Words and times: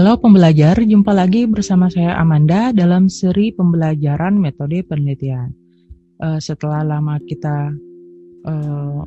Halo 0.00 0.16
pembelajar, 0.16 0.80
jumpa 0.80 1.12
lagi 1.12 1.44
bersama 1.44 1.92
saya 1.92 2.16
Amanda 2.16 2.72
dalam 2.72 3.12
seri 3.12 3.52
pembelajaran 3.52 4.32
metode 4.32 4.80
penelitian. 4.80 5.52
Uh, 6.16 6.40
setelah 6.40 6.80
lama 6.80 7.20
kita 7.28 7.68
uh, 8.48 9.04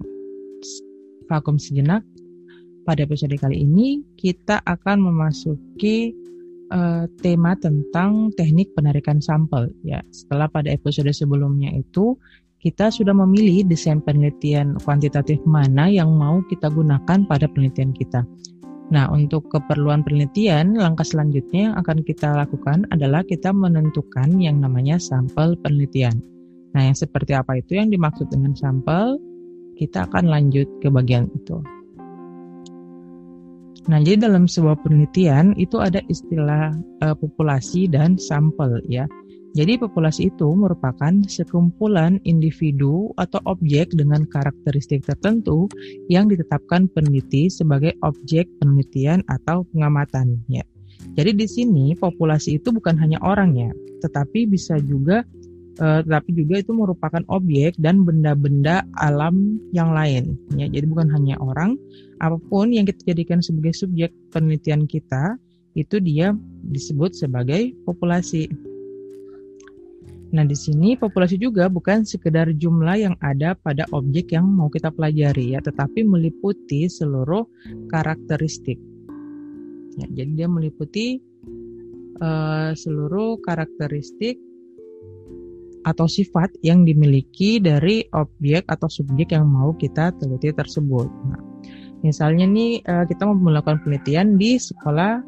vakum 1.26 1.58
sejenak, 1.58 2.06
pada 2.86 3.10
episode 3.10 3.34
kali 3.42 3.66
ini 3.66 4.06
kita 4.22 4.62
akan 4.70 5.02
memasuki 5.02 6.14
uh, 6.70 7.10
tema 7.26 7.58
tentang 7.58 8.30
teknik 8.38 8.70
penarikan 8.78 9.18
sampel. 9.18 9.74
Ya, 9.82 10.06
setelah 10.14 10.46
pada 10.46 10.70
episode 10.70 11.10
sebelumnya 11.10 11.74
itu 11.74 12.22
kita 12.62 12.94
sudah 12.94 13.18
memilih 13.18 13.66
desain 13.66 13.98
penelitian 13.98 14.78
kuantitatif 14.86 15.42
mana 15.42 15.90
yang 15.90 16.14
mau 16.14 16.46
kita 16.54 16.70
gunakan 16.70 17.26
pada 17.26 17.50
penelitian 17.50 17.98
kita. 17.98 18.22
Nah, 18.92 19.08
untuk 19.14 19.48
keperluan 19.48 20.04
penelitian, 20.04 20.76
langkah 20.76 21.08
selanjutnya 21.08 21.72
yang 21.72 21.76
akan 21.80 22.04
kita 22.04 22.36
lakukan 22.36 22.84
adalah 22.92 23.24
kita 23.24 23.56
menentukan 23.56 24.36
yang 24.42 24.60
namanya 24.60 25.00
sampel 25.00 25.56
penelitian. 25.64 26.20
Nah, 26.76 26.92
yang 26.92 26.98
seperti 26.98 27.38
apa 27.38 27.62
itu 27.62 27.80
yang 27.80 27.88
dimaksud 27.94 28.28
dengan 28.28 28.52
sampel? 28.58 29.22
Kita 29.80 30.10
akan 30.10 30.28
lanjut 30.28 30.68
ke 30.84 30.92
bagian 30.92 31.32
itu. 31.32 31.64
Nah, 33.84 34.00
jadi 34.00 34.28
dalam 34.28 34.48
sebuah 34.48 34.80
penelitian 34.80 35.56
itu 35.60 35.80
ada 35.80 36.00
istilah 36.08 36.72
uh, 37.04 37.16
populasi 37.16 37.92
dan 37.92 38.16
sampel 38.16 38.80
ya. 38.88 39.08
Jadi 39.54 39.78
populasi 39.78 40.34
itu 40.34 40.50
merupakan 40.58 41.14
sekumpulan 41.30 42.18
individu 42.26 43.14
atau 43.22 43.38
objek 43.46 43.94
dengan 43.94 44.26
karakteristik 44.26 45.06
tertentu 45.06 45.70
yang 46.10 46.26
ditetapkan 46.26 46.90
peneliti 46.90 47.54
sebagai 47.54 47.94
objek 48.02 48.50
penelitian 48.58 49.22
atau 49.30 49.62
pengamatan 49.70 50.42
ya. 50.50 50.66
Jadi 51.14 51.38
di 51.38 51.46
sini 51.46 51.86
populasi 51.94 52.58
itu 52.58 52.74
bukan 52.74 52.98
hanya 52.98 53.22
orang 53.22 53.54
ya, 53.54 53.70
tetapi 54.02 54.50
bisa 54.50 54.82
juga 54.82 55.22
eh, 55.78 56.02
tetapi 56.02 56.34
juga 56.34 56.66
itu 56.66 56.74
merupakan 56.74 57.22
objek 57.30 57.78
dan 57.78 58.02
benda-benda 58.02 58.82
alam 58.98 59.62
yang 59.70 59.94
lain 59.94 60.34
ya. 60.58 60.66
Jadi 60.66 60.86
bukan 60.90 61.14
hanya 61.14 61.38
orang, 61.38 61.78
apa 62.26 62.42
pun 62.50 62.74
yang 62.74 62.90
kita 62.90 63.14
jadikan 63.14 63.38
sebagai 63.46 63.78
subjek 63.78 64.10
penelitian 64.34 64.90
kita 64.90 65.38
itu 65.78 66.02
dia 66.02 66.34
disebut 66.66 67.14
sebagai 67.14 67.70
populasi. 67.86 68.73
Nah, 70.34 70.42
di 70.42 70.58
sini 70.58 70.98
populasi 70.98 71.38
juga 71.38 71.70
bukan 71.70 72.02
sekedar 72.02 72.50
jumlah 72.58 72.98
yang 72.98 73.16
ada 73.22 73.54
pada 73.54 73.86
objek 73.94 74.34
yang 74.34 74.50
mau 74.50 74.66
kita 74.66 74.90
pelajari 74.90 75.54
ya, 75.54 75.62
tetapi 75.62 76.02
meliputi 76.02 76.90
seluruh 76.90 77.46
karakteristik. 77.94 78.82
Ya, 80.02 80.10
jadi 80.10 80.32
dia 80.44 80.48
meliputi 80.50 81.22
uh, 82.18 82.74
seluruh 82.74 83.38
karakteristik 83.46 84.42
atau 85.86 86.10
sifat 86.10 86.50
yang 86.66 86.82
dimiliki 86.82 87.62
dari 87.62 88.02
objek 88.18 88.66
atau 88.66 88.90
subjek 88.90 89.38
yang 89.38 89.46
mau 89.46 89.78
kita 89.78 90.18
teliti 90.18 90.50
tersebut. 90.50 91.14
Nah, 91.30 91.42
misalnya 92.02 92.50
nih 92.50 92.82
uh, 92.90 93.06
kita 93.06 93.30
mau 93.30 93.38
melakukan 93.38 93.86
penelitian 93.86 94.42
di 94.42 94.58
sekolah 94.58 95.22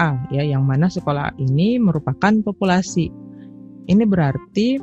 A 0.00 0.16
ya, 0.32 0.44
yang 0.44 0.64
mana 0.64 0.88
sekolah 0.88 1.36
ini 1.40 1.76
merupakan 1.76 2.32
populasi 2.44 3.08
ini 3.90 4.06
berarti 4.06 4.78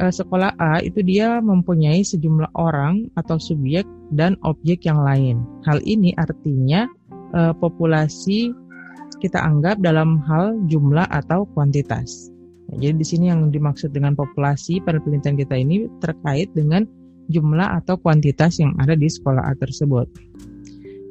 uh, 0.00 0.12
sekolah 0.12 0.56
A 0.56 0.80
itu 0.80 1.04
dia 1.04 1.38
mempunyai 1.44 2.00
sejumlah 2.00 2.56
orang 2.56 3.12
atau 3.20 3.36
subjek 3.36 3.84
dan 4.16 4.40
objek 4.48 4.88
yang 4.88 5.04
lain. 5.04 5.44
Hal 5.68 5.84
ini 5.84 6.16
artinya 6.16 6.88
uh, 7.36 7.52
populasi 7.52 8.56
kita 9.20 9.40
anggap 9.40 9.80
dalam 9.80 10.20
hal 10.24 10.56
jumlah 10.68 11.04
atau 11.08 11.44
kuantitas. 11.52 12.32
Ya, 12.74 12.88
jadi 12.90 12.94
di 12.98 13.06
sini 13.06 13.24
yang 13.30 13.48
dimaksud 13.54 13.94
dengan 13.94 14.18
populasi 14.18 14.82
pada 14.82 14.98
penelitian 14.98 15.38
kita 15.38 15.54
ini 15.54 15.86
terkait 16.02 16.50
dengan 16.52 16.82
jumlah 17.30 17.82
atau 17.82 17.94
kuantitas 17.98 18.58
yang 18.58 18.74
ada 18.82 18.98
di 18.98 19.06
sekolah 19.06 19.42
A 19.46 19.52
tersebut. 19.54 20.06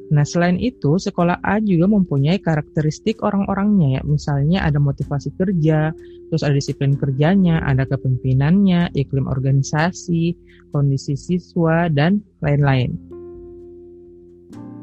Nah, 0.06 0.22
selain 0.22 0.54
itu, 0.62 1.02
sekolah 1.02 1.42
A 1.42 1.58
juga 1.58 1.90
mempunyai 1.90 2.38
karakteristik 2.38 3.26
orang-orangnya 3.26 3.98
ya. 3.98 4.02
Misalnya 4.06 4.62
ada 4.62 4.78
motivasi 4.78 5.34
kerja, 5.34 5.90
terus 6.30 6.42
ada 6.46 6.54
disiplin 6.54 6.94
kerjanya, 6.94 7.58
ada 7.66 7.82
kepemimpinannya, 7.82 8.94
iklim 8.94 9.26
organisasi, 9.26 10.38
kondisi 10.70 11.18
siswa, 11.18 11.90
dan 11.90 12.22
lain-lain. 12.38 12.94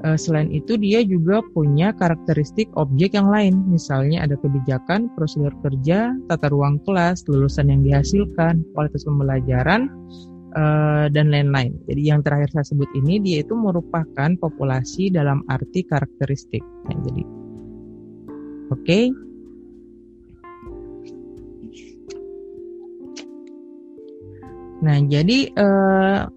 Eh, 0.03 0.19
selain 0.19 0.51
itu, 0.51 0.75
dia 0.75 0.99
juga 1.07 1.39
punya 1.55 1.95
karakteristik 1.95 2.67
objek 2.75 3.15
yang 3.15 3.31
lain. 3.31 3.63
Misalnya 3.71 4.27
ada 4.27 4.35
kebijakan, 4.35 5.07
prosedur 5.15 5.55
kerja, 5.63 6.11
tata 6.27 6.51
ruang 6.51 6.83
kelas, 6.83 7.23
lulusan 7.31 7.71
yang 7.71 7.87
dihasilkan, 7.87 8.67
kualitas 8.75 9.07
pembelajaran, 9.07 9.87
uh, 10.53 11.05
dan 11.09 11.33
lain-lain. 11.33 11.75
Jadi 11.89 12.01
yang 12.01 12.21
terakhir 12.21 12.53
saya 12.53 12.65
sebut 12.65 12.89
ini 12.97 13.19
dia 13.19 13.41
itu 13.41 13.53
merupakan 13.57 14.29
populasi 14.37 15.09
dalam 15.13 15.41
arti 15.49 15.83
karakteristik. 15.85 16.63
Nah, 16.89 16.97
jadi 17.03 17.23
oke. 18.71 18.81
Okay. 18.81 19.05
Nah, 24.83 24.99
jadi 25.07 25.47
uh, 25.55 26.27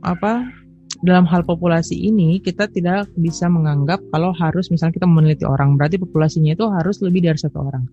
apa 0.00 0.48
dalam 1.02 1.26
hal 1.26 1.42
populasi 1.42 1.98
ini 1.98 2.38
kita 2.38 2.70
tidak 2.70 3.10
bisa 3.18 3.50
menganggap 3.50 3.98
kalau 4.14 4.30
harus 4.30 4.70
misalnya 4.70 5.02
kita 5.02 5.08
meneliti 5.10 5.42
orang 5.42 5.74
berarti 5.74 5.98
populasinya 5.98 6.54
itu 6.54 6.64
harus 6.70 7.02
lebih 7.02 7.26
dari 7.26 7.36
satu 7.36 7.58
orang. 7.58 7.84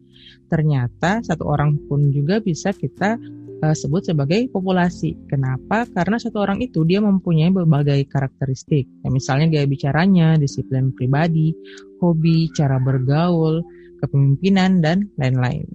Ternyata 0.47 1.25
satu 1.25 1.44
orang 1.50 1.78
pun 1.90 2.13
juga 2.13 2.38
bisa 2.40 2.69
kita 2.69 3.18
uh, 3.64 3.75
sebut 3.75 4.08
sebagai 4.08 4.47
populasi. 4.52 5.16
Kenapa? 5.28 5.86
Karena 5.92 6.18
satu 6.20 6.44
orang 6.44 6.59
itu 6.64 6.84
dia 6.88 7.03
mempunyai 7.03 7.52
berbagai 7.52 8.08
karakteristik. 8.09 8.88
Ya, 9.03 9.09
misalnya 9.12 9.52
gaya 9.52 9.68
bicaranya, 9.68 10.40
disiplin 10.40 10.92
pribadi, 10.96 11.53
hobi, 12.00 12.50
cara 12.56 12.80
bergaul, 12.80 13.62
kepemimpinan 14.00 14.80
dan 14.80 15.12
lain-lain. 15.19 15.68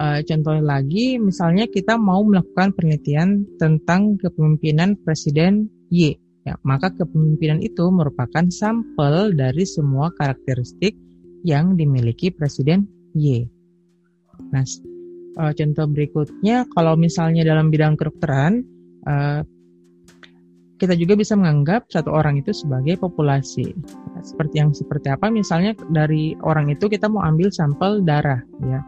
Uh, 0.00 0.24
contoh 0.24 0.56
lagi, 0.58 1.20
misalnya 1.20 1.68
kita 1.68 2.00
mau 2.00 2.24
melakukan 2.24 2.72
penelitian 2.74 3.44
tentang 3.60 4.18
kepemimpinan 4.18 4.98
Presiden 5.04 5.68
Y, 5.92 6.16
ya, 6.48 6.56
maka 6.64 6.90
kepemimpinan 6.96 7.60
itu 7.60 7.86
merupakan 7.92 8.48
sampel 8.48 9.36
dari 9.36 9.62
semua 9.68 10.10
karakteristik 10.16 10.96
yang 11.44 11.76
dimiliki 11.76 12.32
Presiden 12.32 12.88
Y. 13.12 13.46
Nah, 14.50 14.64
uh, 15.38 15.52
contoh 15.52 15.86
berikutnya 15.88 16.66
kalau 16.72 16.96
misalnya 16.96 17.46
dalam 17.46 17.68
bidang 17.68 17.96
kedokteran 17.96 18.64
uh, 19.06 19.40
kita 20.82 20.98
juga 20.98 21.14
bisa 21.14 21.38
menganggap 21.38 21.86
satu 21.94 22.10
orang 22.10 22.42
itu 22.42 22.50
sebagai 22.50 22.98
populasi. 22.98 23.70
Seperti 24.26 24.58
yang 24.58 24.74
seperti 24.74 25.14
apa? 25.14 25.30
Misalnya 25.30 25.78
dari 25.94 26.34
orang 26.42 26.74
itu 26.74 26.90
kita 26.90 27.06
mau 27.06 27.22
ambil 27.22 27.54
sampel 27.54 28.02
darah 28.02 28.42
ya. 28.66 28.82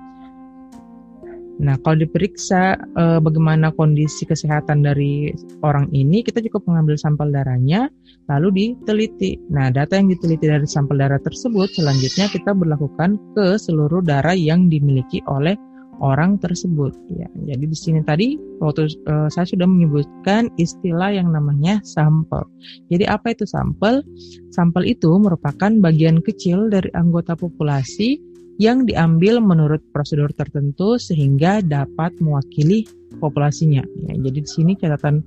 Nah, 1.55 1.79
kalau 1.87 2.03
diperiksa 2.03 2.75
eh, 2.75 3.19
bagaimana 3.23 3.71
kondisi 3.79 4.27
kesehatan 4.27 4.83
dari 4.83 5.31
orang 5.63 5.87
ini, 5.95 6.27
kita 6.27 6.43
cukup 6.51 6.67
mengambil 6.67 6.99
sampel 6.99 7.31
darahnya, 7.31 7.87
lalu 8.27 8.75
diteliti. 8.75 9.39
Nah, 9.55 9.71
data 9.71 9.95
yang 9.95 10.11
diteliti 10.11 10.51
dari 10.51 10.67
sampel 10.67 10.99
darah 10.99 11.23
tersebut, 11.23 11.71
selanjutnya 11.79 12.27
kita 12.27 12.59
berlakukan 12.59 13.23
ke 13.39 13.55
seluruh 13.55 14.03
darah 14.03 14.35
yang 14.35 14.67
dimiliki 14.67 15.23
oleh 15.31 15.55
orang 16.01 16.41
tersebut 16.41 16.95
ya. 17.13 17.29
Jadi 17.47 17.65
di 17.71 17.77
sini 17.77 18.01
tadi 18.03 18.39
waktu 18.59 18.91
uh, 19.07 19.29
saya 19.31 19.47
sudah 19.47 19.67
menyebutkan 19.67 20.51
istilah 20.59 21.15
yang 21.15 21.31
namanya 21.31 21.79
sampel. 21.85 22.43
Jadi 22.91 23.05
apa 23.07 23.35
itu 23.35 23.45
sampel? 23.47 24.03
Sampel 24.51 24.91
itu 24.91 25.11
merupakan 25.19 25.71
bagian 25.83 26.23
kecil 26.25 26.71
dari 26.71 26.91
anggota 26.95 27.39
populasi 27.39 28.19
yang 28.63 28.87
diambil 28.87 29.43
menurut 29.43 29.83
prosedur 29.91 30.31
tertentu 30.31 30.95
sehingga 30.99 31.59
dapat 31.59 32.15
mewakili 32.23 32.87
populasinya. 33.19 33.83
Ya, 34.07 34.15
jadi 34.19 34.39
di 34.43 34.51
sini 34.51 34.73
catatan 34.79 35.27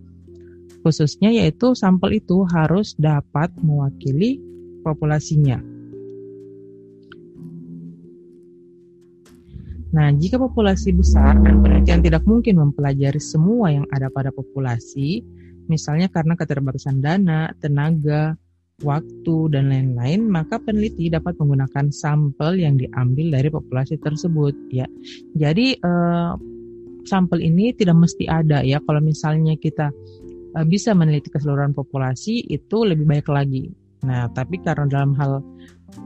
khususnya 0.82 1.36
yaitu 1.36 1.76
sampel 1.76 2.24
itu 2.24 2.48
harus 2.48 2.96
dapat 2.96 3.52
mewakili 3.60 4.40
populasinya. 4.88 5.77
Nah, 9.88 10.12
jika 10.12 10.36
populasi 10.36 10.92
besar 10.92 11.40
dan 11.40 11.64
penelitian 11.64 12.04
tidak 12.04 12.24
mungkin 12.28 12.60
mempelajari 12.60 13.22
semua 13.24 13.72
yang 13.72 13.88
ada 13.96 14.12
pada 14.12 14.36
populasi, 14.36 15.24
misalnya 15.72 16.12
karena 16.12 16.36
keterbatasan 16.36 17.00
dana, 17.00 17.56
tenaga, 17.64 18.36
waktu, 18.84 19.38
dan 19.50 19.72
lain-lain, 19.72 20.28
maka 20.28 20.60
peneliti 20.60 21.08
dapat 21.08 21.40
menggunakan 21.40 21.90
sampel 21.90 22.60
yang 22.60 22.76
diambil 22.76 23.40
dari 23.40 23.50
populasi 23.50 23.96
tersebut. 23.98 24.54
Ya, 24.70 24.86
jadi 25.34 25.80
eh, 25.80 26.32
sampel 27.08 27.40
ini 27.42 27.72
tidak 27.74 27.98
mesti 27.98 28.28
ada 28.28 28.62
ya. 28.62 28.84
Kalau 28.84 29.00
misalnya 29.00 29.56
kita 29.56 29.90
eh, 30.54 30.66
bisa 30.68 30.92
meneliti 30.94 31.32
keseluruhan 31.32 31.72
populasi, 31.72 32.44
itu 32.52 32.84
lebih 32.84 33.08
baik 33.08 33.32
lagi. 33.32 33.72
Nah, 34.06 34.30
tapi 34.30 34.62
karena 34.62 34.86
dalam 34.86 35.18
hal 35.18 35.42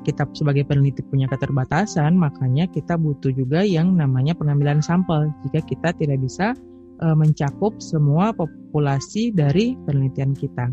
kita 0.06 0.30
sebagai 0.33 0.66
peneliti 0.66 1.01
punya 1.06 1.25
keterbatasan, 1.30 2.13
makanya 2.18 2.69
kita 2.69 2.98
butuh 2.98 3.33
juga 3.33 3.66
yang 3.66 3.98
namanya 3.98 4.38
pengambilan 4.38 4.81
sampel 4.81 5.30
jika 5.48 5.62
kita 5.66 5.89
tidak 5.98 6.22
bisa 6.22 6.54
e, 7.01 7.07
mencakup 7.18 7.78
semua 7.81 8.33
populasi 8.33 9.33
dari 9.33 9.74
penelitian 9.86 10.38
kita. 10.38 10.69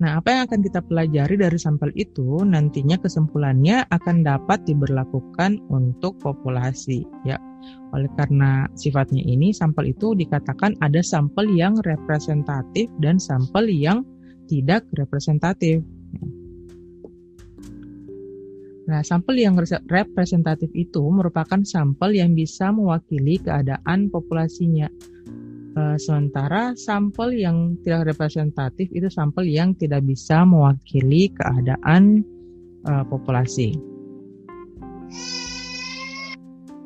Nah, 0.00 0.16
apa 0.16 0.32
yang 0.32 0.42
akan 0.48 0.60
kita 0.64 0.80
pelajari 0.80 1.36
dari 1.36 1.58
sampel 1.60 1.92
itu 1.92 2.40
nantinya 2.40 2.96
kesimpulannya 2.96 3.84
akan 3.92 4.24
dapat 4.24 4.64
diberlakukan 4.64 5.60
untuk 5.68 6.16
populasi, 6.24 7.04
ya. 7.28 7.36
Oleh 7.92 8.08
karena 8.16 8.64
sifatnya 8.72 9.20
ini, 9.20 9.52
sampel 9.52 9.92
itu 9.92 10.16
dikatakan 10.16 10.72
ada 10.80 11.04
sampel 11.04 11.52
yang 11.52 11.76
representatif 11.84 12.88
dan 13.04 13.20
sampel 13.20 13.68
yang 13.68 14.00
tidak 14.48 14.88
representatif. 14.96 15.84
Nah, 18.90 19.06
sampel 19.06 19.38
yang 19.38 19.54
representatif 19.86 20.66
itu 20.74 20.98
merupakan 21.14 21.62
sampel 21.62 22.18
yang 22.18 22.34
bisa 22.34 22.74
mewakili 22.74 23.38
keadaan 23.38 24.10
populasinya. 24.10 24.90
E, 25.78 25.82
sementara 25.94 26.74
sampel 26.74 27.38
yang 27.38 27.78
tidak 27.86 28.10
representatif 28.10 28.90
itu 28.90 29.06
sampel 29.06 29.46
yang 29.46 29.78
tidak 29.78 30.02
bisa 30.02 30.42
mewakili 30.42 31.30
keadaan 31.30 32.26
e, 32.82 32.92
populasi. 33.06 33.78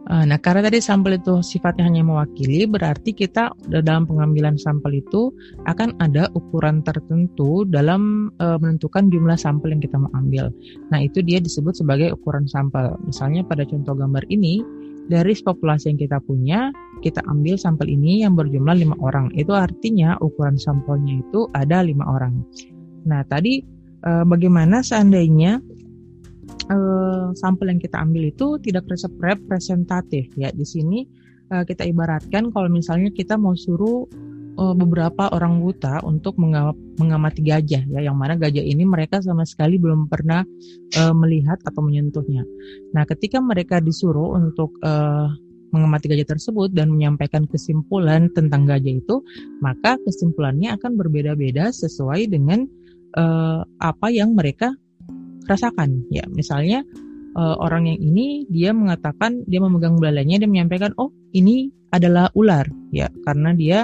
Eh, 0.05 0.25
nah, 0.29 0.37
karena 0.37 0.69
tadi 0.69 0.85
sampel 0.85 1.17
itu 1.17 1.41
sifatnya 1.41 1.89
hanya 1.89 2.05
mewakili, 2.05 2.69
berarti 2.69 3.17
kita 3.17 3.57
dalam 3.73 4.05
pengambilan 4.05 4.61
sampel 4.61 5.01
itu 5.01 5.33
akan 5.65 5.97
ada 5.97 6.29
ukuran 6.37 6.85
tertentu 6.85 7.65
dalam 7.65 8.29
e, 8.37 8.47
menentukan 8.61 9.09
jumlah 9.09 9.41
sampel 9.41 9.73
yang 9.73 9.81
kita 9.81 9.97
mau 9.97 10.13
ambil. 10.13 10.53
Nah, 10.93 11.01
itu 11.01 11.25
dia 11.25 11.41
disebut 11.41 11.73
sebagai 11.73 12.13
ukuran 12.13 12.45
sampel. 12.45 12.93
Misalnya 13.09 13.49
pada 13.49 13.65
contoh 13.65 13.97
gambar 13.97 14.29
ini, 14.29 14.61
dari 15.09 15.33
populasi 15.41 15.97
yang 15.97 16.01
kita 16.01 16.21
punya, 16.21 16.69
kita 17.01 17.25
ambil 17.25 17.57
sampel 17.57 17.89
ini 17.89 18.29
yang 18.29 18.37
berjumlah 18.37 18.77
lima 18.77 18.97
orang. 19.01 19.33
Itu 19.33 19.57
artinya 19.57 20.21
ukuran 20.21 20.61
sampelnya 20.61 21.25
itu 21.25 21.49
ada 21.57 21.81
lima 21.81 22.05
orang. 22.05 22.45
Nah, 23.09 23.25
tadi 23.25 23.65
e, 24.05 24.11
bagaimana 24.29 24.85
seandainya 24.85 25.65
uh, 26.71 27.33
sampel 27.37 27.73
yang 27.73 27.81
kita 27.81 28.01
ambil 28.01 28.31
itu 28.31 28.57
tidak 28.63 28.89
representatif 29.21 30.29
ya 30.39 30.49
di 30.55 30.65
sini 30.65 31.05
uh, 31.53 31.65
kita 31.65 31.85
ibaratkan 31.85 32.53
kalau 32.55 32.69
misalnya 32.71 33.11
kita 33.13 33.37
mau 33.37 33.53
suruh 33.53 34.07
uh, 34.57 34.75
beberapa 34.77 35.29
orang 35.33 35.61
buta 35.61 36.01
untuk 36.07 36.39
mengamati 36.41 37.41
gajah 37.45 37.85
ya 37.85 38.01
yang 38.01 38.17
mana 38.17 38.39
gajah 38.39 38.63
ini 38.63 38.87
mereka 38.87 39.21
sama 39.21 39.45
sekali 39.45 39.77
belum 39.77 40.07
pernah 40.09 40.47
melihat 40.95 41.59
atau 41.67 41.83
menyentuhnya. 41.83 42.47
Nah, 42.95 43.03
ketika 43.03 43.43
mereka 43.43 43.83
disuruh 43.83 44.39
untuk 44.39 44.79
mengamati 45.75 46.07
gajah 46.07 46.39
tersebut 46.39 46.71
dan 46.71 46.87
menyampaikan 46.95 47.51
kesimpulan 47.51 48.31
tentang 48.31 48.63
gajah 48.63 48.95
itu, 48.95 49.27
maka 49.59 49.99
kesimpulannya 50.07 50.71
akan 50.79 50.95
berbeda-beda 50.95 51.75
sesuai 51.75 52.31
dengan 52.31 52.71
apa 53.83 54.07
yang 54.15 54.39
mereka 54.39 54.71
rasakan. 55.47 56.05
Ya 56.11 56.25
misalnya 56.31 56.83
uh, 57.37 57.57
orang 57.61 57.89
yang 57.89 58.01
ini 58.01 58.49
dia 58.51 58.71
mengatakan 58.73 59.45
dia 59.49 59.61
memegang 59.61 59.97
belalainya 59.97 60.43
dia 60.43 60.51
menyampaikan 60.51 60.93
oh 61.01 61.13
ini 61.33 61.71
adalah 61.95 62.29
ular. 62.35 62.67
Ya 62.91 63.09
karena 63.25 63.55
dia 63.55 63.79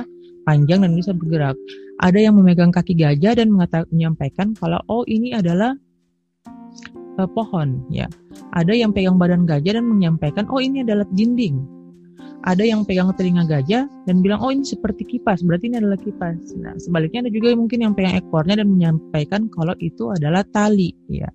panjang 0.44 0.82
dan 0.82 0.92
bisa 0.96 1.14
bergerak. 1.14 1.56
Ada 2.00 2.30
yang 2.30 2.40
memegang 2.40 2.72
kaki 2.72 2.96
gajah 2.96 3.36
dan 3.36 3.52
menyampaikan 3.52 4.56
kalau 4.56 4.80
oh 4.88 5.04
ini 5.04 5.36
adalah 5.36 5.76
uh, 7.20 7.28
pohon. 7.28 7.84
Ya 7.92 8.08
ada 8.50 8.74
yang 8.74 8.90
pegang 8.90 9.18
badan 9.20 9.46
gajah 9.46 9.78
dan 9.78 9.86
menyampaikan 9.86 10.48
oh 10.50 10.58
ini 10.58 10.82
adalah 10.82 11.06
dinding 11.14 11.79
ada 12.48 12.64
yang 12.64 12.88
pegang 12.88 13.12
telinga 13.16 13.44
gajah 13.44 13.84
dan 14.08 14.16
bilang 14.24 14.40
oh 14.40 14.48
ini 14.48 14.64
seperti 14.64 15.04
kipas 15.04 15.44
berarti 15.44 15.68
ini 15.68 15.76
adalah 15.80 15.98
kipas. 16.00 16.56
Nah 16.56 16.72
sebaliknya 16.80 17.28
ada 17.28 17.30
juga 17.32 17.52
mungkin 17.52 17.84
yang 17.84 17.92
pegang 17.92 18.16
ekornya 18.16 18.64
dan 18.64 18.68
menyampaikan 18.72 19.52
kalau 19.52 19.76
itu 19.82 20.08
adalah 20.08 20.40
tali 20.48 20.96
ya. 21.12 21.28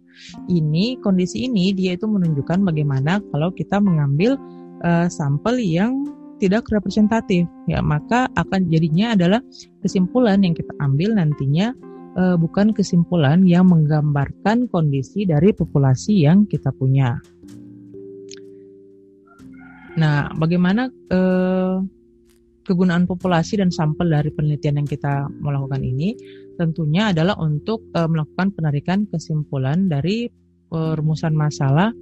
Ini 0.49 0.97
kondisi 1.05 1.45
ini 1.45 1.75
dia 1.75 1.93
itu 1.93 2.09
menunjukkan 2.09 2.65
bagaimana 2.65 3.21
kalau 3.29 3.53
kita 3.53 3.77
mengambil 3.77 4.39
uh, 4.81 5.05
sampel 5.11 5.61
yang 5.61 6.09
tidak 6.41 6.65
representatif 6.73 7.45
ya. 7.69 7.79
Maka 7.85 8.25
akan 8.33 8.67
jadinya 8.73 9.13
adalah 9.13 9.39
kesimpulan 9.85 10.41
yang 10.41 10.57
kita 10.57 10.73
ambil 10.81 11.13
nantinya 11.13 11.75
uh, 12.17 12.35
bukan 12.39 12.73
kesimpulan 12.73 13.45
yang 13.45 13.69
menggambarkan 13.69 14.65
kondisi 14.71 15.27
dari 15.27 15.53
populasi 15.53 16.25
yang 16.25 16.49
kita 16.49 16.73
punya. 16.73 17.19
Nah, 19.95 20.31
bagaimana 20.35 20.91
eh, 20.91 21.75
kegunaan 22.65 23.05
populasi 23.07 23.61
dan 23.61 23.71
sampel 23.71 24.11
dari 24.11 24.29
penelitian 24.33 24.83
yang 24.83 24.89
kita 24.89 25.29
melakukan 25.39 25.81
ini? 25.85 26.15
Tentunya 26.59 27.15
adalah 27.15 27.39
untuk 27.39 27.87
eh, 27.95 28.07
melakukan 28.07 28.51
penarikan 28.55 29.07
kesimpulan 29.07 29.87
dari 29.87 30.27
perumusan 30.65 31.31
masalah 31.37 31.93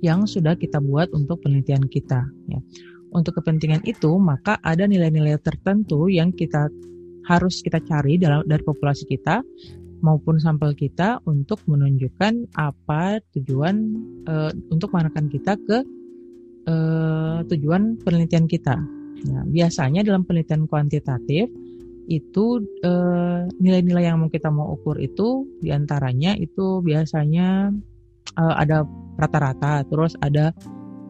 yang 0.00 0.24
sudah 0.24 0.56
kita 0.56 0.80
buat 0.80 1.12
untuk 1.12 1.44
penelitian 1.44 1.84
kita. 1.88 2.24
Ya. 2.48 2.60
Untuk 3.12 3.36
kepentingan 3.40 3.84
itu, 3.88 4.12
maka 4.20 4.60
ada 4.60 4.84
nilai-nilai 4.84 5.40
tertentu 5.40 6.08
yang 6.12 6.32
kita 6.32 6.68
harus 7.26 7.60
kita 7.64 7.82
cari 7.82 8.20
dalam 8.20 8.46
dari 8.46 8.62
populasi 8.62 9.08
kita 9.08 9.42
maupun 10.04 10.38
sampel 10.38 10.76
kita 10.76 11.18
untuk 11.26 11.58
menunjukkan 11.66 12.54
apa 12.54 13.18
tujuan 13.34 13.74
e, 14.28 14.34
untuk 14.70 14.94
mengarahkan 14.94 15.26
kita 15.26 15.58
ke 15.58 15.82
uh, 16.66 17.42
tujuan 17.46 17.98
penelitian 18.02 18.46
kita. 18.50 18.76
Nah, 19.26 19.42
biasanya 19.48 20.04
dalam 20.04 20.22
penelitian 20.22 20.68
kuantitatif 20.68 21.48
itu 22.06 22.46
nilai 22.86 23.50
nilai-nilai 23.58 24.04
yang 24.06 24.22
mau 24.22 24.30
kita 24.30 24.46
mau 24.46 24.78
ukur 24.78 24.94
itu 25.02 25.42
di 25.58 25.74
antaranya 25.74 26.38
itu 26.38 26.78
biasanya 26.78 27.74
uh, 28.38 28.54
ada 28.54 28.86
rata-rata, 29.18 29.82
terus 29.90 30.14
ada 30.22 30.54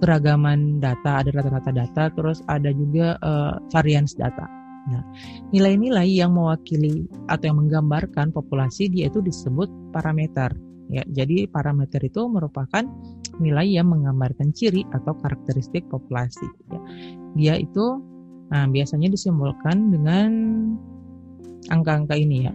keragaman 0.00 0.80
data, 0.80 1.20
ada 1.20 1.30
rata-rata 1.32 1.72
data, 1.72 2.08
terus 2.12 2.40
ada 2.48 2.72
juga 2.72 3.16
uh, 3.20 3.60
variance 3.72 4.16
data. 4.16 4.48
Nah, 4.86 5.02
nilai-nilai 5.50 6.06
yang 6.06 6.32
mewakili 6.32 7.10
atau 7.26 7.44
yang 7.50 7.58
menggambarkan 7.58 8.30
populasi 8.30 8.86
dia 8.86 9.10
itu 9.10 9.18
disebut 9.18 9.66
parameter. 9.90 10.54
Ya, 10.86 11.02
jadi 11.10 11.50
parameter 11.50 11.98
itu 12.06 12.30
merupakan 12.30 12.86
nilai 13.42 13.66
yang 13.66 13.90
menggambarkan 13.90 14.54
ciri 14.54 14.86
atau 14.94 15.18
karakteristik 15.18 15.82
populasi. 15.90 16.46
Ya. 16.70 16.80
Dia 17.34 17.54
itu 17.58 17.98
nah, 18.54 18.70
biasanya 18.70 19.10
disimbolkan 19.10 19.90
dengan 19.90 20.30
angka-angka 21.70 22.14
ini 22.14 22.46
ya. 22.46 22.54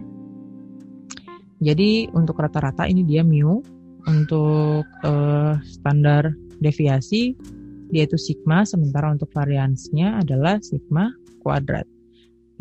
Jadi 1.62 2.10
untuk 2.16 2.40
rata-rata 2.42 2.88
ini 2.88 3.06
dia 3.06 3.22
mu, 3.22 3.62
untuk 4.08 4.82
uh, 5.06 5.54
standar 5.62 6.34
deviasi 6.58 7.38
dia 7.92 8.08
itu 8.08 8.16
sigma, 8.16 8.64
sementara 8.64 9.12
untuk 9.12 9.28
variansnya 9.36 10.24
adalah 10.24 10.56
sigma 10.64 11.12
kuadrat. 11.44 11.84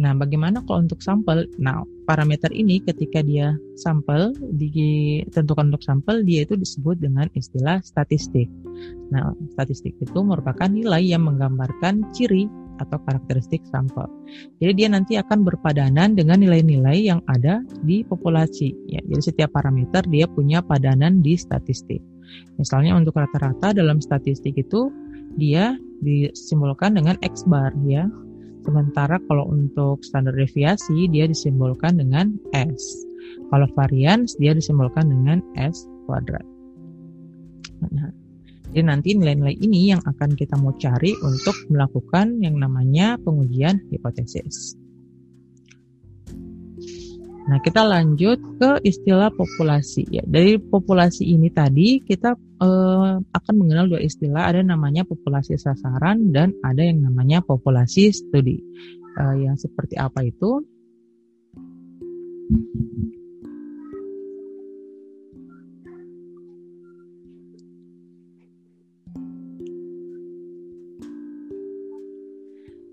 Nah, 0.01 0.17
bagaimana 0.17 0.65
kalau 0.65 0.81
untuk 0.81 0.97
sampel? 1.05 1.45
Nah, 1.61 1.85
parameter 2.09 2.49
ini 2.49 2.81
ketika 2.81 3.21
dia 3.21 3.53
sampel 3.77 4.33
ditentukan 4.57 5.69
untuk 5.69 5.85
sampel, 5.85 6.25
dia 6.25 6.41
itu 6.41 6.57
disebut 6.57 6.97
dengan 6.97 7.29
istilah 7.37 7.85
statistik. 7.85 8.49
Nah, 9.13 9.29
statistik 9.53 9.93
itu 10.01 10.19
merupakan 10.25 10.65
nilai 10.65 11.05
yang 11.05 11.29
menggambarkan 11.29 12.09
ciri 12.17 12.49
atau 12.81 12.97
karakteristik 13.05 13.61
sampel. 13.69 14.09
Jadi 14.57 14.73
dia 14.73 14.89
nanti 14.89 15.13
akan 15.21 15.45
berpadanan 15.45 16.17
dengan 16.17 16.41
nilai-nilai 16.41 16.97
yang 16.97 17.21
ada 17.29 17.61
di 17.85 18.01
populasi. 18.01 18.73
Ya, 18.89 19.05
jadi 19.05 19.21
setiap 19.21 19.53
parameter 19.53 20.01
dia 20.09 20.25
punya 20.25 20.65
padanan 20.65 21.21
di 21.21 21.37
statistik. 21.37 22.01
Misalnya 22.57 22.97
untuk 22.97 23.21
rata-rata 23.21 23.77
dalam 23.77 24.01
statistik 24.01 24.57
itu 24.57 24.89
dia 25.37 25.77
disimbolkan 26.01 26.97
dengan 26.97 27.21
X 27.21 27.45
bar 27.45 27.69
ya. 27.85 28.09
Sementara 28.61 29.17
kalau 29.25 29.49
untuk 29.49 30.05
standar 30.05 30.37
deviasi 30.37 31.09
dia 31.09 31.25
disimbolkan 31.25 31.97
dengan 31.97 32.37
S. 32.53 33.05
Kalau 33.49 33.67
varians 33.73 34.37
dia 34.37 34.53
disimbolkan 34.53 35.09
dengan 35.09 35.41
S 35.57 35.85
kuadrat. 36.05 36.45
Nah, 37.81 38.13
jadi 38.71 38.87
nanti 38.87 39.17
nilai-nilai 39.17 39.57
ini 39.59 39.91
yang 39.91 40.01
akan 40.05 40.37
kita 40.37 40.55
mau 40.55 40.71
cari 40.79 41.11
untuk 41.19 41.55
melakukan 41.67 42.39
yang 42.39 42.55
namanya 42.55 43.19
pengujian 43.19 43.83
hipotesis. 43.91 44.80
Nah, 47.41 47.57
kita 47.57 47.81
lanjut 47.81 48.37
ke 48.61 48.85
istilah 48.85 49.33
populasi 49.33 50.05
ya. 50.13 50.21
Dari 50.21 50.61
populasi 50.61 51.25
ini 51.25 51.49
tadi 51.49 51.97
kita 51.97 52.37
eh, 52.37 53.13
akan 53.17 53.53
mengenal 53.57 53.89
dua 53.89 54.01
istilah, 54.01 54.45
ada 54.53 54.61
namanya 54.61 55.01
populasi 55.01 55.57
sasaran 55.57 56.29
dan 56.29 56.53
ada 56.61 56.85
yang 56.85 57.01
namanya 57.01 57.41
populasi 57.41 58.13
studi. 58.13 58.61
Eh, 59.17 59.35
yang 59.41 59.57
seperti 59.57 59.97
apa 59.97 60.21
itu? 60.21 60.61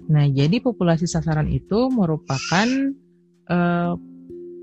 Nah, 0.09 0.25
jadi 0.25 0.57
populasi 0.65 1.05
sasaran 1.05 1.53
itu 1.53 1.93
merupakan 1.93 2.65
eh, 3.45 3.93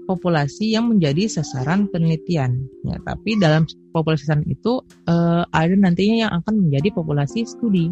populasi 0.06 0.78
yang 0.78 0.90
menjadi 0.94 1.28
sasaran 1.28 1.90
penelitian. 1.90 2.66
Ya, 2.86 2.98
tapi 3.04 3.36
dalam 3.42 3.66
populasi 3.92 4.26
sasaran 4.30 4.46
itu 4.48 4.82
uh, 5.10 5.44
ada 5.52 5.74
nantinya 5.74 6.30
yang 6.30 6.32
akan 6.42 6.70
menjadi 6.70 6.94
populasi 6.94 7.44
studi. 7.44 7.90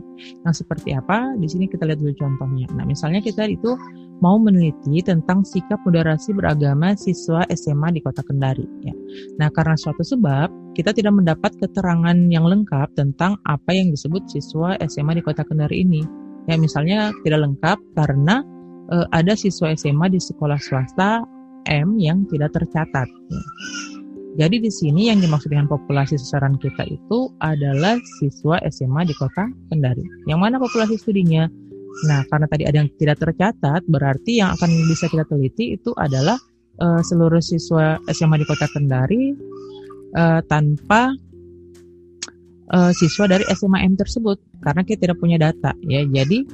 Yang 0.47 0.65
seperti 0.65 0.93
apa? 0.93 1.33
Di 1.41 1.49
sini 1.49 1.65
kita 1.65 1.89
lihat 1.89 1.99
dulu 1.99 2.13
contohnya. 2.15 2.69
Nah, 2.77 2.85
misalnya 2.85 3.19
kita 3.19 3.49
itu 3.49 3.75
mau 4.23 4.39
meneliti 4.39 5.03
tentang 5.03 5.43
sikap 5.43 5.83
moderasi 5.83 6.31
beragama 6.31 6.95
siswa 6.95 7.43
SMA 7.51 7.91
di 7.91 7.99
Kota 7.99 8.23
Kendari. 8.23 8.63
Ya. 8.85 8.95
Nah, 9.35 9.51
karena 9.51 9.75
suatu 9.75 9.99
sebab 9.99 10.47
kita 10.77 10.95
tidak 10.95 11.13
mendapat 11.17 11.51
keterangan 11.59 12.15
yang 12.31 12.47
lengkap 12.47 12.95
tentang 12.95 13.35
apa 13.43 13.75
yang 13.75 13.91
disebut 13.91 14.23
siswa 14.31 14.79
SMA 14.87 15.19
di 15.19 15.23
Kota 15.25 15.43
Kendari 15.43 15.83
ini. 15.83 16.01
Ya, 16.47 16.55
misalnya 16.55 17.11
tidak 17.23 17.51
lengkap 17.51 17.77
karena 17.95 18.43
e, 18.91 19.07
ada 19.15 19.33
siswa 19.35 19.71
SMA 19.75 20.11
di 20.11 20.19
sekolah 20.19 20.59
swasta 20.59 21.23
M 21.69 21.99
yang 21.99 22.25
tidak 22.29 22.55
tercatat. 22.55 23.07
Jadi 24.33 24.65
di 24.65 24.71
sini 24.73 25.13
yang 25.13 25.21
dimaksud 25.21 25.53
dengan 25.53 25.69
populasi 25.69 26.17
sasaran 26.17 26.57
kita 26.57 26.89
itu 26.89 27.29
adalah 27.37 28.01
siswa 28.17 28.57
SMA 28.73 29.05
di 29.05 29.13
kota 29.13 29.45
Kendari. 29.69 30.01
Yang 30.25 30.39
mana 30.41 30.57
populasi 30.57 30.97
studinya? 30.97 31.45
Nah, 32.09 32.25
karena 32.25 32.49
tadi 32.49 32.65
ada 32.65 32.81
yang 32.81 32.89
tidak 32.97 33.21
tercatat, 33.21 33.85
berarti 33.85 34.41
yang 34.41 34.57
akan 34.57 34.69
bisa 34.89 35.05
kita 35.05 35.29
teliti 35.29 35.77
itu 35.77 35.93
adalah 35.93 36.33
uh, 36.81 37.01
seluruh 37.05 37.37
siswa 37.37 38.01
SMA 38.09 38.41
di 38.41 38.45
kota 38.49 38.65
Kendari 38.73 39.37
uh, 40.17 40.41
tanpa 40.49 41.13
uh, 42.73 42.91
siswa 42.97 43.29
dari 43.29 43.45
SMA 43.53 43.85
M 43.85 43.93
tersebut, 43.93 44.41
karena 44.65 44.81
kita 44.81 45.05
tidak 45.05 45.21
punya 45.21 45.37
data. 45.37 45.77
Ya, 45.85 46.01
jadi 46.09 46.49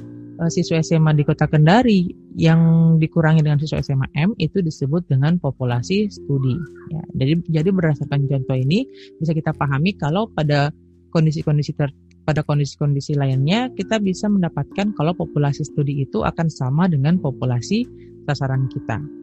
siswa 0.48 0.80
SMA 0.80 1.12
di 1.12 1.26
kota 1.26 1.44
Kendari 1.44 2.08
yang 2.38 2.94
dikurangi 2.96 3.44
dengan 3.44 3.60
siswa 3.60 3.84
SMA 3.84 4.08
M 4.16 4.32
itu 4.40 4.64
disebut 4.64 5.04
dengan 5.10 5.36
populasi 5.36 6.08
studi. 6.08 6.56
Ya, 6.88 7.02
jadi 7.18 7.32
jadi 7.60 7.68
berdasarkan 7.68 8.24
contoh 8.24 8.56
ini 8.56 8.88
bisa 9.20 9.36
kita 9.36 9.52
pahami 9.52 9.92
kalau 10.00 10.30
pada 10.32 10.72
kondisi-kondisi 11.12 11.76
ter 11.76 11.92
pada 12.24 12.40
kondisi-kondisi 12.46 13.18
lainnya 13.18 13.68
kita 13.74 13.98
bisa 13.98 14.30
mendapatkan 14.30 14.94
kalau 14.94 15.12
populasi 15.12 15.66
studi 15.66 16.06
itu 16.06 16.22
akan 16.24 16.48
sama 16.48 16.88
dengan 16.88 17.20
populasi 17.20 17.84
sasaran 18.24 18.70
kita. 18.70 19.19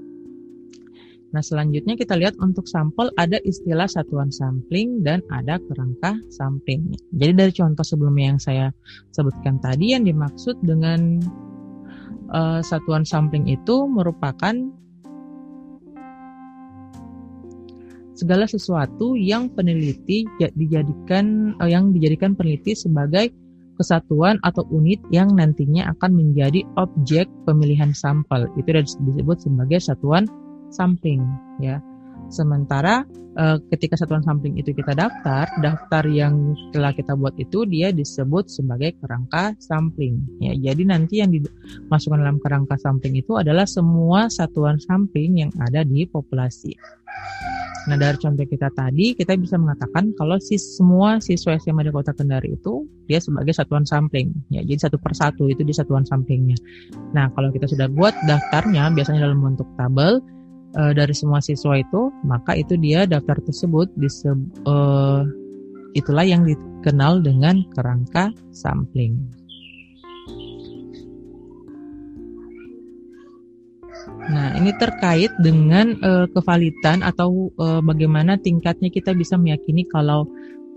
Nah, 1.36 1.44
selanjutnya 1.44 2.00
kita 2.00 2.16
lihat 2.16 2.40
untuk 2.40 2.72
sampel 2.72 3.12
ada 3.20 3.36
istilah 3.44 3.88
satuan 3.90 4.32
sampling 4.32 5.04
dan 5.04 5.20
ada 5.28 5.60
kerangka 5.60 6.16
sampling. 6.32 6.96
Jadi 7.12 7.34
dari 7.36 7.52
contoh 7.52 7.84
sebelumnya 7.84 8.36
yang 8.36 8.40
saya 8.40 8.66
sebutkan 9.12 9.60
tadi 9.60 9.92
yang 9.92 10.08
dimaksud 10.08 10.56
dengan 10.64 11.20
uh, 12.32 12.64
satuan 12.64 13.04
sampling 13.04 13.52
itu 13.52 13.92
merupakan 13.92 14.56
segala 18.18 18.50
sesuatu 18.50 19.14
yang 19.14 19.52
peneliti 19.52 20.26
dijadikan 20.40 21.54
uh, 21.60 21.68
yang 21.68 21.92
dijadikan 21.92 22.40
peneliti 22.40 22.72
sebagai 22.72 23.36
kesatuan 23.78 24.42
atau 24.42 24.66
unit 24.74 24.98
yang 25.14 25.38
nantinya 25.38 25.94
akan 25.94 26.18
menjadi 26.18 26.66
objek 26.82 27.30
pemilihan 27.46 27.94
sampel. 27.94 28.50
Itu 28.58 28.74
disebut 28.74 29.38
sebagai 29.44 29.78
satuan 29.78 30.26
sampling 30.72 31.24
ya. 31.62 31.82
Sementara 32.28 33.08
uh, 33.40 33.58
ketika 33.72 33.96
satuan 33.96 34.26
sampling 34.26 34.60
itu 34.60 34.76
kita 34.76 34.92
daftar, 34.98 35.48
daftar 35.64 36.04
yang 36.10 36.58
telah 36.76 36.92
kita 36.92 37.16
buat 37.16 37.38
itu 37.40 37.64
dia 37.70 37.94
disebut 37.94 38.52
sebagai 38.52 38.98
kerangka 39.00 39.56
sampling. 39.62 40.20
Ya, 40.44 40.58
jadi 40.58 40.84
nanti 40.84 41.24
yang 41.24 41.32
dimasukkan 41.32 42.20
dalam 42.20 42.42
kerangka 42.42 42.76
sampling 42.82 43.22
itu 43.22 43.38
adalah 43.40 43.64
semua 43.70 44.28
satuan 44.28 44.82
sampling 44.82 45.48
yang 45.48 45.52
ada 45.62 45.86
di 45.88 46.04
populasi. 46.04 46.76
Nah 47.88 47.96
dari 47.96 48.20
contoh 48.20 48.44
kita 48.44 48.68
tadi 48.76 49.16
kita 49.16 49.40
bisa 49.40 49.56
mengatakan 49.56 50.12
kalau 50.20 50.36
si 50.44 50.60
semua 50.60 51.24
siswa 51.24 51.56
SMA 51.56 51.88
di 51.88 51.92
Kota 51.96 52.12
Kendari 52.12 52.60
itu 52.60 52.84
dia 53.08 53.24
sebagai 53.24 53.56
satuan 53.56 53.88
sampling. 53.88 54.36
Ya, 54.52 54.60
jadi 54.60 54.92
satu 54.92 55.00
persatu 55.00 55.48
itu 55.48 55.64
di 55.64 55.72
satuan 55.72 56.04
samplingnya. 56.04 56.60
Nah 57.16 57.32
kalau 57.32 57.48
kita 57.56 57.64
sudah 57.64 57.88
buat 57.88 58.12
daftarnya 58.28 58.92
biasanya 58.92 59.32
dalam 59.32 59.40
bentuk 59.40 59.72
tabel 59.80 60.20
uh, 60.76 60.92
dari 60.92 61.14
semua 61.16 61.40
siswa 61.40 61.80
itu, 61.80 62.12
maka 62.28 62.58
itu 62.58 62.76
dia 62.76 63.08
daftar 63.08 63.40
tersebut 63.40 63.88
diseb, 63.96 64.36
uh, 64.68 65.24
itulah 65.96 66.28
yang 66.28 66.44
dikenal 66.44 67.24
dengan 67.24 67.64
kerangka 67.72 68.36
sampling. 68.52 69.16
Nah, 74.28 74.60
ini 74.60 74.76
terkait 74.76 75.32
dengan 75.40 75.96
uh, 76.04 76.28
kevalitan 76.36 77.00
atau 77.00 77.48
uh, 77.56 77.80
bagaimana 77.80 78.36
tingkatnya 78.36 78.92
kita 78.92 79.16
bisa 79.16 79.40
meyakini 79.40 79.88
kalau 79.88 80.28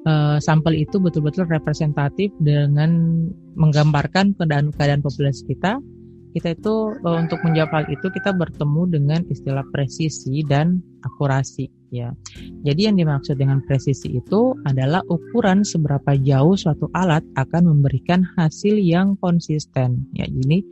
uh, 0.06 0.38
sampel 0.38 0.78
itu 0.78 1.02
betul-betul 1.02 1.50
representatif 1.50 2.30
dengan 2.38 3.26
menggambarkan 3.58 4.38
keadaan 4.38 4.70
keadaan 4.70 5.02
populasi 5.02 5.50
kita 5.50 5.82
kita 6.30 6.54
itu 6.54 6.74
uh, 7.02 7.18
untuk 7.18 7.42
menjawab 7.42 7.70
hal 7.82 7.84
itu 7.90 8.06
kita 8.10 8.30
bertemu 8.30 8.82
dengan 8.90 9.20
istilah 9.26 9.66
presisi 9.74 10.42
dan 10.46 10.78
akurasi 11.02 11.66
ya. 11.90 12.14
Jadi 12.62 12.86
yang 12.86 12.96
dimaksud 12.96 13.36
dengan 13.36 13.60
presisi 13.66 14.14
itu 14.14 14.54
adalah 14.64 15.02
ukuran 15.10 15.66
seberapa 15.66 16.14
jauh 16.20 16.54
suatu 16.54 16.86
alat 16.94 17.26
akan 17.34 17.74
memberikan 17.74 18.22
hasil 18.38 18.78
yang 18.78 19.18
konsisten 19.18 20.06
ya. 20.14 20.26
Ini 20.26 20.62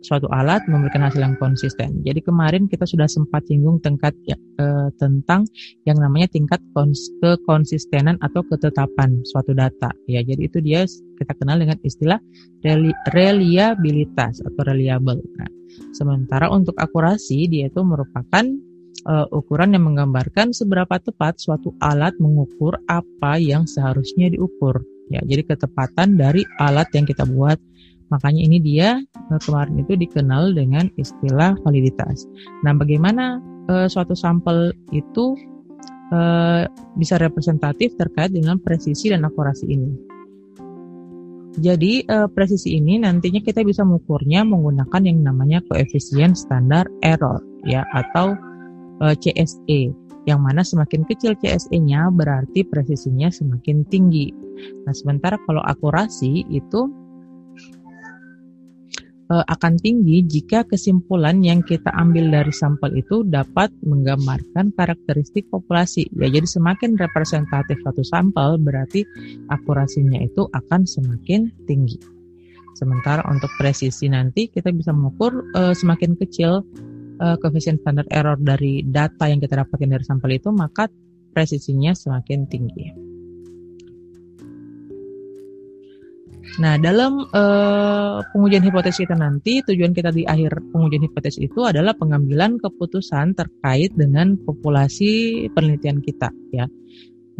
suatu 0.00 0.26
alat 0.32 0.64
memberikan 0.66 1.04
hasil 1.04 1.20
yang 1.20 1.36
konsisten. 1.36 2.00
Jadi 2.04 2.20
kemarin 2.24 2.66
kita 2.66 2.88
sudah 2.88 3.04
sempat 3.06 3.44
singgung 3.48 3.80
tingkat 3.84 4.16
ya, 4.24 4.36
eh, 4.36 4.88
tentang 4.96 5.44
yang 5.84 6.00
namanya 6.00 6.28
tingkat 6.32 6.60
kons 6.72 7.12
kekonsistenan 7.20 8.16
atau 8.24 8.40
ketetapan 8.48 9.20
suatu 9.28 9.52
data. 9.52 9.92
Ya, 10.08 10.24
jadi 10.24 10.40
itu 10.48 10.58
dia 10.64 10.88
kita 11.20 11.32
kenal 11.36 11.60
dengan 11.60 11.76
istilah 11.84 12.18
reli 12.64 12.92
reliabilitas 13.12 14.40
atau 14.40 14.62
reliable. 14.64 15.20
Nah, 15.36 15.50
sementara 15.92 16.48
untuk 16.48 16.76
akurasi 16.80 17.48
dia 17.48 17.68
itu 17.68 17.80
merupakan 17.84 18.44
uh, 19.06 19.26
ukuran 19.32 19.76
yang 19.76 19.84
menggambarkan 19.86 20.52
seberapa 20.56 20.96
tepat 21.00 21.40
suatu 21.40 21.76
alat 21.80 22.16
mengukur 22.18 22.80
apa 22.88 23.36
yang 23.36 23.64
seharusnya 23.68 24.32
diukur. 24.32 24.80
Ya, 25.10 25.20
jadi 25.26 25.42
ketepatan 25.42 26.14
dari 26.14 26.46
alat 26.62 26.86
yang 26.94 27.02
kita 27.02 27.26
buat 27.26 27.58
Makanya 28.10 28.42
ini 28.42 28.58
dia 28.58 28.98
eh, 29.02 29.40
kemarin 29.40 29.82
itu 29.82 29.94
dikenal 29.94 30.54
dengan 30.54 30.90
istilah 30.98 31.54
validitas. 31.62 32.26
Nah, 32.66 32.74
bagaimana 32.74 33.38
uh, 33.70 33.86
suatu 33.86 34.18
sampel 34.18 34.74
itu 34.90 35.38
uh, 36.10 36.66
bisa 36.98 37.16
representatif 37.22 37.94
terkait 37.94 38.34
dengan 38.34 38.58
presisi 38.58 39.10
dan 39.10 39.22
akurasi 39.26 39.66
ini? 39.70 39.90
Jadi 41.58 42.06
uh, 42.06 42.30
presisi 42.30 42.78
ini 42.78 43.02
nantinya 43.02 43.42
kita 43.42 43.66
bisa 43.66 43.82
mengukurnya 43.82 44.46
menggunakan 44.46 45.02
yang 45.02 45.18
namanya 45.26 45.58
koefisien 45.66 46.38
standar 46.38 46.86
error 47.02 47.42
ya 47.66 47.82
atau 47.90 48.38
uh, 49.02 49.14
CSE 49.18 49.90
yang 50.28 50.44
mana 50.44 50.60
semakin 50.62 51.02
kecil 51.08 51.34
CSE-nya 51.34 52.12
berarti 52.12 52.62
presisinya 52.62 53.32
semakin 53.32 53.82
tinggi. 53.88 54.30
Nah, 54.84 54.92
sementara 54.92 55.40
kalau 55.48 55.64
akurasi 55.64 56.44
itu 56.52 56.92
akan 59.38 59.78
tinggi 59.78 60.26
jika 60.26 60.66
kesimpulan 60.66 61.38
yang 61.46 61.62
kita 61.62 61.94
ambil 61.94 62.26
dari 62.34 62.50
sampel 62.50 62.98
itu 62.98 63.22
dapat 63.22 63.70
menggambarkan 63.86 64.74
karakteristik 64.74 65.46
populasi. 65.54 66.10
Ya, 66.18 66.26
jadi 66.26 66.46
semakin 66.50 66.98
representatif 66.98 67.78
satu 67.86 68.02
sampel 68.02 68.58
berarti 68.58 69.06
akurasinya 69.46 70.18
itu 70.18 70.50
akan 70.50 70.82
semakin 70.82 71.46
tinggi. 71.70 72.02
Sementara 72.74 73.22
untuk 73.30 73.50
presisi 73.54 74.10
nanti 74.10 74.50
kita 74.50 74.74
bisa 74.74 74.90
mengukur 74.90 75.46
uh, 75.54 75.76
semakin 75.76 76.18
kecil 76.18 76.66
uh, 77.22 77.36
koefisien 77.38 77.78
standar 77.78 78.08
error 78.10 78.34
dari 78.40 78.82
data 78.82 79.30
yang 79.30 79.38
kita 79.38 79.62
dapatkan 79.62 79.90
dari 79.94 80.04
sampel 80.06 80.40
itu, 80.40 80.50
maka 80.50 80.90
presisinya 81.30 81.94
semakin 81.94 82.50
tinggi. 82.50 83.09
Nah, 86.60 86.80
dalam 86.80 87.24
uh, 87.30 88.24
pengujian 88.32 88.64
hipotesis 88.64 89.04
kita 89.04 89.16
nanti, 89.16 89.60
tujuan 89.64 89.92
kita 89.92 90.10
di 90.10 90.24
akhir 90.24 90.72
pengujian 90.72 91.04
hipotesis 91.04 91.46
itu 91.46 91.64
adalah 91.64 91.94
pengambilan 91.94 92.56
keputusan 92.58 93.36
terkait 93.36 93.92
dengan 93.94 94.34
populasi 94.40 95.46
penelitian 95.52 96.00
kita, 96.00 96.32
ya. 96.50 96.66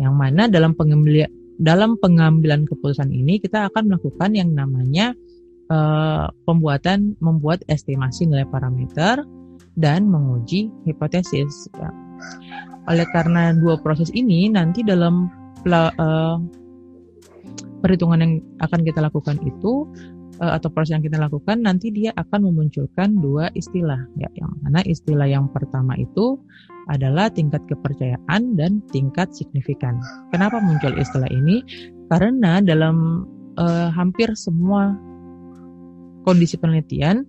Yang 0.01 0.15
mana 0.17 0.43
dalam 0.49 0.73
pengambilan 0.77 1.29
dalam 1.61 2.01
pengambilan 2.01 2.65
keputusan 2.65 3.13
ini 3.13 3.37
kita 3.37 3.69
akan 3.69 3.93
melakukan 3.93 4.33
yang 4.33 4.57
namanya 4.57 5.13
uh, 5.69 6.33
pembuatan 6.49 7.21
membuat 7.21 7.61
estimasi 7.69 8.25
nilai 8.25 8.49
parameter 8.49 9.21
dan 9.77 10.09
menguji 10.09 10.73
hipotesis. 10.89 11.69
Ya. 11.77 11.93
Oleh 12.89 13.05
karena 13.13 13.53
dua 13.53 13.77
proses 13.77 14.09
ini 14.17 14.49
nanti 14.49 14.81
dalam 14.81 15.29
uh, 15.69 16.37
perhitungan 17.81 18.19
yang 18.21 18.33
akan 18.61 18.81
kita 18.85 19.01
lakukan 19.01 19.37
itu 19.43 19.89
uh, 20.41 20.53
atau 20.57 20.69
proses 20.73 20.97
yang 20.97 21.05
kita 21.05 21.21
lakukan 21.21 21.61
nanti 21.61 21.93
dia 21.93 22.13
akan 22.17 22.53
memunculkan 22.53 23.19
dua 23.21 23.53
istilah 23.53 24.01
ya 24.17 24.29
yang 24.37 24.53
mana 24.65 24.85
istilah 24.85 25.29
yang 25.29 25.49
pertama 25.53 25.97
itu 26.01 26.41
adalah 26.89 27.31
tingkat 27.31 27.63
kepercayaan 27.71 28.59
dan 28.59 28.83
tingkat 28.91 29.31
signifikan. 29.31 30.03
Kenapa 30.35 30.59
muncul 30.59 30.91
istilah 30.99 31.31
ini? 31.31 31.63
Karena 32.11 32.59
dalam 32.59 33.27
uh, 33.55 33.89
hampir 33.95 34.35
semua 34.35 34.91
kondisi 36.27 36.59
penelitian 36.59 37.23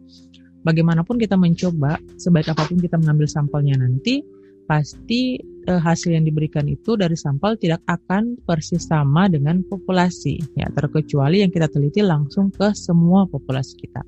bagaimanapun 0.66 1.22
kita 1.22 1.38
mencoba 1.38 2.02
sebaik 2.18 2.50
apa 2.54 2.66
pun 2.66 2.82
kita 2.82 2.98
mengambil 2.98 3.30
sampelnya 3.30 3.78
nanti 3.78 4.26
pasti 4.66 5.38
eh, 5.42 5.82
hasil 5.82 6.14
yang 6.14 6.26
diberikan 6.26 6.66
itu 6.70 6.98
dari 6.98 7.18
sampel 7.18 7.58
tidak 7.58 7.82
akan 7.90 8.38
persis 8.44 8.88
sama 8.90 9.30
dengan 9.30 9.62
populasi 9.66 10.42
ya 10.58 10.68
terkecuali 10.74 11.42
yang 11.46 11.52
kita 11.54 11.70
teliti 11.70 12.02
langsung 12.02 12.50
ke 12.54 12.74
semua 12.74 13.26
populasi 13.30 13.78
kita. 13.82 14.02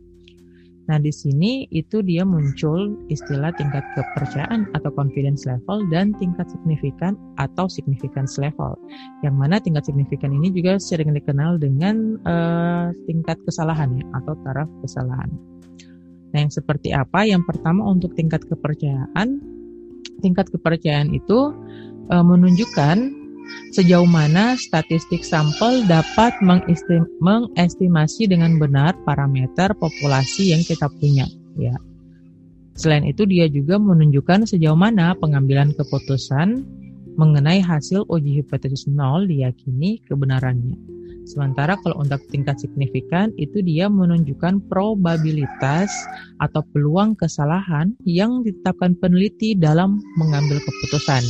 Nah, 0.84 1.00
di 1.00 1.16
sini 1.16 1.64
itu 1.72 2.04
dia 2.04 2.28
muncul 2.28 3.00
istilah 3.08 3.56
tingkat 3.56 3.88
kepercayaan 3.96 4.68
atau 4.76 4.92
confidence 4.92 5.48
level 5.48 5.88
dan 5.88 6.12
tingkat 6.20 6.44
signifikan 6.52 7.16
atau 7.40 7.72
significance 7.72 8.36
level. 8.36 8.76
Yang 9.24 9.36
mana 9.40 9.64
tingkat 9.64 9.88
signifikan 9.88 10.36
ini 10.36 10.52
juga 10.52 10.76
sering 10.84 11.16
dikenal 11.16 11.56
dengan 11.56 12.20
uh, 12.28 12.92
tingkat 13.08 13.40
kesalahan 13.48 13.96
ya 13.96 14.06
atau 14.20 14.36
taraf 14.44 14.68
kesalahan. 14.84 15.32
Nah, 16.36 16.40
yang 16.44 16.52
seperti 16.52 16.92
apa? 16.92 17.24
Yang 17.24 17.48
pertama 17.48 17.88
untuk 17.88 18.12
tingkat 18.20 18.44
kepercayaan 18.44 19.40
tingkat 20.22 20.50
kepercayaan 20.52 21.12
itu 21.12 21.54
e, 22.10 22.16
menunjukkan 22.16 22.98
sejauh 23.74 24.06
mana 24.06 24.54
statistik 24.56 25.26
sampel 25.26 25.84
dapat 25.90 26.34
mengestimasi 27.20 28.30
dengan 28.30 28.62
benar 28.62 28.94
parameter 29.04 29.74
populasi 29.78 30.54
yang 30.54 30.62
kita 30.62 30.88
punya 31.02 31.26
ya. 31.58 31.74
Selain 32.74 33.06
itu 33.06 33.26
dia 33.30 33.46
juga 33.50 33.78
menunjukkan 33.78 34.50
sejauh 34.50 34.78
mana 34.78 35.14
pengambilan 35.18 35.78
keputusan 35.78 36.66
mengenai 37.14 37.62
hasil 37.62 38.10
uji 38.10 38.42
hipotesis 38.42 38.90
nol 38.90 39.30
diyakini 39.30 40.02
kebenarannya. 40.10 40.78
Sementara 41.24 41.80
kalau 41.80 42.04
untuk 42.04 42.20
tingkat 42.30 42.60
signifikan 42.60 43.32
itu 43.40 43.64
dia 43.64 43.88
menunjukkan 43.88 44.60
probabilitas 44.68 45.88
atau 46.44 46.60
peluang 46.76 47.16
kesalahan 47.16 47.96
yang 48.04 48.44
ditetapkan 48.44 49.00
peneliti 49.00 49.56
dalam 49.56 50.04
mengambil 50.20 50.60
keputusan 50.60 51.24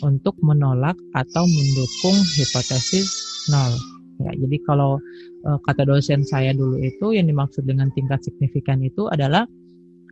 untuk 0.00 0.34
menolak 0.40 0.96
atau 1.12 1.44
mendukung 1.44 2.16
hipotesis 2.36 3.08
nol. 3.52 3.72
Ya, 4.16 4.32
jadi 4.32 4.56
kalau 4.64 4.96
e, 5.44 5.48
kata 5.68 5.84
dosen 5.84 6.24
saya 6.24 6.56
dulu 6.56 6.80
itu 6.80 7.12
yang 7.12 7.28
dimaksud 7.28 7.68
dengan 7.68 7.92
tingkat 7.92 8.24
signifikan 8.24 8.80
itu 8.80 9.04
adalah 9.12 9.44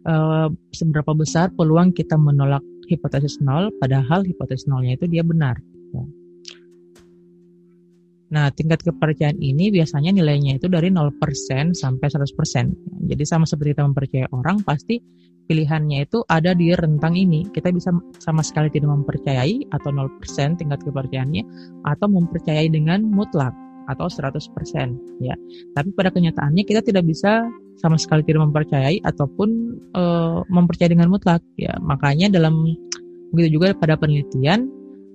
e, 0.05 0.15
seberapa 0.77 1.17
besar 1.17 1.49
peluang 1.57 1.97
kita 1.97 2.21
menolak 2.21 2.61
hipotesis 2.93 3.41
nol 3.41 3.73
padahal 3.81 4.21
hipotesis 4.29 4.69
nolnya 4.69 5.01
itu 5.01 5.09
dia 5.09 5.25
benar. 5.25 5.57
Nah, 8.35 8.51
tingkat 8.51 8.83
kepercayaan 8.83 9.39
ini 9.39 9.71
biasanya 9.71 10.11
nilainya 10.11 10.59
itu 10.59 10.67
dari 10.67 10.91
0% 10.91 11.15
sampai 11.71 12.07
100%. 12.11 13.07
Jadi 13.07 13.23
sama 13.23 13.47
seperti 13.47 13.79
kita 13.79 13.87
mempercayai 13.87 14.29
orang, 14.35 14.59
pasti 14.67 14.99
pilihannya 15.47 16.03
itu 16.03 16.27
ada 16.27 16.51
di 16.51 16.75
rentang 16.75 17.15
ini. 17.15 17.47
Kita 17.55 17.71
bisa 17.71 17.95
sama 18.19 18.43
sekali 18.43 18.75
tidak 18.75 18.91
mempercayai 18.91 19.71
atau 19.71 19.95
0% 19.95 20.59
tingkat 20.59 20.83
kepercayaannya 20.83 21.43
atau 21.87 22.07
mempercayai 22.11 22.67
dengan 22.75 23.07
mutlak 23.07 23.55
atau 23.87 24.11
100% 24.11 24.35
ya. 25.23 25.39
Tapi 25.79 25.95
pada 25.95 26.11
kenyataannya 26.11 26.67
kita 26.67 26.83
tidak 26.83 27.07
bisa 27.07 27.47
sama 27.79 27.95
sekali 28.01 28.27
tidak 28.27 28.51
mempercayai 28.51 28.99
ataupun 29.07 29.79
uh, 29.95 30.43
mempercayai 30.51 30.91
dengan 30.91 31.07
mutlak 31.07 31.45
ya. 31.55 31.79
Makanya 31.79 32.35
dalam 32.35 32.67
begitu 33.31 33.63
juga 33.63 33.79
pada 33.79 33.95
penelitian 33.95 34.67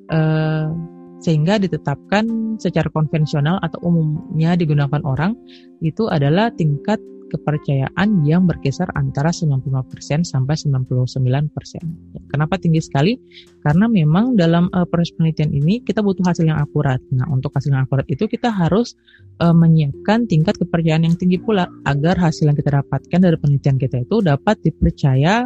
uh, 0.07 0.71
sehingga 1.19 1.59
ditetapkan 1.59 2.55
secara 2.59 2.87
konvensional 2.91 3.59
atau 3.63 3.79
umumnya 3.83 4.55
digunakan 4.55 5.03
orang 5.03 5.35
itu 5.83 6.07
adalah 6.07 6.51
tingkat 6.55 6.99
kepercayaan 7.29 8.25
yang 8.25 8.49
berkisar 8.49 8.89
antara 8.97 9.29
95% 9.29 10.25
sampai 10.25 10.55
99%. 10.57 12.33
Kenapa 12.33 12.57
tinggi 12.57 12.81
sekali? 12.81 13.13
Karena 13.61 13.85
memang 13.85 14.33
dalam 14.33 14.67
uh, 14.73 14.83
proses 14.89 15.13
penelitian 15.13 15.53
ini 15.53 15.85
kita 15.85 16.01
butuh 16.01 16.25
hasil 16.25 16.49
yang 16.49 16.57
akurat. 16.57 16.97
Nah, 17.13 17.29
untuk 17.29 17.53
hasil 17.53 17.69
yang 17.69 17.85
akurat 17.85 18.09
itu 18.09 18.25
kita 18.25 18.49
harus 18.49 18.97
uh, 19.39 19.53
menyiapkan 19.53 20.25
tingkat 20.25 20.57
kepercayaan 20.57 21.05
yang 21.05 21.15
tinggi 21.15 21.37
pula 21.37 21.69
agar 21.85 22.17
hasil 22.17 22.49
yang 22.49 22.57
kita 22.57 22.81
dapatkan 22.81 23.19
dari 23.21 23.37
penelitian 23.37 23.77
kita 23.77 24.01
itu 24.01 24.25
dapat 24.25 24.57
dipercaya 24.65 25.45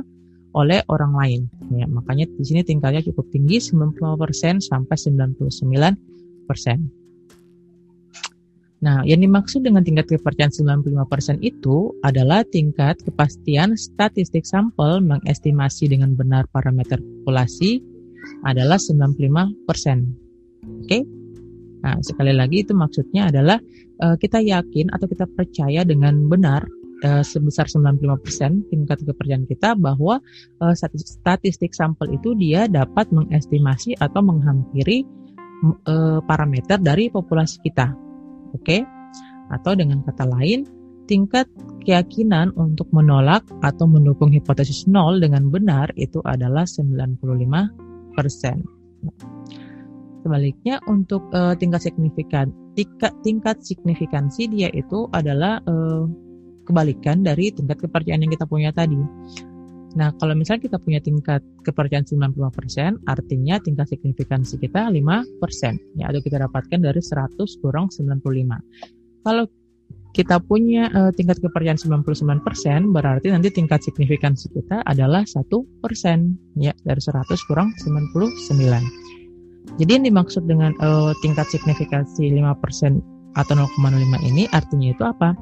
oleh 0.54 0.86
orang 0.89 1.13
lain. 1.18 1.42
Ya, 1.74 1.89
makanya 1.89 2.30
di 2.30 2.46
sini 2.46 2.62
tingkatnya 2.62 3.02
cukup 3.06 3.30
tinggi 3.34 3.58
95% 3.58 4.62
sampai 4.62 4.96
99%. 4.96 7.04
Nah, 8.84 9.00
yang 9.08 9.24
dimaksud 9.24 9.63
dengan 9.63 9.80
tingkat 9.80 10.12
kepercayaan 10.12 10.52
95% 10.52 11.39
itu 11.39 11.96
adalah 12.04 12.44
tingkat 12.44 13.00
kepastian 13.00 13.80
statistik 13.80 14.44
sampel 14.44 15.00
mengestimasi 15.00 15.88
dengan 15.88 16.20
benar 16.20 16.52
parameter 16.52 17.00
populasi 17.00 17.80
adalah 18.44 18.76
95%. 18.76 19.56
Oke? 19.63 20.04
Okay? 20.84 21.02
Nah, 21.84 22.00
sekali 22.04 22.36
lagi 22.36 22.63
itu 22.63 22.76
maksudnya 22.76 23.32
adalah 23.32 23.60
uh, 24.04 24.16
kita 24.20 24.39
yakin 24.39 24.92
atau 24.92 25.08
kita 25.08 25.28
percaya 25.32 25.88
dengan 25.88 26.28
benar 26.28 26.68
uh, 27.04 27.24
sebesar 27.24 27.68
95% 27.68 28.72
tingkat 28.72 28.98
kepercayaan 29.04 29.46
kita 29.46 29.76
bahwa 29.76 30.24
uh, 30.63 30.74
statistik 30.76 31.76
sampel 31.76 32.16
itu 32.16 32.34
dia 32.39 32.66
dapat 32.72 33.12
mengestimasi 33.12 34.00
atau 34.00 34.24
menghampiri 34.24 35.06
uh, 35.88 36.20
parameter 36.26 36.80
dari 36.80 37.12
populasi 37.12 37.60
kita. 37.63 37.92
Oke? 38.56 38.63
Okay? 38.63 38.82
Atau 39.52 39.78
dengan 39.78 40.02
kata 40.02 40.26
lain, 40.26 40.66
tingkat 41.06 41.46
keyakinan 41.84 42.56
untuk 42.56 42.88
menolak 42.96 43.44
atau 43.60 43.86
mendukung 43.86 44.32
hipotesis 44.32 44.88
nol 44.88 45.20
dengan 45.20 45.52
benar 45.52 45.92
itu 46.00 46.24
adalah 46.24 46.63
95%. 46.63 48.16
Sebaliknya 50.24 50.80
untuk 50.88 51.28
uh, 51.36 51.52
tingkat 51.60 51.84
signifikan 51.84 52.56
tingkat 52.80 53.12
tingkat 53.22 53.60
signifikansi 53.60 54.48
dia 54.48 54.72
itu 54.72 55.12
adalah 55.12 55.60
uh, 55.68 56.08
kebalikan 56.63 57.21
dari 57.21 57.52
tingkat 57.52 57.84
kepercayaan 57.84 58.23
yang 58.23 58.34
kita 58.34 58.47
punya 58.47 58.71
tadi. 58.71 58.97
Nah, 59.93 60.10
kalau 60.17 60.34
misalnya 60.34 60.65
kita 60.65 60.78
punya 60.82 60.97
tingkat 60.97 61.45
kepercayaan 61.62 62.06
95%, 62.10 63.06
artinya 63.06 63.62
tingkat 63.62 63.93
signifikansi 63.93 64.58
kita 64.58 64.89
5%. 64.89 66.02
Ya, 66.02 66.10
atau 66.10 66.21
kita 66.21 66.41
dapatkan 66.41 66.80
dari 66.82 66.97
100 66.97 67.62
kurang 67.62 67.93
95. 67.93 68.26
Kalau 69.21 69.45
kita 70.13 70.38
punya 70.41 70.89
uh, 70.93 71.12
tingkat 71.13 71.41
kepercayaan 71.41 71.78
99%, 71.78 72.89
berarti 72.89 73.34
nanti 73.34 73.49
tingkat 73.54 73.86
signifikansi 73.86 74.49
kita 74.49 74.82
adalah 74.82 75.30
1%. 75.30 75.45
Ya, 76.58 76.73
dari 76.82 77.02
100 77.02 77.30
kurang 77.45 77.69
99. 77.78 79.78
Jadi 79.78 79.89
yang 79.89 80.06
dimaksud 80.06 80.45
dengan 80.45 80.73
uh, 80.82 81.13
tingkat 81.21 81.49
signifikansi 81.54 82.34
5% 82.34 83.12
atau 83.34 83.54
0,05 83.58 84.22
ini 84.22 84.46
artinya 84.54 84.88
itu 84.93 85.04
apa? 85.04 85.34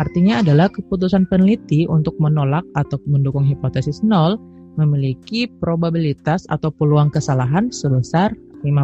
Artinya 0.00 0.40
adalah 0.40 0.72
keputusan 0.72 1.28
peneliti 1.28 1.84
untuk 1.86 2.16
menolak 2.16 2.64
atau 2.74 2.96
mendukung 3.04 3.44
hipotesis 3.44 4.00
nol 4.00 4.40
memiliki 4.74 5.46
probabilitas 5.62 6.48
atau 6.50 6.72
peluang 6.74 7.12
kesalahan 7.12 7.70
sebesar 7.70 8.34
5%. 8.66 8.74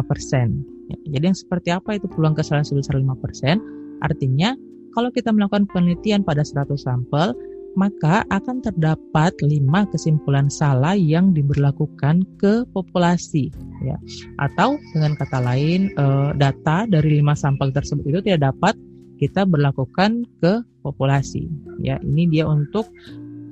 Ya, 0.91 0.97
jadi 1.17 1.31
yang 1.31 1.37
seperti 1.37 1.69
apa 1.71 1.99
itu 1.99 2.07
peluang 2.07 2.35
kesalahan 2.37 2.67
sebesar 2.67 2.95
5%? 2.99 4.03
Artinya 4.05 4.55
kalau 4.91 5.09
kita 5.11 5.31
melakukan 5.31 5.67
penelitian 5.71 6.23
pada 6.23 6.43
100 6.43 6.75
sampel, 6.75 7.31
maka 7.75 8.27
akan 8.27 8.59
terdapat 8.59 9.31
lima 9.39 9.87
kesimpulan 9.89 10.51
salah 10.51 10.93
yang 10.95 11.31
diberlakukan 11.31 12.23
ke 12.35 12.67
populasi 12.75 13.47
ya. 13.83 13.95
Atau 14.39 14.75
dengan 14.91 15.15
kata 15.15 15.39
lain 15.39 15.91
eh, 15.95 16.29
data 16.35 16.83
dari 16.87 17.23
lima 17.23 17.33
sampel 17.37 17.71
tersebut 17.71 18.03
itu 18.07 18.19
tidak 18.23 18.51
dapat 18.51 18.75
kita 19.21 19.47
berlakukan 19.47 20.27
ke 20.43 20.59
populasi 20.83 21.47
ya. 21.79 21.95
Ini 22.03 22.23
dia 22.27 22.45
untuk 22.47 22.91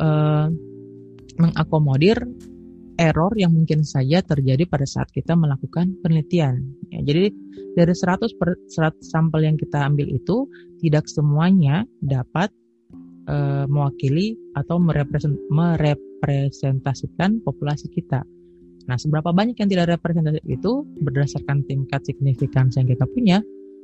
eh, 0.04 0.48
mengakomodir 1.40 2.20
error 3.00 3.32
yang 3.40 3.56
mungkin 3.56 3.88
saja 3.88 4.20
terjadi 4.20 4.68
pada 4.68 4.84
saat 4.84 5.08
kita 5.16 5.32
melakukan 5.32 5.96
penelitian 6.04 6.68
ya, 6.92 7.00
jadi 7.00 7.32
dari 7.80 7.96
100 7.96 8.36
per 8.36 8.60
100 8.68 9.00
sampel 9.00 9.48
yang 9.48 9.56
kita 9.56 9.88
ambil 9.88 10.12
itu 10.12 10.52
tidak 10.84 11.08
semuanya 11.08 11.88
dapat 12.04 12.52
uh, 13.30 13.66
mewakili 13.70 14.34
atau 14.58 14.82
merepresent, 14.82 15.38
merepresentasikan 15.54 17.40
populasi 17.46 17.88
kita. 17.94 18.26
Nah, 18.90 18.98
seberapa 18.98 19.30
banyak 19.30 19.54
yang 19.62 19.70
tidak 19.70 20.02
representatif 20.02 20.42
itu 20.50 20.82
berdasarkan 21.06 21.62
tingkat 21.70 22.02
signifikansi 22.10 22.82
yang 22.82 22.90
kita 22.90 23.06
punya, 23.06 23.38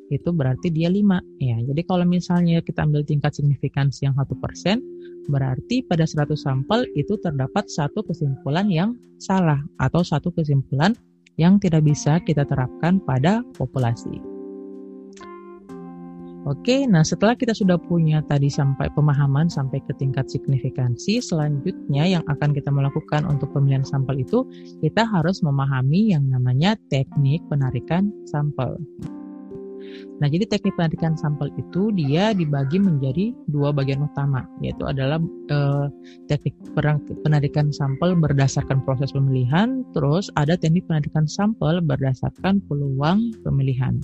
itu 0.09 0.29
berarti 0.33 0.73
dia 0.73 0.89
5 0.89 1.21
ya. 1.41 1.57
Jadi 1.61 1.81
kalau 1.85 2.05
misalnya 2.05 2.61
kita 2.61 2.85
ambil 2.85 3.05
tingkat 3.05 3.37
signifikansi 3.37 4.09
yang 4.09 4.17
satu 4.17 4.33
persen, 4.37 4.81
berarti 5.29 5.85
pada 5.85 6.05
100 6.05 6.33
sampel 6.37 6.85
itu 6.93 7.17
terdapat 7.21 7.69
satu 7.69 8.05
kesimpulan 8.05 8.69
yang 8.69 8.97
salah 9.17 9.61
atau 9.81 10.01
satu 10.05 10.29
kesimpulan 10.33 10.93
yang 11.35 11.57
tidak 11.61 11.83
bisa 11.85 12.21
kita 12.21 12.45
terapkan 12.45 13.01
pada 13.01 13.41
populasi. 13.57 14.34
Oke, 16.45 16.85
nah 16.85 17.01
setelah 17.01 17.33
kita 17.33 17.57
sudah 17.57 17.81
punya 17.81 18.21
tadi 18.29 18.53
sampai 18.53 18.93
pemahaman 18.93 19.49
sampai 19.49 19.81
ke 19.81 19.97
tingkat 19.97 20.29
signifikansi, 20.29 21.17
selanjutnya 21.17 22.05
yang 22.05 22.23
akan 22.29 22.53
kita 22.53 22.69
melakukan 22.69 23.25
untuk 23.25 23.49
pemilihan 23.49 23.81
sampel 23.81 24.21
itu, 24.21 24.45
kita 24.77 25.09
harus 25.09 25.41
memahami 25.41 26.13
yang 26.13 26.29
namanya 26.29 26.77
teknik 26.93 27.41
penarikan 27.49 28.13
sampel. 28.29 28.77
Nah, 30.21 30.29
jadi 30.29 30.45
teknik 30.45 30.77
penarikan 30.77 31.17
sampel 31.17 31.49
itu 31.57 31.89
dia 31.97 32.29
dibagi 32.37 32.77
menjadi 32.77 33.33
dua 33.49 33.73
bagian 33.73 34.05
utama, 34.05 34.45
yaitu 34.61 34.85
adalah 34.85 35.17
eh, 35.49 35.85
teknik 36.29 36.53
penarikan 37.25 37.73
sampel 37.73 38.13
berdasarkan 38.13 38.85
proses 38.85 39.17
pemilihan, 39.17 39.81
terus 39.97 40.29
ada 40.37 40.53
teknik 40.53 40.85
penarikan 40.85 41.25
sampel 41.25 41.81
berdasarkan 41.81 42.61
peluang 42.69 43.33
pemilihan. 43.41 43.97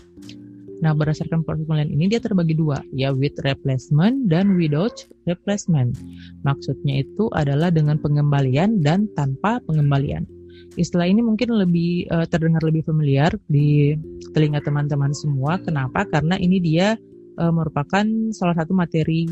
Nah, 0.82 0.98
berdasarkan 0.98 1.46
pemilihan 1.46 1.94
ini 1.94 2.10
dia 2.10 2.18
terbagi 2.18 2.58
dua, 2.58 2.82
ya 2.90 3.14
with 3.14 3.38
replacement 3.46 4.26
dan 4.26 4.58
without 4.58 5.06
replacement. 5.30 5.94
Maksudnya 6.42 7.06
itu 7.06 7.30
adalah 7.38 7.70
dengan 7.70 8.02
pengembalian 8.02 8.82
dan 8.82 9.06
tanpa 9.14 9.62
pengembalian. 9.70 10.26
Istilah 10.74 11.06
ini 11.06 11.22
mungkin 11.22 11.54
lebih 11.54 12.10
uh, 12.10 12.26
terdengar 12.26 12.66
lebih 12.66 12.82
familiar 12.88 13.30
di 13.46 13.94
telinga 14.34 14.64
teman-teman 14.66 15.14
semua. 15.14 15.62
Kenapa? 15.62 16.08
Karena 16.10 16.40
ini 16.42 16.58
dia 16.58 16.98
uh, 17.38 17.54
merupakan 17.54 18.04
salah 18.34 18.56
satu 18.58 18.74
materi 18.74 19.30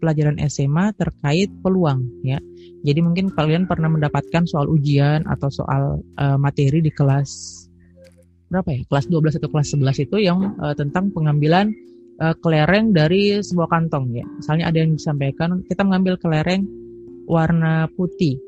pelajaran 0.00 0.40
SMA 0.48 0.96
terkait 0.96 1.52
peluang 1.60 2.08
ya. 2.24 2.40
Jadi 2.80 3.00
mungkin 3.04 3.28
kalian 3.28 3.68
pernah 3.68 3.92
mendapatkan 3.92 4.48
soal 4.48 4.66
ujian 4.72 5.28
atau 5.28 5.52
soal 5.52 6.00
uh, 6.16 6.38
materi 6.40 6.80
di 6.80 6.88
kelas 6.88 7.59
berapa 8.50 8.68
ya? 8.74 8.80
Kelas 8.90 9.06
12 9.06 9.38
atau 9.38 9.48
kelas 9.48 9.68
11 9.78 10.04
itu 10.10 10.16
yang 10.18 10.58
uh, 10.58 10.74
tentang 10.74 11.14
pengambilan 11.14 11.70
uh, 12.18 12.34
kelereng 12.42 12.90
dari 12.90 13.38
sebuah 13.40 13.70
kantong 13.70 14.12
ya. 14.12 14.26
Misalnya 14.26 14.68
ada 14.68 14.78
yang 14.82 14.98
disampaikan 14.98 15.62
kita 15.64 15.86
mengambil 15.86 16.18
kelereng 16.18 16.66
warna 17.30 17.86
putih 17.94 18.42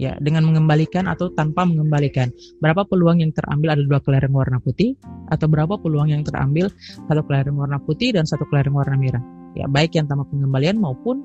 ya 0.00 0.16
dengan 0.18 0.48
mengembalikan 0.48 1.06
atau 1.06 1.32
tanpa 1.32 1.62
mengembalikan. 1.62 2.32
Berapa 2.58 2.84
peluang 2.88 3.22
yang 3.22 3.30
terambil 3.30 3.76
ada 3.76 3.82
dua 3.86 4.00
kelereng 4.02 4.34
warna 4.34 4.58
putih 4.58 4.98
atau 5.30 5.46
berapa 5.46 5.78
peluang 5.78 6.10
yang 6.10 6.22
terambil 6.26 6.68
satu 7.06 7.22
kelereng 7.24 7.56
warna 7.56 7.78
putih 7.78 8.16
dan 8.16 8.24
satu 8.24 8.44
kelereng 8.48 8.74
warna 8.76 8.96
merah. 8.98 9.22
Ya, 9.58 9.66
baik 9.66 9.98
yang 9.98 10.06
tanpa 10.06 10.24
pengembalian 10.30 10.78
maupun 10.78 11.22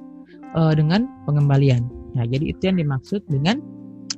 uh, 0.57 0.73
dengan 0.73 1.05
pengembalian. 1.29 1.85
Ya, 2.17 2.25
jadi 2.25 2.51
itu 2.51 2.61
yang 2.67 2.77
dimaksud 2.81 3.21
dengan 3.29 3.61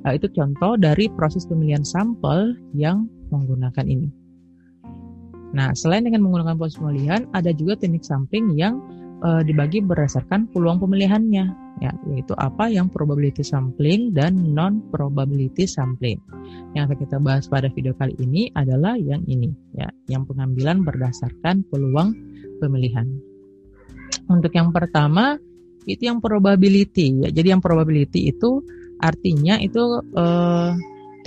uh, 0.06 0.12
itu 0.16 0.26
contoh 0.32 0.74
dari 0.80 1.06
proses 1.12 1.44
pemilihan 1.44 1.84
sampel 1.84 2.56
yang 2.72 3.06
menggunakan 3.30 3.86
ini. 3.86 4.08
Nah, 5.48 5.72
selain 5.72 6.04
dengan 6.04 6.28
menggunakan 6.28 6.60
proses 6.60 6.76
pemilihan, 6.76 7.24
ada 7.32 7.50
juga 7.56 7.80
teknik 7.80 8.04
sampling 8.04 8.52
yang 8.52 8.80
uh, 9.24 9.40
dibagi 9.40 9.80
berdasarkan 9.80 10.50
peluang 10.52 10.78
pemilihannya 10.78 11.68
ya 11.78 11.92
yaitu 12.10 12.34
apa 12.34 12.66
yang 12.66 12.90
probability 12.90 13.46
sampling 13.46 14.10
dan 14.10 14.34
non 14.34 14.82
probability 14.90 15.64
sampling. 15.64 16.18
Yang 16.74 16.92
akan 16.92 16.98
kita 17.06 17.16
bahas 17.22 17.44
pada 17.46 17.70
video 17.70 17.94
kali 17.94 18.18
ini 18.18 18.50
adalah 18.52 18.98
yang 18.98 19.22
ini 19.30 19.54
ya, 19.78 19.88
yang 20.10 20.26
pengambilan 20.26 20.82
berdasarkan 20.82 21.62
peluang 21.70 22.14
pemilihan. 22.58 23.06
Untuk 24.28 24.52
yang 24.52 24.74
pertama 24.74 25.38
itu 25.88 26.04
yang 26.04 26.20
probability 26.20 27.24
ya. 27.24 27.28
Jadi 27.32 27.48
yang 27.54 27.62
probability 27.62 28.28
itu 28.28 28.60
artinya 28.98 29.56
itu 29.62 30.02
eh, 30.02 30.72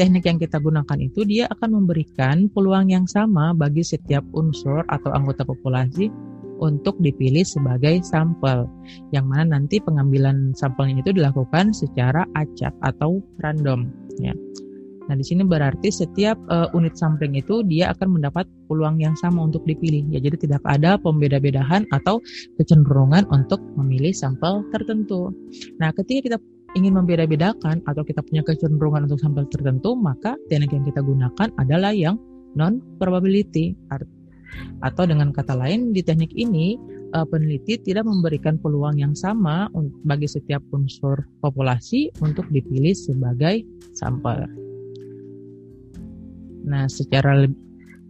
teknik 0.01 0.25
yang 0.25 0.41
kita 0.41 0.57
gunakan 0.57 0.97
itu 0.97 1.21
dia 1.29 1.45
akan 1.53 1.77
memberikan 1.77 2.49
peluang 2.49 2.89
yang 2.89 3.05
sama 3.05 3.53
bagi 3.53 3.85
setiap 3.85 4.25
unsur 4.33 4.81
atau 4.89 5.13
anggota 5.13 5.45
populasi 5.45 6.09
untuk 6.57 6.97
dipilih 6.97 7.45
sebagai 7.45 8.01
sampel, 8.01 8.65
yang 9.13 9.29
mana 9.29 9.61
nanti 9.61 9.77
pengambilan 9.77 10.57
sampelnya 10.57 11.05
itu 11.05 11.13
dilakukan 11.13 11.69
secara 11.69 12.25
acak 12.33 12.73
atau 12.81 13.21
random. 13.45 13.93
Ya. 14.17 14.33
Nah, 15.09 15.17
di 15.17 15.25
sini 15.25 15.45
berarti 15.45 15.89
setiap 15.89 16.37
uh, 16.49 16.69
unit 16.77 16.97
sampling 16.97 17.37
itu 17.37 17.65
dia 17.65 17.93
akan 17.93 18.17
mendapat 18.17 18.45
peluang 18.69 19.01
yang 19.01 19.17
sama 19.17 19.45
untuk 19.45 19.65
dipilih. 19.69 20.05
Ya, 20.13 20.21
jadi 20.21 20.37
tidak 20.37 20.61
ada 20.65 20.97
pembeda-bedahan 21.01 21.89
atau 21.93 22.21
kecenderungan 22.57 23.25
untuk 23.33 23.61
memilih 23.77 24.13
sampel 24.13 24.65
tertentu. 24.69 25.33
Nah, 25.81 25.93
ketika 25.93 26.19
kita 26.25 26.37
ingin 26.75 26.95
membeda-bedakan 26.95 27.83
atau 27.83 28.03
kita 28.05 28.23
punya 28.23 28.43
kecenderungan 28.45 29.07
untuk 29.07 29.19
sampel 29.19 29.47
tertentu, 29.51 29.95
maka 29.97 30.39
teknik 30.47 30.71
yang 30.71 30.85
kita 30.87 31.03
gunakan 31.03 31.49
adalah 31.59 31.91
yang 31.91 32.15
non 32.55 32.79
probability. 32.99 33.75
Atau 34.83 35.07
dengan 35.07 35.31
kata 35.31 35.55
lain, 35.55 35.95
di 35.95 36.03
teknik 36.03 36.35
ini 36.35 36.75
uh, 37.15 37.23
peneliti 37.23 37.79
tidak 37.79 38.03
memberikan 38.03 38.59
peluang 38.59 38.99
yang 38.99 39.15
sama 39.15 39.71
bagi 40.03 40.27
setiap 40.27 40.59
unsur 40.75 41.23
populasi 41.39 42.11
untuk 42.19 42.47
dipilih 42.51 42.91
sebagai 42.91 43.63
sampel. 43.95 44.47
Nah, 46.67 46.85
secara 46.91 47.47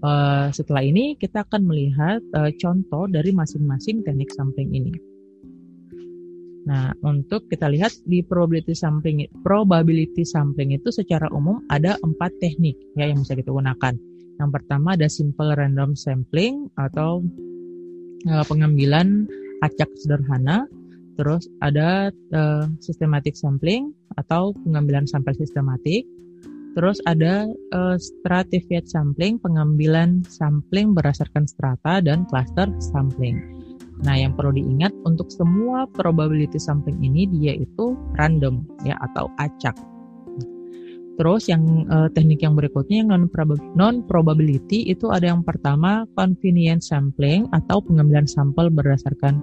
uh, 0.02 0.47
setelah 0.50 0.84
ini 0.84 1.13
kita 1.17 1.45
akan 1.45 1.62
melihat 1.65 2.21
uh, 2.34 2.50
contoh 2.58 3.06
dari 3.06 3.30
masing-masing 3.30 4.02
teknik 4.02 4.34
sampling 4.34 4.74
ini. 4.74 5.11
Nah, 6.62 6.93
untuk 7.02 7.50
kita 7.50 7.65
lihat 7.74 7.89
di 8.06 8.21
probability 8.21 8.78
sampling, 8.78 9.26
probability 9.41 10.21
sampling 10.21 10.78
itu 10.78 10.93
secara 10.93 11.26
umum 11.34 11.65
ada 11.74 11.97
empat 12.06 12.38
teknik 12.38 12.78
ya 12.93 13.10
yang 13.10 13.26
bisa 13.26 13.34
kita 13.34 13.50
gunakan. 13.50 13.97
Yang 14.38 14.50
pertama 14.54 14.93
ada 14.93 15.10
simple 15.10 15.54
random 15.58 15.97
sampling 15.97 16.69
atau 16.78 17.26
uh, 18.30 18.45
pengambilan 18.45 19.26
acak 19.65 19.89
sederhana. 19.97 20.69
Terus 21.17 21.45
ada 21.62 22.10
uh, 22.34 22.65
systematic 22.82 23.38
sampling 23.38 23.93
atau 24.17 24.54
pengambilan 24.65 25.06
sampel 25.06 25.38
sistematik. 25.38 26.06
Terus 26.71 27.04
ada 27.04 27.52
uh, 27.76 27.97
stratified 28.00 28.88
sampling, 28.88 29.36
pengambilan 29.41 30.24
sampling 30.30 30.95
berdasarkan 30.95 31.43
strata 31.43 32.00
dan 32.00 32.24
cluster 32.32 32.71
sampling. 32.80 33.61
Nah, 34.01 34.17
yang 34.17 34.33
perlu 34.33 34.57
diingat 34.57 34.89
untuk 35.05 35.29
semua 35.29 35.85
probability 35.93 36.57
sampling 36.57 36.97
ini 37.05 37.29
dia 37.29 37.53
itu 37.53 37.93
random 38.17 38.65
ya 38.81 38.97
atau 38.97 39.29
acak. 39.37 39.77
Terus 41.21 41.45
yang 41.45 41.85
uh, 41.93 42.09
teknik 42.09 42.41
yang 42.41 42.57
berikutnya 42.57 43.05
yang 43.05 43.13
non 43.13 43.29
non 43.77 43.95
probability 44.09 44.89
itu 44.89 45.13
ada 45.13 45.29
yang 45.29 45.45
pertama 45.45 46.09
convenience 46.17 46.89
sampling 46.89 47.45
atau 47.53 47.77
pengambilan 47.83 48.25
sampel 48.25 48.73
berdasarkan 48.73 49.37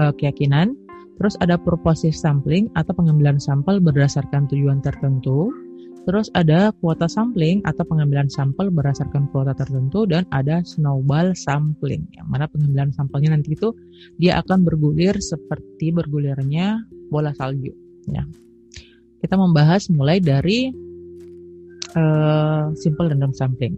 uh, 0.00 0.16
keyakinan. 0.16 0.72
Terus 1.20 1.36
ada 1.44 1.60
purposive 1.60 2.16
sampling 2.16 2.72
atau 2.72 2.96
pengambilan 2.96 3.36
sampel 3.36 3.84
berdasarkan 3.84 4.48
tujuan 4.48 4.80
tertentu. 4.80 5.52
Terus 6.08 6.32
ada 6.32 6.72
kuota 6.80 7.06
sampling 7.06 7.60
atau 7.68 7.84
pengambilan 7.84 8.32
sampel 8.32 8.72
berdasarkan 8.72 9.28
kuota 9.30 9.52
tertentu 9.52 10.08
dan 10.08 10.24
ada 10.32 10.64
snowball 10.64 11.36
sampling 11.36 12.08
yang 12.16 12.24
mana 12.26 12.48
pengambilan 12.48 12.88
sampelnya 12.96 13.36
nanti 13.36 13.52
itu 13.52 13.76
dia 14.16 14.40
akan 14.40 14.64
bergulir 14.64 15.20
seperti 15.20 15.92
bergulirnya 15.92 16.88
bola 17.12 17.36
salju 17.36 17.76
ya. 18.08 18.24
Kita 19.20 19.36
membahas 19.36 19.92
mulai 19.92 20.24
dari 20.24 20.72
uh, 21.92 22.72
simple 22.72 23.12
random 23.12 23.36
sampling. 23.36 23.76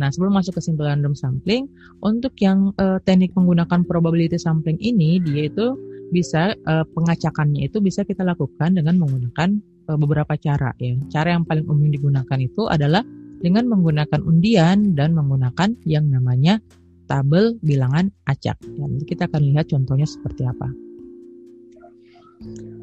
Nah, 0.00 0.08
sebelum 0.08 0.32
masuk 0.32 0.56
ke 0.56 0.64
simple 0.64 0.88
random 0.88 1.12
sampling, 1.12 1.68
untuk 2.00 2.32
yang 2.40 2.72
uh, 2.80 2.96
teknik 3.04 3.36
menggunakan 3.36 3.84
probability 3.84 4.40
sampling 4.40 4.80
ini, 4.80 5.20
dia 5.20 5.52
itu 5.52 5.76
bisa 6.08 6.56
uh, 6.68 6.84
pengacakannya 6.92 7.68
itu 7.68 7.80
bisa 7.80 8.04
kita 8.04 8.24
lakukan 8.24 8.76
dengan 8.76 9.00
menggunakan 9.00 9.60
beberapa 9.86 10.34
cara 10.38 10.72
ya. 10.78 10.94
Cara 11.10 11.34
yang 11.34 11.44
paling 11.46 11.66
umum 11.66 11.90
digunakan 11.90 12.38
itu 12.38 12.66
adalah 12.70 13.02
dengan 13.42 13.66
menggunakan 13.66 14.22
undian 14.22 14.94
dan 14.94 15.18
menggunakan 15.18 15.74
yang 15.82 16.06
namanya 16.06 16.62
tabel 17.10 17.58
bilangan 17.60 18.08
acak. 18.30 18.56
Ya, 18.62 18.86
nanti 18.86 19.04
kita 19.04 19.26
akan 19.26 19.42
lihat 19.52 19.68
contohnya 19.68 20.06
seperti 20.06 20.46
apa. 20.46 20.70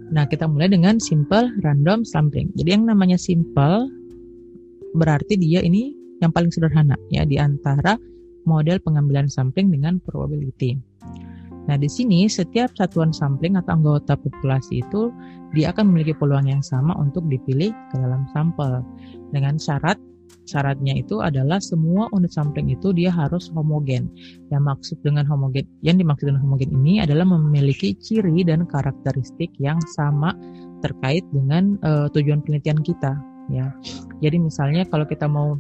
Nah, 0.10 0.26
kita 0.28 0.48
mulai 0.48 0.72
dengan 0.72 0.98
simple 1.00 1.52
random 1.64 2.04
sampling. 2.04 2.52
Jadi 2.56 2.70
yang 2.76 2.86
namanya 2.88 3.20
simple 3.20 3.88
berarti 4.96 5.38
dia 5.38 5.62
ini 5.62 5.94
yang 6.20 6.34
paling 6.36 6.52
sederhana 6.52 7.00
ya 7.14 7.24
di 7.24 7.40
antara 7.40 7.96
model 8.44 8.82
pengambilan 8.82 9.30
sampling 9.30 9.70
dengan 9.72 10.02
probability. 10.02 10.80
Nah, 11.70 11.78
di 11.78 11.86
sini 11.86 12.26
setiap 12.26 12.74
satuan 12.74 13.14
sampling 13.14 13.54
atau 13.54 13.78
anggota 13.78 14.18
populasi 14.18 14.82
itu 14.82 15.14
dia 15.54 15.70
akan 15.70 15.94
memiliki 15.94 16.18
peluang 16.18 16.50
yang 16.50 16.66
sama 16.66 16.98
untuk 16.98 17.30
dipilih 17.30 17.70
ke 17.94 17.96
dalam 18.02 18.26
sampel 18.34 18.82
dengan 19.30 19.62
syarat 19.62 20.02
syaratnya 20.50 20.98
itu 20.98 21.22
adalah 21.22 21.62
semua 21.62 22.10
unit 22.10 22.34
sampling 22.34 22.74
itu 22.74 22.90
dia 22.90 23.14
harus 23.14 23.54
homogen. 23.54 24.10
Yang 24.50 24.64
maksud 24.66 24.98
dengan 25.06 25.30
homogen, 25.30 25.70
yang 25.86 26.02
dimaksud 26.02 26.34
dengan 26.34 26.42
homogen 26.42 26.74
ini 26.74 27.06
adalah 27.06 27.30
memiliki 27.30 27.94
ciri 28.02 28.42
dan 28.42 28.66
karakteristik 28.66 29.54
yang 29.62 29.78
sama 29.94 30.34
terkait 30.82 31.22
dengan 31.30 31.78
uh, 31.86 32.10
tujuan 32.10 32.42
penelitian 32.42 32.82
kita. 32.82 33.14
Ya, 33.50 33.74
jadi 34.22 34.38
misalnya 34.42 34.86
kalau 34.90 35.06
kita 35.06 35.26
mau 35.26 35.58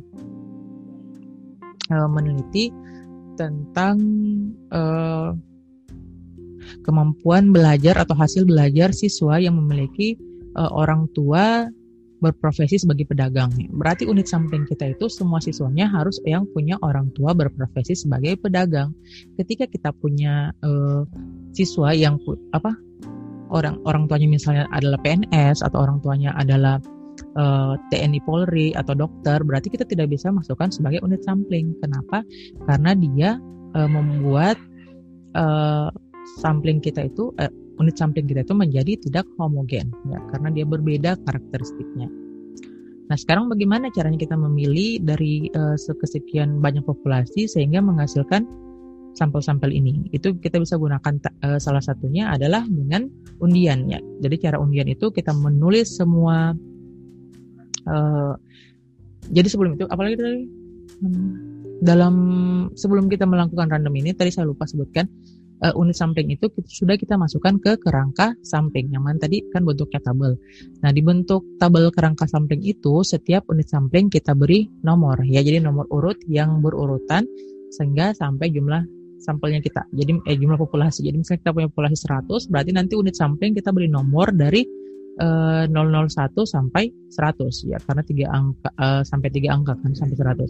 uh, 1.89 2.09
meneliti 2.09 2.69
tentang 3.33 3.97
uh, 4.69 5.33
kemampuan 6.83 7.51
belajar 7.51 7.97
atau 7.99 8.15
hasil 8.17 8.47
belajar 8.47 8.91
siswa 8.95 9.37
yang 9.39 9.57
memiliki 9.59 10.19
uh, 10.55 10.71
orang 10.73 11.07
tua 11.13 11.69
berprofesi 12.19 12.75
sebagai 12.83 13.07
pedagang. 13.07 13.49
Berarti 13.71 14.03
unit 14.03 14.27
sampling 14.27 14.67
kita 14.67 14.91
itu 14.91 15.07
semua 15.07 15.39
siswanya 15.39 15.87
harus 15.87 16.19
yang 16.27 16.43
punya 16.51 16.75
orang 16.83 17.07
tua 17.15 17.31
berprofesi 17.31 17.95
sebagai 17.95 18.35
pedagang. 18.35 18.91
Ketika 19.39 19.65
kita 19.71 19.95
punya 19.95 20.51
uh, 20.61 21.07
siswa 21.55 21.95
yang 21.95 22.19
apa 22.51 22.75
orang 23.49 23.79
orang 23.87 24.05
tuanya 24.05 24.27
misalnya 24.29 24.65
adalah 24.75 24.99
PNS 25.01 25.65
atau 25.65 25.81
orang 25.81 25.97
tuanya 26.05 26.37
adalah 26.37 26.77
eh, 27.33 27.73
TNI 27.89 28.21
Polri 28.21 28.77
atau 28.77 28.93
dokter, 28.93 29.41
berarti 29.41 29.73
kita 29.73 29.89
tidak 29.89 30.13
bisa 30.13 30.29
masukkan 30.29 30.69
sebagai 30.69 31.01
unit 31.01 31.25
sampling. 31.25 31.73
Kenapa? 31.81 32.21
Karena 32.69 32.93
dia 32.93 33.41
membuat 33.73 34.61
sampling 36.37 36.77
kita 36.77 37.09
itu 37.09 37.33
uh, 37.41 37.49
unit 37.81 37.95
sampling 37.97 38.29
kita 38.29 38.45
itu 38.45 38.53
menjadi 38.53 38.93
tidak 39.09 39.25
homogen 39.41 39.89
ya 40.11 40.19
karena 40.35 40.49
dia 40.53 40.65
berbeda 40.67 41.17
karakteristiknya. 41.25 42.11
Nah, 43.09 43.17
sekarang 43.17 43.49
bagaimana 43.49 43.89
caranya 43.89 44.21
kita 44.21 44.37
memilih 44.37 45.01
dari 45.01 45.49
uh, 45.57 45.73
sekesekian 45.73 46.61
banyak 46.61 46.85
populasi 46.85 47.49
sehingga 47.49 47.81
menghasilkan 47.81 48.45
sampel-sampel 49.17 49.73
ini? 49.73 50.05
Itu 50.13 50.37
kita 50.37 50.61
bisa 50.61 50.77
gunakan 50.77 51.17
uh, 51.41 51.57
salah 51.57 51.81
satunya 51.81 52.29
adalah 52.29 52.61
dengan 52.69 53.09
undian 53.41 53.89
ya. 53.89 53.97
Jadi 54.21 54.45
cara 54.45 54.61
undian 54.61 54.85
itu 54.85 55.09
kita 55.09 55.33
menulis 55.33 55.97
semua 55.97 56.53
uh, 57.89 58.33
jadi 59.29 59.47
sebelum 59.49 59.77
itu 59.77 59.85
apalagi 59.89 60.15
tadi 60.17 60.45
hmm, 61.01 61.29
dalam 61.81 62.15
sebelum 62.75 63.07
kita 63.07 63.23
melakukan 63.25 63.71
random 63.71 63.93
ini 63.97 64.11
tadi 64.13 64.33
saya 64.33 64.49
lupa 64.49 64.67
sebutkan 64.67 65.07
uh, 65.63 65.73
unit 65.75 65.95
sampling 65.95 66.31
itu 66.31 66.47
kita, 66.47 66.67
sudah 66.67 66.95
kita 66.95 67.15
masukkan 67.19 67.59
ke 67.59 67.75
kerangka 67.79 68.35
sampling 68.43 68.91
yang 68.91 69.03
mana 69.03 69.19
tadi 69.19 69.43
kan 69.51 69.63
bentuknya 69.67 69.99
tabel. 70.03 70.35
Nah 70.83 70.91
di 70.91 71.01
bentuk 71.03 71.45
tabel 71.59 71.91
kerangka 71.91 72.25
sampling 72.25 72.63
itu 72.63 73.03
setiap 73.03 73.47
unit 73.51 73.67
sampling 73.67 74.07
kita 74.07 74.35
beri 74.35 74.67
nomor 74.83 75.19
ya 75.27 75.43
jadi 75.43 75.63
nomor 75.63 75.87
urut 75.91 76.19
yang 76.27 76.63
berurutan 76.63 77.27
sehingga 77.69 78.15
sampai 78.15 78.49
jumlah 78.49 78.81
sampelnya 79.19 79.59
kita. 79.59 79.83
Jadi 79.91 80.15
eh, 80.25 80.37
jumlah 80.39 80.55
populasi. 80.55 81.03
Jadi 81.03 81.19
misalnya 81.19 81.39
kita 81.43 81.51
punya 81.51 81.67
populasi 81.67 81.95
100 82.07 82.49
berarti 82.49 82.71
nanti 82.71 82.93
unit 82.95 83.15
sampling 83.19 83.51
kita 83.51 83.75
beri 83.75 83.91
nomor 83.91 84.31
dari 84.31 84.78
001 85.19 86.31
eh, 86.39 86.47
sampai 86.47 86.83
100 87.11 87.67
ya 87.67 87.77
karena 87.83 88.03
tiga 88.07 88.25
angka 88.31 88.69
uh, 88.79 89.03
sampai 89.03 89.27
tiga 89.27 89.51
angka 89.51 89.75
kan 89.75 89.91
sampai 89.91 90.15
100. 90.15 90.47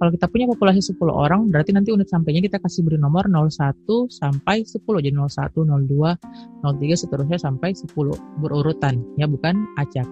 Kalau 0.00 0.10
kita 0.10 0.26
punya 0.26 0.46
populasi 0.50 0.80
10 0.82 0.98
orang 1.12 1.46
berarti 1.52 1.70
nanti 1.70 1.94
unit 1.94 2.10
sampainya 2.10 2.42
kita 2.42 2.58
kasih 2.58 2.82
beri 2.82 2.98
nomor 2.98 3.30
01 3.30 3.86
sampai 4.10 4.66
10 4.66 4.82
jadi 4.82 5.14
01, 5.14 5.54
02, 5.54 6.66
03 6.66 7.02
seterusnya 7.06 7.38
sampai 7.38 7.70
10 7.76 7.94
berurutan 8.42 8.98
ya 9.14 9.30
bukan 9.30 9.54
acak. 9.78 10.08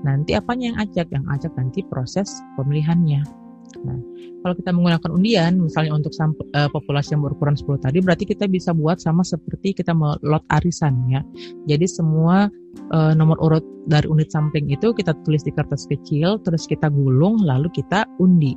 Nanti 0.00 0.32
apanya 0.32 0.72
yang 0.72 0.78
acak? 0.80 1.06
Yang 1.12 1.24
acak 1.28 1.52
nanti 1.58 1.80
proses 1.84 2.28
pemilihannya. 2.56 3.49
Nah, 3.80 3.98
kalau 4.40 4.54
kita 4.56 4.70
menggunakan 4.72 5.10
undian, 5.12 5.52
misalnya 5.60 5.92
untuk 5.94 6.10
sampel, 6.16 6.44
uh, 6.56 6.68
populasi 6.72 7.14
yang 7.14 7.22
berukuran 7.22 7.54
10 7.54 7.80
tadi, 7.80 7.98
berarti 8.00 8.24
kita 8.26 8.48
bisa 8.50 8.74
buat 8.74 8.98
sama 8.98 9.22
seperti 9.22 9.76
kita 9.76 9.92
melot 9.92 10.44
arisan 10.50 10.96
ya. 11.12 11.20
Jadi 11.68 11.86
semua 11.86 12.48
uh, 12.90 13.12
nomor 13.14 13.38
urut 13.40 13.64
dari 13.86 14.06
unit 14.08 14.32
sampling 14.32 14.70
itu 14.72 14.90
kita 14.96 15.14
tulis 15.22 15.44
di 15.44 15.52
kertas 15.54 15.86
kecil, 15.86 16.40
terus 16.42 16.64
kita 16.66 16.88
gulung, 16.90 17.42
lalu 17.44 17.70
kita 17.72 18.08
undi. 18.18 18.56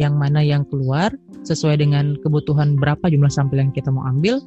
Yang 0.00 0.14
mana 0.16 0.40
yang 0.40 0.62
keluar 0.70 1.12
sesuai 1.44 1.82
dengan 1.82 2.16
kebutuhan 2.22 2.78
berapa 2.78 3.04
jumlah 3.10 3.30
sampel 3.30 3.60
yang 3.60 3.72
kita 3.74 3.90
mau 3.90 4.06
ambil, 4.08 4.40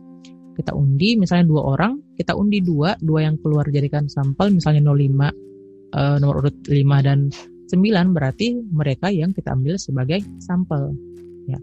kita 0.58 0.74
undi. 0.74 1.20
Misalnya 1.20 1.46
dua 1.46 1.78
orang, 1.78 2.02
kita 2.18 2.34
undi 2.34 2.64
dua, 2.64 2.98
dua 3.04 3.30
yang 3.30 3.38
keluar 3.44 3.70
jadikan 3.70 4.10
sampel, 4.10 4.50
misalnya 4.50 4.82
05, 4.82 4.96
uh, 4.96 5.30
eh, 5.94 6.16
nomor 6.18 6.42
urut 6.42 6.58
5 6.66 7.06
dan 7.06 7.30
9 7.68 8.16
berarti 8.16 8.56
mereka 8.72 9.12
yang 9.12 9.36
kita 9.36 9.52
ambil 9.52 9.76
sebagai 9.76 10.24
sampel 10.40 10.96
ya. 11.48 11.60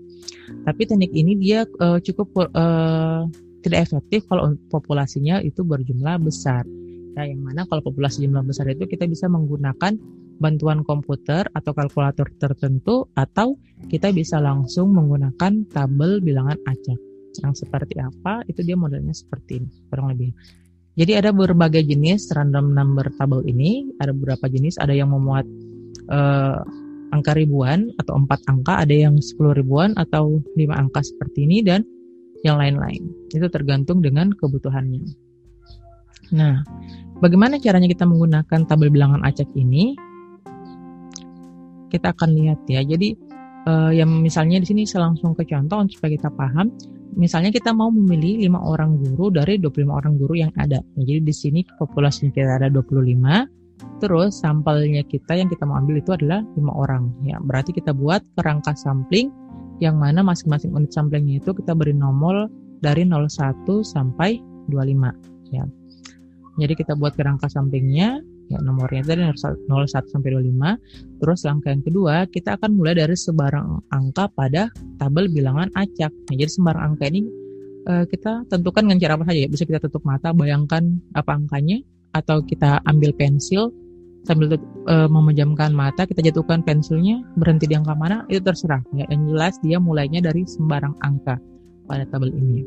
Tapi 0.64 0.83
teknik 0.88 1.12
ini 1.12 1.37
dia 1.37 1.64
uh, 1.81 2.01
cukup 2.01 2.53
uh, 2.53 3.25
tidak 3.64 3.88
efektif 3.88 4.29
kalau 4.29 4.53
populasinya 4.69 5.40
itu 5.40 5.64
berjumlah 5.64 6.21
besar. 6.21 6.69
Ya, 7.14 7.31
yang 7.31 7.47
mana 7.47 7.64
kalau 7.71 7.81
populasi 7.81 8.27
jumlah 8.27 8.43
besar 8.43 8.69
itu 8.69 8.85
kita 8.90 9.07
bisa 9.07 9.31
menggunakan 9.31 9.97
bantuan 10.43 10.83
komputer 10.83 11.47
atau 11.55 11.71
kalkulator 11.71 12.27
tertentu 12.37 13.07
atau 13.14 13.55
kita 13.87 14.11
bisa 14.11 14.43
langsung 14.43 14.90
menggunakan 14.93 15.64
tabel 15.71 16.19
bilangan 16.19 16.59
acak. 16.67 16.99
Yang 17.38 17.67
seperti 17.67 18.03
apa? 18.03 18.43
Itu 18.51 18.67
dia 18.67 18.75
modelnya 18.75 19.14
seperti 19.14 19.62
ini, 19.62 19.71
kurang 19.90 20.14
lebih. 20.14 20.35
Jadi 20.95 21.12
ada 21.19 21.35
berbagai 21.35 21.83
jenis 21.83 22.31
random 22.31 22.71
number 22.71 23.11
tabel 23.19 23.43
ini, 23.47 23.90
ada 23.99 24.14
beberapa 24.14 24.47
jenis, 24.47 24.79
ada 24.79 24.95
yang 24.95 25.11
memuat 25.11 25.43
uh, 26.11 26.59
angka 27.14 27.33
ribuan 27.38 27.95
atau 28.03 28.19
empat 28.19 28.43
angka, 28.51 28.83
ada 28.83 28.95
yang 28.95 29.23
sepuluh 29.23 29.55
ribuan 29.55 29.95
atau 29.95 30.43
lima 30.59 30.75
angka 30.75 31.07
seperti 31.07 31.47
ini 31.47 31.62
dan 31.62 31.87
yang 32.43 32.59
lain-lain. 32.59 33.07
Itu 33.31 33.47
tergantung 33.49 34.03
dengan 34.03 34.35
kebutuhannya. 34.35 35.03
Nah, 36.35 36.67
bagaimana 37.23 37.62
caranya 37.62 37.87
kita 37.87 38.05
menggunakan 38.05 38.61
tabel 38.67 38.90
bilangan 38.90 39.23
acak 39.23 39.49
ini? 39.55 39.95
Kita 41.88 42.11
akan 42.11 42.31
lihat 42.35 42.67
ya. 42.67 42.83
Jadi 42.83 43.14
uh, 43.71 43.95
yang 43.95 44.11
misalnya 44.21 44.59
di 44.59 44.67
sini 44.67 44.83
saya 44.85 45.09
langsung 45.09 45.33
ke 45.38 45.47
contoh 45.47 45.85
supaya 45.88 46.19
kita 46.19 46.29
paham. 46.35 46.75
Misalnya 47.14 47.55
kita 47.55 47.71
mau 47.71 47.95
memilih 47.95 48.51
lima 48.51 48.59
orang 48.59 48.99
guru 48.99 49.31
dari 49.31 49.55
25 49.62 49.87
orang 49.87 50.19
guru 50.19 50.35
yang 50.35 50.51
ada. 50.59 50.83
Jadi 50.99 51.23
di 51.23 51.31
sini 51.31 51.61
populasi 51.62 52.35
kita 52.35 52.59
ada 52.59 52.67
25 52.67 53.63
Terus 54.03 54.37
sampelnya 54.37 55.01
kita 55.07 55.38
yang 55.38 55.49
kita 55.49 55.64
mau 55.64 55.81
ambil 55.81 56.03
itu 56.03 56.12
adalah 56.12 56.44
lima 56.59 56.73
orang. 56.77 57.09
Ya, 57.25 57.40
berarti 57.40 57.73
kita 57.73 57.94
buat 57.97 58.20
kerangka 58.37 58.77
sampling 58.77 59.33
yang 59.83 59.99
mana 59.99 60.23
masing-masing 60.23 60.70
unit 60.70 60.94
samplingnya 60.94 61.42
itu 61.42 61.51
kita 61.51 61.75
beri 61.75 61.97
nomor 61.97 62.47
dari 62.85 63.03
01 63.09 63.64
sampai 63.83 64.38
25 64.70 65.55
ya. 65.55 65.64
Jadi 66.55 66.73
kita 66.79 66.94
buat 66.94 67.18
kerangka 67.18 67.51
sampingnya 67.51 68.23
ya 68.53 68.59
nomornya 68.61 69.03
dari 69.03 69.25
01 69.25 69.66
sampai 69.97 70.29
25. 70.37 71.20
Terus 71.23 71.40
langkah 71.49 71.70
yang 71.73 71.83
kedua, 71.83 72.14
kita 72.29 72.61
akan 72.61 72.77
mulai 72.77 72.94
dari 72.94 73.16
sebarang 73.16 73.88
angka 73.90 74.29
pada 74.31 74.68
tabel 75.01 75.33
bilangan 75.33 75.73
acak. 75.75 76.12
Nah, 76.12 76.35
jadi 76.37 76.51
sebarang 76.51 76.83
angka 76.94 77.05
ini 77.09 77.20
uh, 77.88 78.05
kita 78.05 78.47
tentukan 78.53 78.85
dengan 78.85 78.99
cara 79.01 79.12
apa 79.16 79.25
saja 79.27 79.38
ya. 79.44 79.49
Bisa 79.49 79.64
kita 79.64 79.81
tutup 79.81 80.05
mata, 80.05 80.31
bayangkan 80.37 81.01
apa 81.16 81.35
angkanya 81.35 81.81
atau 82.14 82.40
kita 82.46 82.81
ambil 82.87 83.11
pensil 83.18 83.74
sambil 84.24 84.57
uh, 84.88 85.09
memejamkan 85.11 85.77
mata 85.77 86.09
kita 86.09 86.24
jatuhkan 86.24 86.64
pensilnya 86.64 87.20
berhenti 87.37 87.68
di 87.68 87.77
angka 87.77 87.92
mana 87.92 88.24
itu 88.33 88.40
terserah 88.40 88.81
ya 88.96 89.05
yang 89.12 89.29
jelas 89.29 89.61
dia 89.61 89.77
mulainya 89.77 90.24
dari 90.24 90.48
sembarang 90.48 90.96
angka 91.05 91.37
pada 91.85 92.09
tabel 92.09 92.33
ini 92.33 92.64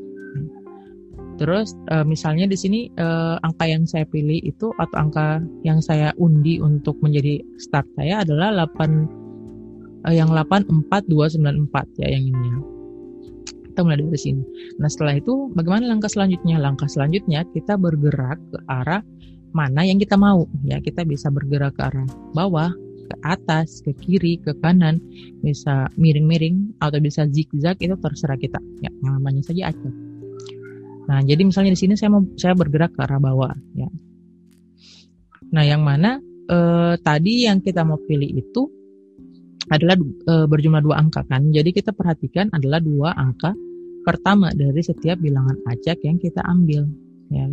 terus 1.42 1.74
uh, 1.90 2.06
misalnya 2.06 2.46
di 2.46 2.58
sini 2.58 2.80
uh, 3.02 3.42
angka 3.42 3.66
yang 3.66 3.90
saya 3.90 4.06
pilih 4.06 4.38
itu 4.46 4.70
atau 4.78 4.98
angka 5.02 5.42
yang 5.66 5.82
saya 5.82 6.14
undi 6.22 6.62
untuk 6.62 6.98
menjadi 7.02 7.42
start 7.58 7.90
saya 7.98 8.22
adalah 8.22 8.54
8 8.70 10.06
uh, 10.06 10.14
yang 10.14 10.30
84294 10.30 12.02
ya 12.06 12.08
yang 12.14 12.26
ini 12.30 12.78
kita 13.78 13.86
mulai 13.86 14.02
dari 14.02 14.18
sini. 14.18 14.42
Nah 14.82 14.90
setelah 14.90 15.22
itu 15.22 15.54
bagaimana 15.54 15.86
langkah 15.86 16.10
selanjutnya? 16.10 16.58
Langkah 16.58 16.90
selanjutnya 16.90 17.46
kita 17.54 17.78
bergerak 17.78 18.42
ke 18.50 18.58
arah 18.66 19.06
mana 19.56 19.84
yang 19.88 20.00
kita 20.00 20.16
mau? 20.20 20.48
Ya 20.64 20.80
kita 20.82 21.04
bisa 21.08 21.32
bergerak 21.32 21.78
ke 21.78 21.84
arah 21.86 22.08
bawah 22.36 22.72
ke 23.08 23.16
atas 23.24 23.80
ke 23.84 23.96
kiri 23.96 24.40
ke 24.42 24.56
kanan. 24.60 25.00
Bisa 25.44 25.88
miring-miring 25.96 26.78
atau 26.82 27.00
bisa 27.00 27.28
zigzag 27.30 27.80
itu 27.80 27.96
terserah 28.00 28.40
kita. 28.40 28.60
Ya 28.84 28.92
namanya 29.04 29.44
saja 29.46 29.72
acak 29.72 30.08
nah 31.08 31.24
jadi 31.24 31.40
misalnya 31.48 31.72
di 31.72 31.80
sini 31.80 31.96
saya 31.96 32.12
mau 32.12 32.28
saya 32.36 32.52
bergerak 32.52 32.92
ke 32.92 33.00
arah 33.00 33.16
bawah 33.16 33.56
ya. 33.80 33.88
Nah 35.56 35.64
yang 35.64 35.80
mana 35.88 36.20
eh, 36.52 37.00
tadi 37.00 37.48
yang 37.48 37.64
kita 37.64 37.88
mau 37.88 37.96
pilih 37.96 38.28
itu 38.28 38.68
adalah 39.68 40.00
e, 40.00 40.34
berjumlah 40.48 40.80
dua 40.80 40.96
angka 41.00 41.28
kan. 41.28 41.52
Jadi 41.52 41.76
kita 41.76 41.92
perhatikan 41.92 42.48
adalah 42.56 42.80
dua 42.80 43.12
angka 43.12 43.52
pertama 44.08 44.48
dari 44.56 44.80
setiap 44.80 45.20
bilangan 45.20 45.60
acak 45.68 46.00
yang 46.08 46.16
kita 46.16 46.40
ambil. 46.48 46.88
Ya 47.28 47.52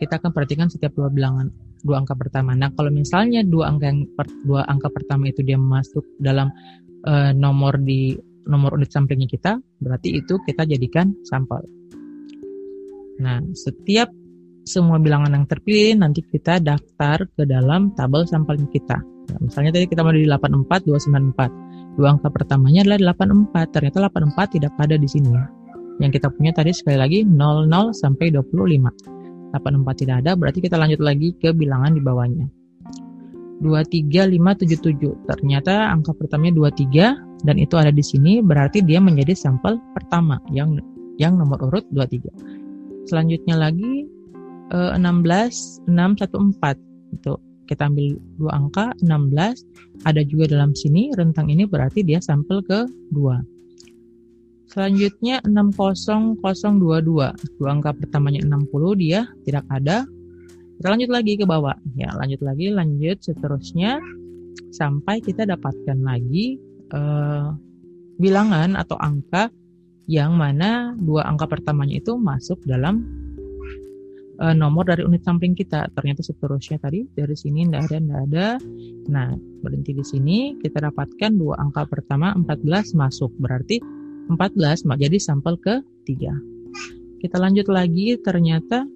kita 0.00 0.16
akan 0.16 0.32
perhatikan 0.32 0.72
setiap 0.72 0.96
dua 0.96 1.12
bilangan 1.12 1.52
dua 1.84 2.00
angka 2.00 2.16
pertama. 2.16 2.56
Nah, 2.56 2.72
kalau 2.72 2.88
misalnya 2.88 3.44
dua 3.44 3.68
angka 3.68 3.84
yang 3.92 4.08
per, 4.16 4.26
dua 4.48 4.64
angka 4.64 4.88
pertama 4.88 5.28
itu 5.28 5.44
dia 5.44 5.60
masuk 5.60 6.04
dalam 6.16 6.48
uh, 7.04 7.32
nomor 7.36 7.76
di 7.76 8.16
nomor 8.48 8.80
unit 8.80 8.88
samplingnya 8.88 9.28
kita, 9.28 9.60
berarti 9.84 10.16
itu 10.16 10.40
kita 10.48 10.64
jadikan 10.64 11.12
sampel. 11.28 11.60
Nah, 13.20 13.44
setiap 13.52 14.08
semua 14.64 14.96
bilangan 14.96 15.36
yang 15.36 15.44
terpilih 15.44 16.00
nanti 16.00 16.24
kita 16.24 16.56
daftar 16.60 17.28
ke 17.36 17.44
dalam 17.44 17.92
tabel 17.92 18.24
sampelnya 18.24 18.68
kita. 18.72 18.96
Nah, 19.30 19.38
misalnya 19.44 19.76
tadi 19.76 19.86
kita 19.86 20.00
mau 20.00 20.16
di 20.16 20.24
84 20.24 20.88
294. 20.88 22.00
Dua 22.00 22.16
angka 22.16 22.28
pertamanya 22.32 22.80
adalah 22.88 23.12
84. 23.12 23.76
Ternyata 23.76 24.08
84 24.08 24.56
tidak 24.56 24.72
ada 24.80 24.96
di 24.96 25.08
sini 25.08 25.28
ya. 25.28 25.44
Yang 26.00 26.10
kita 26.16 26.28
punya 26.32 26.52
tadi 26.56 26.72
sekali 26.72 26.96
lagi 26.96 27.18
00 27.28 27.92
sampai 27.92 28.32
25. 28.32 29.19
84 29.52 30.00
tidak 30.06 30.16
ada, 30.26 30.32
berarti 30.38 30.58
kita 30.62 30.78
lanjut 30.78 31.00
lagi 31.02 31.34
ke 31.38 31.50
bilangan 31.50 31.94
di 31.94 32.02
bawahnya. 32.02 32.46
23577. 33.60 35.28
Ternyata 35.28 35.92
angka 35.92 36.16
pertamanya 36.16 36.56
23 36.72 37.44
dan 37.44 37.56
itu 37.60 37.76
ada 37.76 37.92
di 37.92 38.00
sini 38.00 38.40
berarti 38.40 38.80
dia 38.80 38.98
menjadi 39.00 39.36
sampel 39.36 39.76
pertama 39.92 40.40
yang 40.48 40.80
yang 41.20 41.36
nomor 41.36 41.60
urut 41.68 41.84
23. 41.92 43.04
Selanjutnya 43.04 43.60
lagi 43.60 44.08
16 44.72 44.96
eh, 44.96 45.92
614 45.92 47.16
itu 47.20 47.32
kita 47.68 47.86
ambil 47.86 48.18
dua 48.38 48.50
angka 48.58 48.86
16 49.02 50.06
ada 50.06 50.22
juga 50.26 50.50
dalam 50.50 50.74
sini 50.74 51.14
rentang 51.14 51.50
ini 51.50 51.66
berarti 51.66 52.02
dia 52.02 52.18
sampel 52.18 52.62
ke 52.66 52.86
2 53.14 53.59
Selanjutnya 54.70 55.42
60022. 55.42 56.38
Dua 57.58 57.68
angka 57.74 57.90
pertamanya 57.90 58.46
60 58.46 59.02
dia 59.02 59.26
tidak 59.42 59.66
ada. 59.66 60.06
Kita 60.78 60.86
lanjut 60.94 61.10
lagi 61.10 61.32
ke 61.34 61.44
bawah. 61.44 61.74
Ya, 61.98 62.14
lanjut 62.14 62.40
lagi, 62.40 62.70
lanjut 62.70 63.18
seterusnya 63.18 63.98
sampai 64.70 65.18
kita 65.18 65.42
dapatkan 65.42 65.98
lagi 66.00 66.56
uh, 66.94 67.50
bilangan 68.22 68.78
atau 68.78 68.94
angka 68.96 69.50
yang 70.06 70.38
mana 70.38 70.94
dua 70.98 71.26
angka 71.26 71.46
pertamanya 71.46 71.98
itu 71.98 72.18
masuk 72.18 72.62
dalam 72.66 73.02
uh, 74.38 74.54
nomor 74.54 74.86
dari 74.86 75.02
unit 75.02 75.26
sampling 75.26 75.52
kita. 75.58 75.90
Ternyata 75.92 76.22
seterusnya 76.22 76.78
tadi 76.78 77.10
dari 77.10 77.34
sini 77.34 77.66
tidak 77.66 77.90
ada, 77.90 77.96
tidak 77.98 78.20
ada. 78.30 78.46
Nah, 79.10 79.28
berhenti 79.66 79.92
di 79.98 80.04
sini 80.06 80.38
kita 80.62 80.78
dapatkan 80.78 81.30
dua 81.34 81.58
angka 81.58 81.90
pertama 81.90 82.32
14 82.38 82.94
masuk. 82.96 83.34
Berarti 83.36 83.99
14 84.30 84.86
jadi 84.86 85.18
sampel 85.18 85.58
ke 85.58 85.82
3 86.06 86.50
kita 87.20 87.36
lanjut 87.36 87.68
lagi. 87.68 88.16
Ternyata 88.16 88.88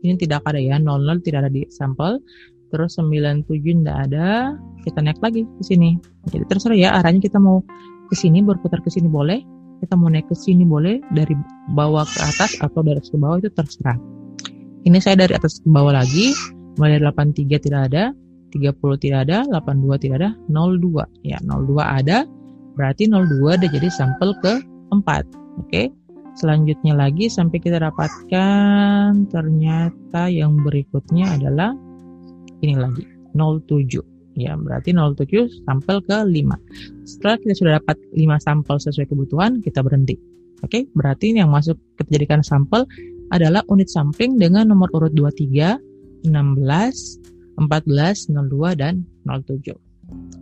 ini 0.00 0.16
tidak 0.16 0.48
ada 0.48 0.56
ya. 0.58 0.80
00 0.80 1.20
tidak 1.20 1.46
ada 1.46 1.50
di 1.52 1.68
sampel. 1.68 2.18
Terus 2.72 2.98
97 2.98 3.84
tidak 3.84 3.98
ada. 4.10 4.56
Kita 4.82 5.04
naik 5.04 5.20
lagi 5.20 5.44
ke 5.44 5.62
sini. 5.62 6.00
Jadi 6.32 6.44
terserah 6.48 6.76
ya 6.76 6.90
arahnya 6.96 7.20
kita 7.22 7.36
mau 7.38 7.60
ke 8.08 8.16
sini 8.16 8.40
berputar 8.40 8.80
ke 8.80 8.88
sini 8.88 9.06
boleh. 9.06 9.44
Kita 9.84 9.92
mau 9.94 10.08
naik 10.08 10.32
ke 10.32 10.34
sini 10.34 10.64
boleh 10.64 11.04
dari 11.12 11.36
bawah 11.76 12.08
ke 12.08 12.18
atas 12.24 12.56
atau 12.64 12.80
dari 12.80 12.96
atas 12.96 13.12
ke 13.12 13.20
bawah 13.20 13.36
itu 13.38 13.52
terserah. 13.52 14.00
Ini 14.88 14.98
saya 15.04 15.20
dari 15.20 15.36
atas 15.36 15.60
ke 15.60 15.68
bawah 15.68 15.92
lagi. 15.92 16.32
Mulai 16.80 17.00
dari 17.00 17.04
83 17.36 17.60
tidak 17.60 17.82
ada 17.92 18.04
30 18.52 19.04
tidak 19.04 19.20
ada 19.28 19.44
82 19.48 19.96
tidak 20.00 20.16
ada 20.20 20.30
02 20.48 21.28
ya 21.28 21.36
02 21.44 21.76
ada. 21.80 22.24
Berarti 22.76 23.08
02 23.08 23.56
udah 23.56 23.70
jadi 23.72 23.88
sampel 23.88 24.36
ke 24.44 24.75
4. 24.90 25.62
Oke. 25.62 25.90
Selanjutnya 26.36 26.92
lagi 26.92 27.32
sampai 27.32 27.64
kita 27.64 27.80
dapatkan 27.80 29.24
ternyata 29.32 30.28
yang 30.28 30.60
berikutnya 30.60 31.32
adalah 31.32 31.72
ini 32.60 32.76
lagi 32.76 33.08
07. 33.32 34.04
Ya, 34.36 34.52
berarti 34.52 34.92
07 34.92 35.64
sampel 35.64 36.04
ke 36.04 36.12
5. 36.12 37.08
Setelah 37.08 37.36
kita 37.40 37.54
sudah 37.56 37.72
dapat 37.80 37.96
5 38.12 38.36
sampel 38.36 38.76
sesuai 38.76 39.08
kebutuhan, 39.08 39.64
kita 39.64 39.80
berhenti. 39.80 40.20
Oke, 40.60 40.84
berarti 40.92 41.32
ini 41.32 41.40
yang 41.40 41.52
masuk 41.52 41.80
kita 41.96 42.20
jadikan 42.20 42.44
sampel 42.44 42.84
adalah 43.32 43.64
unit 43.72 43.88
sampling 43.88 44.36
dengan 44.36 44.68
nomor 44.68 44.92
urut 44.92 45.16
23, 45.16 45.80
16, 46.28 46.28
14, 47.56 48.28
02, 48.28 48.76
dan 48.76 49.08
07. 49.24 49.72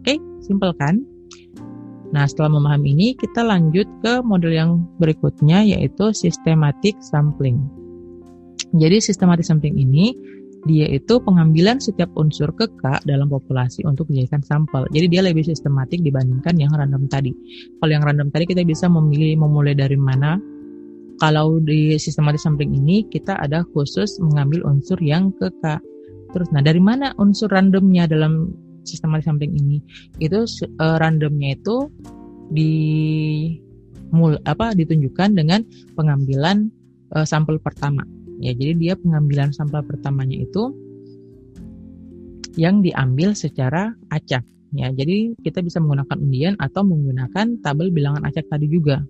Oke, 0.02 0.18
simpel 0.42 0.74
kan? 0.74 1.06
Nah, 2.12 2.28
setelah 2.28 2.60
memahami 2.60 2.92
ini, 2.92 3.08
kita 3.16 3.40
lanjut 3.40 3.88
ke 4.04 4.20
model 4.20 4.52
yang 4.52 4.70
berikutnya, 5.00 5.64
yaitu 5.64 6.12
systematic 6.12 6.98
sampling. 7.00 7.62
Jadi, 8.74 9.00
systematic 9.00 9.46
sampling 9.46 9.78
ini, 9.78 10.12
dia 10.64 10.88
itu 10.88 11.20
pengambilan 11.20 11.80
setiap 11.80 12.08
unsur 12.16 12.48
keka 12.56 13.04
dalam 13.04 13.28
populasi 13.28 13.84
untuk 13.84 14.08
dijadikan 14.08 14.44
sampel. 14.44 14.84
Jadi, 14.92 15.06
dia 15.08 15.22
lebih 15.24 15.46
sistematik 15.46 16.04
dibandingkan 16.04 16.54
yang 16.60 16.74
random 16.74 17.08
tadi. 17.08 17.32
Kalau 17.80 17.92
yang 17.92 18.04
random 18.04 18.28
tadi, 18.28 18.44
kita 18.50 18.66
bisa 18.66 18.90
memilih 18.90 19.40
memulai 19.40 19.72
dari 19.72 19.96
mana. 19.96 20.36
Kalau 21.22 21.62
di 21.62 21.94
systematic 21.96 22.42
sampling 22.42 22.74
ini, 22.74 23.06
kita 23.06 23.38
ada 23.38 23.62
khusus 23.70 24.18
mengambil 24.18 24.66
unsur 24.66 24.98
yang 24.98 25.30
keka. 25.38 25.78
Terus, 26.34 26.50
nah 26.50 26.58
dari 26.58 26.82
mana 26.82 27.14
unsur 27.22 27.46
randomnya 27.46 28.10
dalam 28.10 28.50
sistem 28.84 29.16
sampling 29.20 29.52
ini. 29.56 29.78
Itu 30.20 30.44
uh, 30.44 30.96
randomnya 31.00 31.56
itu 31.56 31.90
di 32.52 32.72
mul 34.14 34.38
apa 34.46 34.76
ditunjukkan 34.76 35.34
dengan 35.34 35.64
pengambilan 35.98 36.70
uh, 37.16 37.26
sampel 37.26 37.58
pertama. 37.58 38.06
Ya 38.38 38.54
jadi 38.54 38.76
dia 38.76 38.94
pengambilan 38.94 39.50
sampel 39.50 39.82
pertamanya 39.82 40.38
itu 40.38 40.70
yang 42.54 42.84
diambil 42.84 43.34
secara 43.34 43.96
acak. 44.14 44.46
Ya 44.74 44.90
jadi 44.90 45.34
kita 45.42 45.62
bisa 45.62 45.82
menggunakan 45.82 46.18
undian 46.18 46.54
atau 46.58 46.82
menggunakan 46.86 47.62
tabel 47.62 47.90
bilangan 47.90 48.22
acak 48.26 48.46
tadi 48.46 48.70
juga. 48.70 49.02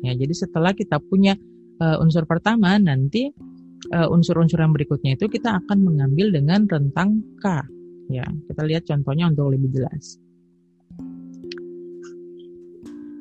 Ya 0.00 0.14
jadi 0.14 0.32
setelah 0.32 0.72
kita 0.72 1.02
punya 1.02 1.36
uh, 1.82 2.00
unsur 2.00 2.24
pertama 2.24 2.76
nanti 2.78 3.32
unsur-unsur 3.88 4.58
uh, 4.58 4.66
yang 4.66 4.74
berikutnya 4.74 5.14
itu 5.14 5.30
kita 5.30 5.62
akan 5.62 5.78
mengambil 5.86 6.34
dengan 6.34 6.66
rentang 6.66 7.22
k 7.38 7.62
Ya, 8.08 8.24
kita 8.24 8.62
lihat 8.64 8.88
contohnya 8.88 9.28
untuk 9.28 9.52
lebih 9.52 9.68
jelas. 9.72 10.16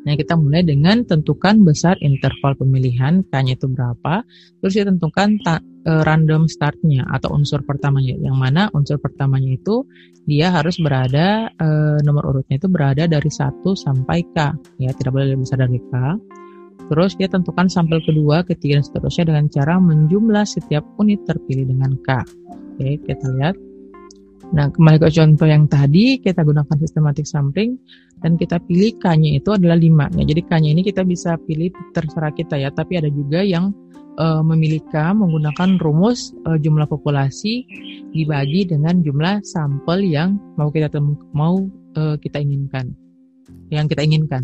Nah, 0.07 0.15
kita 0.15 0.39
mulai 0.39 0.63
dengan 0.63 1.03
tentukan 1.03 1.67
besar 1.67 1.99
interval 1.99 2.55
pemilihan, 2.55 3.27
K-nya 3.27 3.59
itu 3.59 3.67
berapa. 3.67 4.23
Terus 4.63 4.71
kita 4.79 4.87
tentukan 4.95 5.35
ta, 5.43 5.59
e, 5.59 5.91
random 6.07 6.47
startnya 6.47 7.03
atau 7.11 7.35
unsur 7.35 7.59
pertamanya. 7.67 8.15
Yang 8.15 8.37
mana 8.39 8.71
unsur 8.71 9.03
pertamanya 9.03 9.59
itu 9.59 9.83
dia 10.23 10.47
harus 10.55 10.79
berada, 10.79 11.51
e, 11.59 11.99
nomor 12.07 12.23
urutnya 12.23 12.55
itu 12.55 12.71
berada 12.71 13.03
dari 13.03 13.27
1 13.27 13.75
sampai 13.75 14.23
K. 14.31 14.55
Ya, 14.79 14.95
tidak 14.95 15.11
boleh 15.11 15.35
lebih 15.35 15.43
besar 15.43 15.59
dari 15.67 15.83
K. 15.91 15.93
Terus 16.87 17.11
kita 17.19 17.35
tentukan 17.35 17.67
sampel 17.67 17.99
kedua, 17.99 18.47
ketiga, 18.47 18.79
dan 18.79 18.87
seterusnya 18.87 19.27
dengan 19.27 19.45
cara 19.51 19.75
menjumlah 19.75 20.47
setiap 20.47 20.87
unit 21.03 21.19
terpilih 21.27 21.67
dengan 21.67 21.99
K. 21.99 22.23
Oke, 22.79 22.95
kita 23.03 23.27
lihat. 23.35 23.59
Nah, 24.47 24.71
kembali 24.71 24.97
ke 25.03 25.11
contoh 25.11 25.43
yang 25.43 25.67
tadi, 25.67 26.23
kita 26.23 26.39
gunakan 26.39 26.71
systematic 26.79 27.27
sampling 27.27 27.75
dan 28.23 28.39
kita 28.39 28.63
pilih 28.63 28.95
K-nya 28.95 29.43
itu 29.43 29.51
adalah 29.51 29.75
5. 29.75 30.15
Ya, 30.15 30.23
jadi 30.23 30.41
K-nya 30.47 30.69
ini 30.71 30.81
kita 30.87 31.03
bisa 31.03 31.35
pilih 31.43 31.67
terserah 31.91 32.31
kita 32.31 32.55
ya, 32.55 32.71
tapi 32.71 32.95
ada 32.95 33.11
juga 33.11 33.43
yang 33.43 33.75
uh, 34.15 34.39
memilih 34.39 34.79
K 34.87 35.11
menggunakan 35.11 35.75
rumus 35.83 36.31
uh, 36.47 36.55
jumlah 36.55 36.87
populasi 36.87 37.67
dibagi 38.15 38.63
dengan 38.71 39.03
jumlah 39.03 39.43
sampel 39.43 40.07
yang 40.07 40.39
mau 40.55 40.71
kita 40.71 40.87
temu, 40.87 41.19
mau 41.35 41.67
uh, 41.99 42.15
kita 42.15 42.39
inginkan. 42.39 42.95
Yang 43.67 43.99
kita 43.99 44.01
inginkan. 44.07 44.41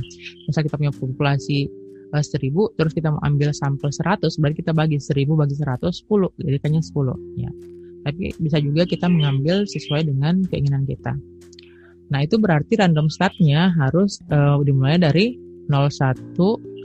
Misal 0.52 0.68
kita 0.68 0.76
punya 0.76 0.92
populasi 0.92 1.72
uh, 2.14 2.22
1000 2.22 2.78
terus 2.78 2.93
kita 2.93 3.10
mau 3.10 3.22
ambil 3.26 3.49
sampel 3.51 3.89
100 3.89 4.30
berarti 4.38 4.58
kita 4.62 4.72
bagi 4.72 5.01
1000 5.01 5.26
bagi 5.34 5.56
100 5.58 6.06
10 6.06 6.45
jadi 6.45 6.58
kan 6.62 6.78
10 6.78 7.41
ya 7.41 7.51
tapi 8.04 8.36
bisa 8.38 8.60
juga 8.60 8.84
kita 8.84 9.08
mengambil 9.08 9.64
sesuai 9.64 10.08
dengan 10.08 10.43
keinginan 10.47 10.84
kita. 10.84 11.16
Nah, 12.12 12.20
itu 12.22 12.38
berarti 12.38 12.78
random 12.78 13.08
startnya 13.10 13.74
harus 13.74 14.20
uh, 14.30 14.60
dimulai 14.62 14.99
dari 14.99 15.39
01 15.72 16.36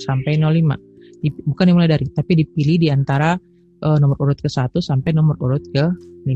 sampai 0.01 0.39
05. 0.39 0.79
Di, 1.19 1.29
bukan 1.43 1.65
dimulai 1.69 1.91
dari, 1.91 2.07
tapi 2.09 2.39
dipilih 2.39 2.79
di 2.79 2.89
antara 2.89 3.35
uh, 3.83 3.99
nomor 3.99 4.17
urut 4.23 4.39
ke 4.39 4.49
1 4.49 4.79
sampai 4.79 5.11
nomor 5.13 5.37
urut 5.43 5.67
ke 5.75 5.85
5. 6.25 6.33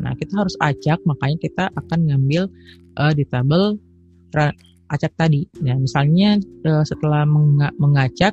Nah, 0.00 0.12
kita 0.14 0.32
harus 0.38 0.54
acak, 0.62 1.02
makanya 1.04 1.38
kita 1.42 1.64
akan 1.74 1.98
ngambil 2.08 2.48
uh, 2.96 3.12
di 3.12 3.24
tabel 3.26 3.76
acak 4.86 5.12
tadi. 5.18 5.44
Nah, 5.66 5.76
misalnya 5.76 6.38
uh, 6.68 6.84
setelah 6.86 7.26
mengacak 7.74 8.32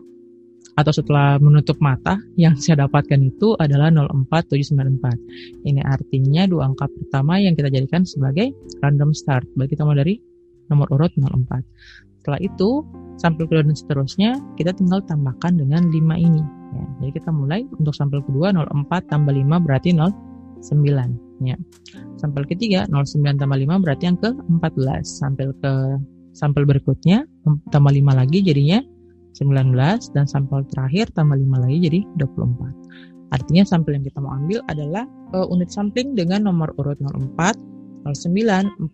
atau 0.73 0.89
setelah 0.89 1.37
menutup 1.37 1.77
mata 1.77 2.17
yang 2.33 2.57
saya 2.57 2.85
dapatkan 2.85 3.21
itu 3.21 3.53
adalah 3.61 3.93
04794. 3.93 5.65
Ini 5.69 5.81
artinya 5.85 6.49
dua 6.49 6.73
angka 6.73 6.89
pertama 6.89 7.37
yang 7.37 7.53
kita 7.53 7.69
jadikan 7.69 8.01
sebagai 8.05 8.49
random 8.81 9.13
start. 9.13 9.45
Baik 9.53 9.77
kita 9.77 9.85
mau 9.85 9.93
dari 9.93 10.17
nomor 10.73 10.89
urut 10.89 11.13
04. 11.13 11.61
Setelah 12.23 12.39
itu, 12.39 12.87
sampel 13.19 13.45
kedua 13.51 13.67
dan 13.67 13.75
seterusnya 13.75 14.31
kita 14.55 14.71
tinggal 14.73 15.03
tambahkan 15.03 15.59
dengan 15.59 15.91
5 15.91 16.15
ini. 16.15 16.41
Ya, 16.73 16.85
jadi 17.03 17.11
kita 17.21 17.29
mulai 17.29 17.67
untuk 17.77 17.93
sampel 17.93 18.23
kedua 18.25 18.55
04 18.55 19.11
tambah 19.11 19.35
5 19.35 19.59
berarti 19.61 19.91
09. 19.93 21.43
ya. 21.43 21.59
Sampel 22.15 22.47
ketiga 22.47 22.87
09 22.87 23.35
tambah 23.35 23.57
5 23.59 23.83
berarti 23.83 24.03
yang 24.07 24.17
ke-14. 24.17 25.03
Sampel 25.03 25.51
ke 25.59 25.99
sampel 26.33 26.65
berikutnya 26.65 27.29
tambah 27.69 27.91
5 27.93 28.15
lagi 28.15 28.41
jadinya 28.41 28.81
19 29.33 29.73
dan 30.13 30.25
sampel 30.29 30.65
terakhir 30.69 31.09
tambah 31.13 31.35
5 31.35 31.63
lagi 31.63 31.77
jadi 31.89 31.99
24. 32.21 33.33
Artinya 33.33 33.63
sampel 33.65 33.97
yang 33.97 34.05
kita 34.05 34.21
mau 34.21 34.37
ambil 34.37 34.61
adalah 34.69 35.09
uh, 35.33 35.49
unit 35.49 35.73
sampling 35.73 36.13
dengan 36.13 36.45
nomor 36.45 36.69
urut 36.77 37.01
04, 37.01 37.57
09, 38.05 38.93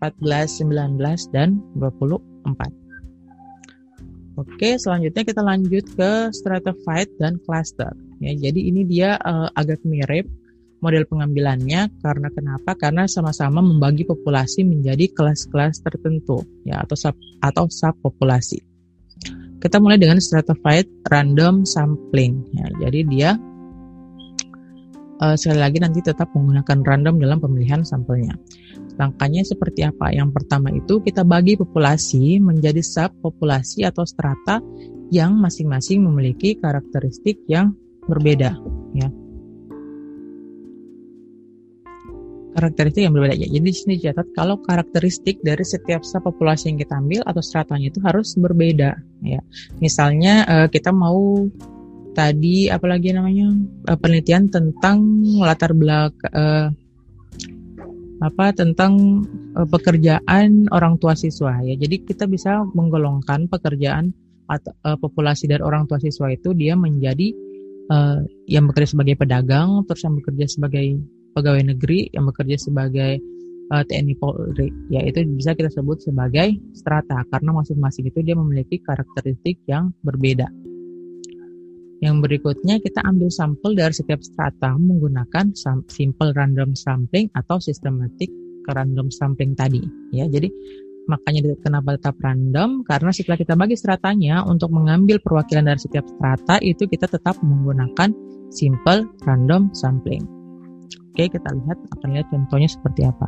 19 0.64 1.34
dan 1.36 1.60
24. 1.76 2.24
Oke, 4.40 4.80
selanjutnya 4.80 5.22
kita 5.28 5.44
lanjut 5.44 5.84
ke 5.92 6.32
stratified 6.32 7.12
dan 7.20 7.36
cluster. 7.44 7.92
Ya, 8.24 8.32
jadi 8.32 8.56
ini 8.56 8.88
dia 8.88 9.20
uh, 9.20 9.52
agak 9.52 9.84
mirip 9.84 10.24
model 10.80 11.04
pengambilannya 11.04 11.92
karena 12.00 12.28
kenapa? 12.32 12.72
Karena 12.72 13.04
sama-sama 13.04 13.60
membagi 13.60 14.08
populasi 14.08 14.64
menjadi 14.64 15.12
kelas-kelas 15.12 15.84
tertentu 15.84 16.40
ya 16.64 16.80
atau 16.80 16.96
sub 16.96 17.16
atau 17.44 17.68
subpopulasi. 17.68 18.69
Kita 19.60 19.76
mulai 19.76 20.00
dengan 20.00 20.16
stratified 20.18 20.88
random 21.12 21.68
sampling 21.68 22.40
ya. 22.56 22.66
Jadi 22.88 23.00
dia 23.12 23.30
uh, 25.20 25.36
sekali 25.36 25.60
lagi 25.60 25.78
nanti 25.78 26.00
tetap 26.00 26.32
menggunakan 26.32 26.80
random 26.80 27.20
dalam 27.20 27.38
pemilihan 27.38 27.84
sampelnya. 27.84 28.34
Langkahnya 28.96 29.44
seperti 29.44 29.84
apa? 29.84 30.12
Yang 30.12 30.40
pertama 30.40 30.72
itu 30.72 31.00
kita 31.04 31.24
bagi 31.24 31.60
populasi 31.60 32.40
menjadi 32.40 32.80
subpopulasi 32.80 33.84
atau 33.84 34.04
strata 34.08 34.64
yang 35.12 35.36
masing-masing 35.36 36.04
memiliki 36.04 36.56
karakteristik 36.56 37.44
yang 37.44 37.76
berbeda 38.08 38.56
ya. 38.96 39.08
Karakteristik 42.54 43.06
yang 43.06 43.14
berbeda. 43.14 43.38
Jadi 43.38 43.58
di 43.62 43.72
sini 43.74 43.92
dicatat 43.98 44.26
kalau 44.34 44.58
karakteristik 44.66 45.38
dari 45.46 45.62
setiap 45.62 46.02
subpopulasi 46.02 46.74
yang 46.74 46.78
kita 46.78 46.94
ambil 46.98 47.20
atau 47.26 47.42
stratanya 47.42 47.86
itu 47.90 48.00
harus 48.02 48.34
berbeda. 48.34 48.98
Ya, 49.22 49.40
misalnya 49.78 50.44
uh, 50.48 50.66
kita 50.66 50.90
mau 50.90 51.46
tadi 52.12 52.66
apalagi 52.66 53.14
namanya 53.14 53.54
uh, 53.86 53.98
penelitian 53.98 54.50
tentang 54.50 55.22
latar 55.38 55.70
belakang 55.70 56.32
uh, 56.34 56.68
apa 58.20 58.52
tentang 58.52 59.24
uh, 59.56 59.64
pekerjaan 59.64 60.68
orang 60.74 61.00
tua 61.00 61.16
siswa 61.16 61.56
ya. 61.64 61.74
Jadi 61.78 62.04
kita 62.04 62.28
bisa 62.28 62.66
menggolongkan 62.76 63.48
pekerjaan 63.48 64.12
atau 64.50 64.74
uh, 64.84 64.98
populasi 64.98 65.46
dari 65.46 65.62
orang 65.62 65.86
tua 65.86 66.02
siswa 66.02 66.28
itu 66.28 66.52
dia 66.52 66.74
menjadi 66.76 67.32
uh, 67.88 68.20
yang 68.50 68.68
bekerja 68.68 68.92
sebagai 68.98 69.16
pedagang, 69.16 69.86
terus 69.86 70.02
yang 70.04 70.18
bekerja 70.18 70.46
sebagai 70.50 71.00
pegawai 71.32 71.62
negeri 71.74 72.10
yang 72.10 72.26
bekerja 72.26 72.56
sebagai 72.58 73.20
uh, 73.70 73.82
TNI 73.86 74.14
Polri, 74.18 74.68
ya 74.90 75.00
itu 75.06 75.22
bisa 75.30 75.54
kita 75.54 75.70
sebut 75.70 76.02
sebagai 76.02 76.58
strata 76.74 77.22
karena 77.30 77.50
masing-masing 77.54 78.10
itu 78.10 78.20
dia 78.20 78.34
memiliki 78.34 78.82
karakteristik 78.82 79.62
yang 79.70 79.94
berbeda. 80.02 80.50
Yang 82.00 82.16
berikutnya 82.24 82.80
kita 82.80 83.04
ambil 83.04 83.28
sampel 83.28 83.76
dari 83.76 83.92
setiap 83.92 84.24
strata 84.24 84.72
menggunakan 84.72 85.52
simple 85.86 86.32
random 86.32 86.72
sampling 86.72 87.28
atau 87.36 87.60
systematic 87.60 88.32
random 88.64 89.12
sampling 89.12 89.52
tadi, 89.52 89.84
ya. 90.08 90.24
Jadi 90.24 90.48
makanya 91.04 91.58
kenapa 91.60 91.98
tetap 91.98 92.16
random 92.22 92.86
karena 92.86 93.10
setelah 93.12 93.36
kita 93.36 93.58
bagi 93.58 93.76
stratanya 93.76 94.46
untuk 94.46 94.70
mengambil 94.72 95.18
perwakilan 95.20 95.68
dari 95.68 95.80
setiap 95.80 96.06
strata 96.06 96.56
itu 96.62 96.86
kita 96.88 97.04
tetap 97.10 97.36
menggunakan 97.44 98.14
simple 98.48 99.04
random 99.28 99.68
sampling. 99.76 100.39
Oke, 101.10 101.26
kita 101.26 101.50
lihat 101.50 101.78
akan 101.98 102.08
lihat 102.14 102.26
contohnya 102.30 102.70
seperti 102.70 103.02
apa. 103.06 103.26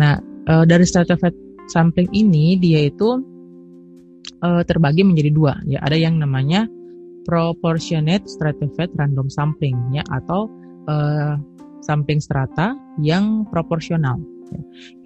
Nah, 0.00 0.16
e, 0.48 0.54
dari 0.64 0.84
stratified 0.88 1.36
sampling 1.68 2.08
ini 2.16 2.56
dia 2.56 2.88
itu 2.88 3.20
e, 4.40 4.48
terbagi 4.64 5.04
menjadi 5.04 5.30
dua. 5.30 5.54
Ya, 5.68 5.84
ada 5.84 5.96
yang 5.96 6.16
namanya 6.16 6.64
proportionate 7.28 8.26
stratified 8.26 8.90
random 8.98 9.28
sampling 9.28 9.76
ya 9.92 10.02
atau 10.08 10.48
e, 10.88 10.94
sampling 11.84 12.22
strata 12.22 12.72
yang 13.02 13.44
proporsional. 13.52 14.16
Ya. 14.48 14.60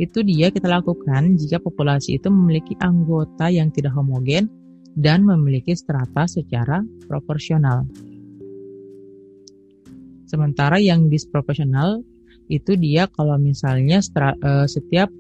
Itu 0.07 0.23
dia 0.23 0.55
kita 0.55 0.71
lakukan 0.71 1.39
jika 1.41 1.59
populasi 1.59 2.23
itu 2.23 2.31
memiliki 2.31 2.79
anggota 2.79 3.51
yang 3.51 3.75
tidak 3.75 3.95
homogen 3.99 4.47
dan 4.97 5.27
memiliki 5.27 5.77
strata 5.77 6.25
secara 6.31 6.81
proporsional. 7.05 7.85
Sementara 10.27 10.83
yang 10.83 11.07
disproporsional 11.07 12.03
itu 12.47 12.79
dia 12.79 13.11
kalau 13.11 13.39
misalnya 13.39 13.99
stra, 14.03 14.35
uh, 14.39 14.67
setiap 14.67 15.11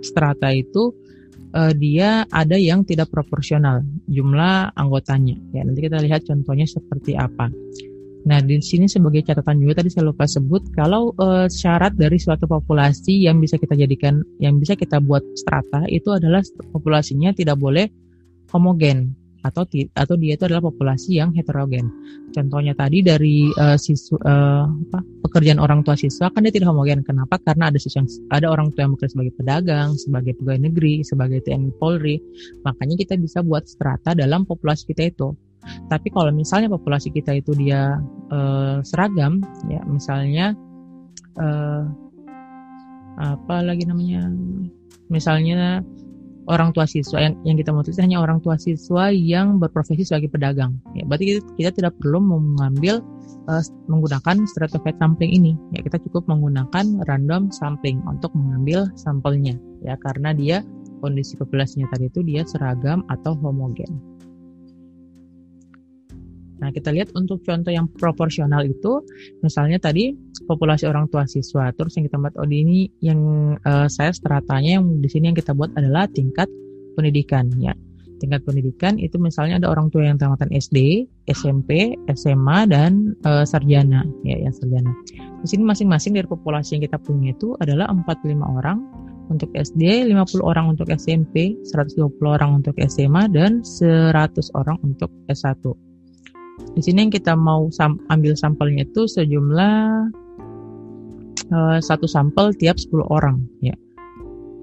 strata 0.00 0.52
itu 0.52 0.92
uh, 1.56 1.72
dia 1.72 2.24
ada 2.28 2.56
yang 2.56 2.84
tidak 2.84 3.12
proporsional 3.12 3.84
jumlah 4.08 4.72
anggotanya. 4.76 5.36
Ya, 5.52 5.64
nanti 5.64 5.84
kita 5.84 6.00
lihat 6.00 6.24
contohnya 6.24 6.64
seperti 6.68 7.16
apa. 7.16 7.48
Nah, 8.22 8.38
di 8.38 8.62
sini 8.62 8.86
sebagai 8.86 9.26
catatan 9.26 9.58
juga 9.58 9.82
tadi 9.82 9.90
saya 9.90 10.06
lupa 10.06 10.30
sebut 10.30 10.70
kalau 10.70 11.10
uh, 11.18 11.50
syarat 11.50 11.98
dari 11.98 12.22
suatu 12.22 12.46
populasi 12.46 13.26
yang 13.26 13.42
bisa 13.42 13.58
kita 13.58 13.74
jadikan 13.74 14.22
yang 14.38 14.62
bisa 14.62 14.78
kita 14.78 15.02
buat 15.02 15.26
strata 15.34 15.90
itu 15.90 16.14
adalah 16.14 16.38
populasinya 16.70 17.34
tidak 17.34 17.58
boleh 17.58 17.90
homogen 18.54 19.18
atau 19.42 19.66
atau 19.98 20.14
dia 20.14 20.38
itu 20.38 20.44
adalah 20.46 20.62
populasi 20.70 21.18
yang 21.18 21.34
heterogen. 21.34 21.90
Contohnya 22.30 22.72
tadi 22.78 23.02
dari 23.02 23.50
uh, 23.58 23.74
siswa 23.74 24.16
uh, 24.22 24.64
apa, 24.70 25.02
pekerjaan 25.28 25.58
orang 25.58 25.82
tua 25.82 25.98
siswa 25.98 26.30
kan 26.30 26.46
dia 26.46 26.54
tidak 26.54 26.70
homogen. 26.70 27.02
Kenapa? 27.02 27.42
Karena 27.42 27.68
ada 27.68 27.78
siswa 27.78 28.06
ada 28.30 28.46
orang 28.48 28.70
tua 28.72 28.86
yang 28.86 28.94
bekerja 28.94 29.12
sebagai 29.18 29.34
pedagang, 29.34 29.90
sebagai 29.98 30.32
pegawai 30.38 30.60
negeri, 30.62 30.94
sebagai 31.02 31.42
TNI 31.42 31.74
Polri. 31.76 32.16
Makanya 32.62 32.94
kita 32.94 33.14
bisa 33.18 33.42
buat 33.42 33.66
strata 33.66 34.14
dalam 34.14 34.46
populasi 34.46 34.86
kita 34.88 35.10
itu. 35.10 35.34
Tapi 35.62 36.10
kalau 36.10 36.34
misalnya 36.34 36.66
populasi 36.70 37.14
kita 37.14 37.38
itu 37.38 37.54
dia 37.54 37.98
uh, 38.34 38.82
seragam, 38.82 39.38
ya 39.70 39.78
misalnya 39.86 40.58
uh, 41.38 41.86
apa 43.18 43.56
lagi 43.62 43.86
namanya? 43.86 44.26
Misalnya 45.06 45.84
orang 46.50 46.74
tua 46.74 46.88
siswa 46.88 47.22
yang, 47.22 47.34
yang 47.46 47.56
kita 47.58 47.70
mau 47.70 47.84
hanya 47.86 48.18
orang 48.18 48.42
tua 48.42 48.58
siswa 48.58 49.10
yang 49.14 49.62
berprofesi 49.62 50.02
sebagai 50.02 50.32
pedagang. 50.32 50.78
Ya, 50.96 51.06
berarti 51.06 51.24
kita, 51.36 51.40
kita 51.58 51.70
tidak 51.74 51.92
perlu 52.02 52.18
mengambil 52.18 53.02
uh, 53.46 53.62
menggunakan 53.86 54.46
stratified 54.50 54.98
sampling 54.98 55.30
ini. 55.30 55.52
Ya, 55.74 55.82
kita 55.86 56.02
cukup 56.08 56.26
menggunakan 56.26 57.06
random 57.06 57.54
sampling 57.54 58.02
untuk 58.06 58.34
mengambil 58.34 58.90
sampelnya. 58.98 59.54
Ya, 59.82 59.94
karena 60.02 60.34
dia 60.34 60.66
kondisi 61.02 61.34
populasinya 61.34 61.90
tadi 61.90 62.06
itu 62.06 62.22
dia 62.22 62.46
seragam 62.46 63.02
atau 63.10 63.34
homogen. 63.34 64.11
Nah, 66.62 66.70
kita 66.70 66.94
lihat 66.94 67.10
untuk 67.18 67.42
contoh 67.42 67.74
yang 67.74 67.90
proporsional 67.90 68.62
itu, 68.62 69.02
misalnya 69.42 69.82
tadi 69.82 70.14
populasi 70.46 70.86
orang 70.86 71.10
tua 71.10 71.26
siswa, 71.26 71.74
terus 71.74 71.98
yang 71.98 72.06
kita 72.06 72.22
buat 72.22 72.38
oh 72.38 72.46
ini 72.46 72.86
yang 73.02 73.18
uh, 73.66 73.90
saya 73.90 74.14
stratanya 74.14 74.78
yang 74.78 75.02
di 75.02 75.10
sini 75.10 75.34
yang 75.34 75.38
kita 75.38 75.58
buat 75.58 75.74
adalah 75.74 76.06
tingkat 76.06 76.46
pendidikan 76.94 77.50
ya. 77.58 77.74
Tingkat 78.22 78.46
pendidikan 78.46 79.02
itu 79.02 79.18
misalnya 79.18 79.58
ada 79.58 79.74
orang 79.74 79.90
tua 79.90 80.06
yang 80.06 80.14
tamatan 80.14 80.54
SD, 80.54 81.10
SMP, 81.26 81.98
SMA 82.14 82.70
dan 82.70 83.18
uh, 83.26 83.42
sarjana 83.42 84.06
ya 84.22 84.38
yang 84.38 84.54
sarjana. 84.54 84.94
Di 85.42 85.50
sini 85.50 85.66
masing-masing 85.66 86.14
dari 86.14 86.30
populasi 86.30 86.78
yang 86.78 86.86
kita 86.86 87.02
punya 87.02 87.34
itu 87.34 87.58
adalah 87.58 87.90
45 87.90 88.38
orang 88.38 88.78
untuk 89.26 89.50
SD, 89.50 90.06
50 90.06 90.38
orang 90.38 90.70
untuk 90.70 90.86
SMP, 90.94 91.58
120 91.66 92.06
orang 92.22 92.62
untuk 92.62 92.78
SMA 92.86 93.26
dan 93.34 93.66
100 93.66 94.14
orang 94.54 94.78
untuk 94.86 95.10
S1. 95.26 95.91
Di 96.72 96.80
sini 96.84 97.08
yang 97.08 97.12
kita 97.12 97.36
mau 97.36 97.68
sam 97.72 98.00
ambil 98.12 98.36
sampelnya 98.36 98.84
itu 98.84 99.08
sejumlah 99.08 99.76
uh, 101.52 101.78
satu 101.80 102.08
sampel 102.08 102.52
tiap 102.56 102.80
10 102.80 103.04
orang 103.08 103.44
ya. 103.60 103.76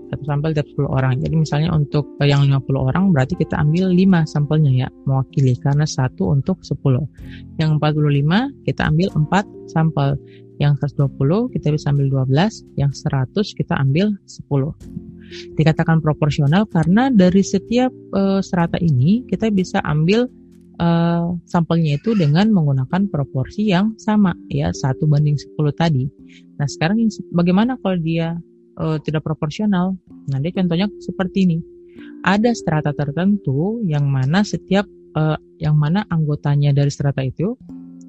Satu 0.09 0.25
sampel 0.25 0.57
tiap 0.57 0.65
10 0.73 0.89
orang. 0.89 1.21
Jadi 1.21 1.35
misalnya 1.37 1.69
untuk 1.69 2.09
yang 2.25 2.41
50 2.49 2.65
orang 2.81 3.13
berarti 3.13 3.37
kita 3.37 3.61
ambil 3.61 3.93
5 3.93 4.25
sampelnya 4.25 4.71
ya, 4.73 4.87
mewakili 5.05 5.53
karena 5.61 5.85
satu 5.85 6.33
untuk 6.33 6.65
10. 6.65 6.81
Yang 7.61 7.77
45 7.77 8.65
kita 8.65 8.81
ambil 8.89 9.07
4 9.13 9.69
sampel. 9.69 10.17
Yang 10.59 10.91
120 10.91 11.53
kita 11.55 11.71
bisa 11.71 11.87
ambil 11.93 12.25
12, 12.27 12.67
yang 12.75 12.91
100 12.91 13.31
kita 13.53 13.79
ambil 13.79 14.11
10. 14.27 15.55
Dikatakan 15.55 16.01
proporsional 16.01 16.65
karena 16.67 17.13
dari 17.13 17.45
setiap 17.45 17.93
uh, 18.17 18.41
strata 18.41 18.81
ini 18.81 19.23
kita 19.29 19.53
bisa 19.53 19.79
ambil 19.85 20.25
uh, 20.79 21.35
sampelnya 21.45 21.99
itu 21.99 22.15
dengan 22.15 22.49
menggunakan 22.49 23.11
proporsi 23.11 23.69
yang 23.69 23.93
sama 23.99 24.33
ya 24.49 24.71
satu 24.71 25.05
banding 25.05 25.35
10 25.35 25.55
tadi. 25.75 26.07
Nah 26.57 26.67
sekarang 26.67 27.05
bagaimana 27.35 27.75
kalau 27.83 27.99
dia 27.99 28.39
uh, 28.79 28.97
tidak 29.03 29.27
proporsional? 29.27 29.93
Nah 30.31 30.39
dia 30.39 30.55
contohnya 30.55 30.87
seperti 31.03 31.45
ini. 31.45 31.57
Ada 32.23 32.55
strata 32.55 32.95
tertentu 32.95 33.83
yang 33.83 34.07
mana 34.07 34.43
setiap 34.43 34.87
uh, 35.15 35.35
yang 35.59 35.75
mana 35.75 36.07
anggotanya 36.07 36.71
dari 36.71 36.91
strata 36.91 37.19
itu 37.23 37.59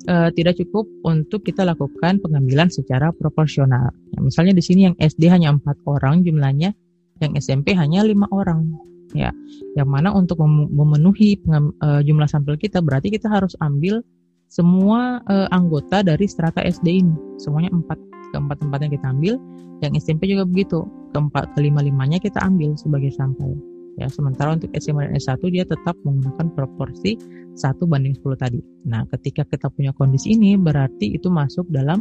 uh, 0.08 0.30
tidak 0.32 0.56
cukup 0.58 0.86
untuk 1.02 1.42
kita 1.42 1.66
lakukan 1.66 2.22
pengambilan 2.22 2.70
secara 2.70 3.10
proporsional. 3.10 3.90
Ya, 4.14 4.18
misalnya 4.22 4.54
di 4.54 4.62
sini 4.62 4.80
yang 4.90 4.96
SD 4.96 5.26
hanya 5.28 5.52
empat 5.52 5.76
orang 5.84 6.22
jumlahnya, 6.22 6.72
yang 7.20 7.32
SMP 7.36 7.74
hanya 7.74 8.06
lima 8.06 8.30
orang. 8.30 8.89
Ya, 9.10 9.34
yang 9.74 9.90
mana 9.90 10.14
untuk 10.14 10.38
memenuhi 10.46 11.34
uh, 11.50 11.98
jumlah 11.98 12.30
sampel 12.30 12.54
kita 12.54 12.78
berarti 12.78 13.10
kita 13.10 13.26
harus 13.26 13.58
ambil 13.58 14.06
semua 14.50 15.22
uh, 15.30 15.46
anggota 15.50 16.02
dari 16.02 16.26
strata 16.26 16.62
SD 16.62 16.86
ini, 17.02 17.14
semuanya 17.38 17.70
empat 17.74 17.98
keempat 18.34 18.62
tempatnya 18.62 18.90
kita 18.94 19.06
ambil. 19.10 19.34
Yang 19.80 20.06
SMP 20.06 20.30
juga 20.30 20.44
begitu, 20.46 20.86
keempat 21.14 21.54
kelima 21.58 21.82
limanya 21.82 22.22
kita 22.22 22.38
ambil 22.42 22.74
sebagai 22.78 23.10
sampel. 23.14 23.58
Ya, 23.98 24.06
sementara 24.06 24.54
untuk 24.54 24.70
SMA 24.78 25.10
dan 25.10 25.18
S1 25.18 25.42
dia 25.50 25.66
tetap 25.66 25.98
menggunakan 26.06 26.54
proporsi 26.54 27.18
1 27.58 27.90
banding 27.90 28.14
10 28.16 28.38
tadi. 28.38 28.60
Nah, 28.86 29.04
ketika 29.10 29.42
kita 29.44 29.66
punya 29.68 29.90
kondisi 29.92 30.38
ini 30.38 30.54
berarti 30.54 31.18
itu 31.18 31.28
masuk 31.28 31.66
dalam 31.68 32.00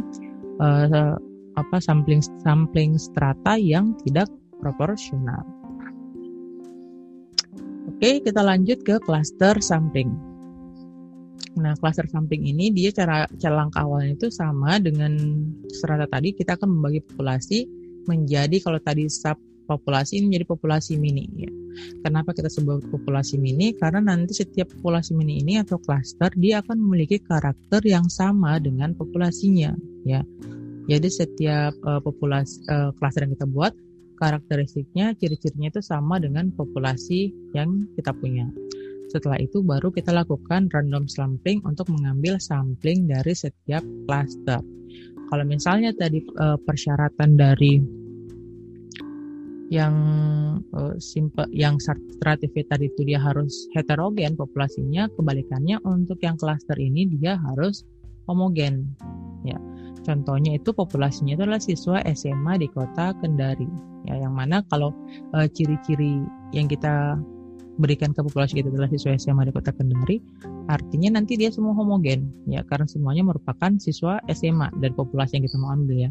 uh, 0.62 1.18
apa 1.58 1.76
sampling 1.82 2.22
sampling 2.40 2.94
strata 2.96 3.58
yang 3.58 3.92
tidak 4.06 4.30
proporsional. 4.62 5.59
Oke, 8.00 8.24
kita 8.24 8.40
lanjut 8.40 8.80
ke 8.80 8.96
cluster 9.04 9.60
sampling. 9.60 10.08
Nah, 11.60 11.76
cluster 11.76 12.08
sampling 12.08 12.48
ini 12.48 12.72
dia 12.72 12.88
cara 12.96 13.28
cara 13.36 13.60
langkah 13.60 13.84
awalnya 13.84 14.16
itu 14.16 14.32
sama 14.32 14.80
dengan 14.80 15.20
strata 15.68 16.08
tadi 16.08 16.32
kita 16.32 16.56
akan 16.56 16.80
membagi 16.80 17.04
populasi 17.04 17.68
menjadi 18.08 18.56
kalau 18.64 18.80
tadi 18.80 19.04
sub 19.04 19.36
populasi 19.68 20.16
ini 20.16 20.32
menjadi 20.32 20.46
populasi 20.48 20.96
mini 20.96 21.28
ya. 21.44 21.52
Kenapa 22.00 22.32
kita 22.32 22.48
sebut 22.48 22.88
populasi 22.88 23.36
mini? 23.36 23.76
Karena 23.76 24.00
nanti 24.00 24.32
setiap 24.32 24.72
populasi 24.80 25.12
mini 25.12 25.44
ini 25.44 25.60
atau 25.60 25.76
klaster 25.76 26.32
dia 26.40 26.64
akan 26.64 26.80
memiliki 26.80 27.20
karakter 27.20 27.84
yang 27.84 28.08
sama 28.08 28.56
dengan 28.64 28.96
populasinya 28.96 29.76
ya. 30.08 30.24
Jadi 30.88 31.08
setiap 31.12 31.76
uh, 31.84 32.00
populasi 32.00 32.64
uh, 32.72 32.96
klaster 32.96 33.28
yang 33.28 33.36
kita 33.36 33.44
buat 33.44 33.76
karakteristiknya, 34.20 35.16
ciri-cirinya 35.16 35.72
itu 35.72 35.80
sama 35.80 36.20
dengan 36.20 36.52
populasi 36.52 37.32
yang 37.56 37.88
kita 37.96 38.12
punya. 38.12 38.46
Setelah 39.10 39.42
itu 39.42 39.64
baru 39.64 39.90
kita 39.90 40.14
lakukan 40.14 40.70
random 40.70 41.10
sampling 41.10 41.58
untuk 41.66 41.90
mengambil 41.90 42.38
sampling 42.38 43.10
dari 43.10 43.34
setiap 43.34 43.82
klaster. 44.06 44.62
Kalau 45.30 45.44
misalnya 45.48 45.90
tadi 45.96 46.22
uh, 46.38 46.54
persyaratan 46.62 47.34
dari 47.34 47.82
yang 49.70 49.94
uh, 50.74 50.98
simple 50.98 51.46
yang 51.54 51.78
stratified 51.78 52.66
tadi 52.66 52.90
itu 52.90 53.06
dia 53.06 53.22
harus 53.22 53.70
heterogen 53.70 54.34
populasinya 54.34 55.06
kebalikannya 55.14 55.78
untuk 55.86 56.18
yang 56.26 56.34
klaster 56.34 56.74
ini 56.74 57.06
dia 57.06 57.38
harus 57.38 57.86
homogen 58.26 58.90
ya 59.46 59.54
contohnya 60.02 60.58
itu 60.58 60.74
populasinya 60.74 61.38
itu 61.38 61.42
adalah 61.46 61.62
siswa 61.62 62.02
SMA 62.02 62.58
di 62.58 62.66
kota 62.66 63.14
Kendari 63.22 63.89
ya 64.08 64.16
yang 64.16 64.32
mana 64.32 64.64
kalau 64.72 64.94
uh, 65.36 65.46
ciri-ciri 65.50 66.24
yang 66.56 66.70
kita 66.70 67.20
berikan 67.80 68.12
ke 68.12 68.20
populasi 68.20 68.60
kita 68.60 68.68
adalah 68.68 68.92
siswa 68.92 69.16
SMA 69.16 69.48
di 69.48 69.52
kota 69.56 69.72
Kendari 69.72 70.20
artinya 70.68 71.16
nanti 71.16 71.40
dia 71.40 71.48
semua 71.48 71.72
homogen 71.72 72.28
ya 72.44 72.60
karena 72.68 72.84
semuanya 72.84 73.24
merupakan 73.24 73.72
siswa 73.80 74.20
SMA 74.28 74.68
dan 74.84 74.92
populasi 74.92 75.40
yang 75.40 75.44
kita 75.48 75.56
mau 75.56 75.72
ambil 75.72 76.08
ya 76.08 76.10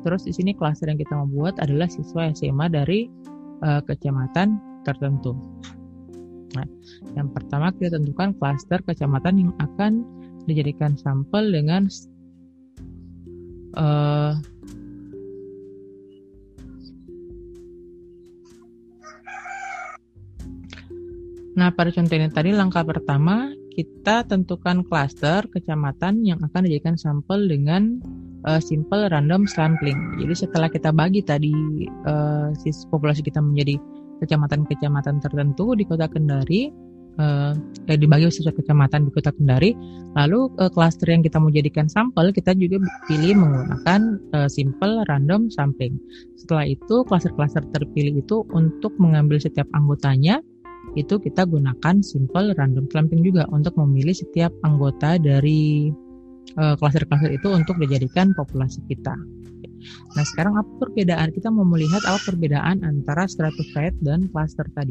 Terus 0.00 0.24
di 0.24 0.32
sini 0.32 0.56
klaster 0.56 0.88
yang 0.88 1.00
kita 1.00 1.12
mau 1.12 1.28
buat 1.28 1.60
adalah 1.60 1.88
siswa 1.88 2.32
SMA 2.32 2.72
dari 2.72 3.12
uh, 3.60 3.84
kecamatan 3.84 4.56
tertentu. 4.88 5.36
Nah, 6.56 6.66
yang 7.14 7.30
pertama 7.30 7.70
kita 7.70 8.00
tentukan 8.00 8.34
klaster 8.40 8.80
kecamatan 8.82 9.34
yang 9.38 9.52
akan 9.60 10.02
dijadikan 10.48 10.96
sampel 10.96 11.52
dengan 11.52 11.86
uh, 13.76 14.34
Nah, 21.60 21.68
pada 21.76 21.92
contoh 21.92 22.16
ini 22.16 22.32
tadi 22.32 22.56
langkah 22.56 22.80
pertama 22.80 23.52
kita 23.76 24.24
tentukan 24.24 24.80
klaster 24.80 25.44
kecamatan 25.52 26.24
yang 26.24 26.40
akan 26.40 26.64
dijadikan 26.64 26.96
sampel 26.96 27.36
dengan 27.44 28.00
uh, 28.48 28.56
simple 28.56 29.12
random 29.12 29.44
sampling. 29.44 30.16
Jadi 30.16 30.48
setelah 30.48 30.72
kita 30.72 30.88
bagi 30.88 31.20
tadi 31.20 31.52
uh, 32.08 32.48
populasi 32.88 33.20
kita 33.20 33.44
menjadi 33.44 33.76
kecamatan-kecamatan 34.24 35.20
tertentu 35.20 35.76
di 35.76 35.84
Kota 35.88 36.04
Kendari, 36.04 36.68
eh, 37.16 37.52
dibagi 37.88 38.28
sesuai 38.28 38.52
kecamatan 38.52 39.08
di 39.08 39.10
Kota 39.16 39.32
Kendari, 39.32 39.72
lalu 40.12 40.52
uh, 40.60 40.68
klaster 40.68 41.08
yang 41.08 41.24
kita 41.24 41.40
mau 41.40 41.48
jadikan 41.48 41.88
sampel 41.88 42.28
kita 42.28 42.52
juga 42.52 42.84
pilih 43.08 43.36
menggunakan 43.40 44.00
uh, 44.36 44.48
simple 44.48 45.08
random 45.08 45.48
sampling. 45.48 45.96
Setelah 46.36 46.68
itu 46.68 47.00
klaster-klaster 47.08 47.64
terpilih 47.72 48.20
itu 48.20 48.44
untuk 48.52 48.92
mengambil 49.00 49.40
setiap 49.40 49.68
anggotanya 49.72 50.44
itu 50.98 51.22
kita 51.22 51.46
gunakan 51.46 52.02
simple 52.02 52.54
random 52.54 52.86
sampling 52.90 53.22
juga 53.22 53.46
untuk 53.54 53.78
memilih 53.78 54.14
setiap 54.14 54.50
anggota 54.66 55.16
dari 55.18 55.92
Eh, 56.58 56.74
klaster-klaster 56.82 57.30
uh, 57.30 57.36
itu 57.38 57.48
untuk 57.54 57.78
dijadikan 57.78 58.34
populasi 58.34 58.82
kita. 58.90 59.14
Nah, 60.18 60.24
sekarang 60.26 60.58
apa 60.58 60.70
perbedaan? 60.82 61.30
Kita 61.30 61.46
mau 61.46 61.62
melihat 61.62 62.02
apa 62.02 62.18
perbedaan 62.26 62.82
antara 62.82 63.30
stratified 63.30 63.94
dan 64.02 64.26
cluster 64.34 64.66
tadi. 64.74 64.90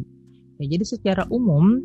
Ya, 0.63 0.71
jadi 0.71 0.87
secara 0.87 1.27
umum 1.27 1.83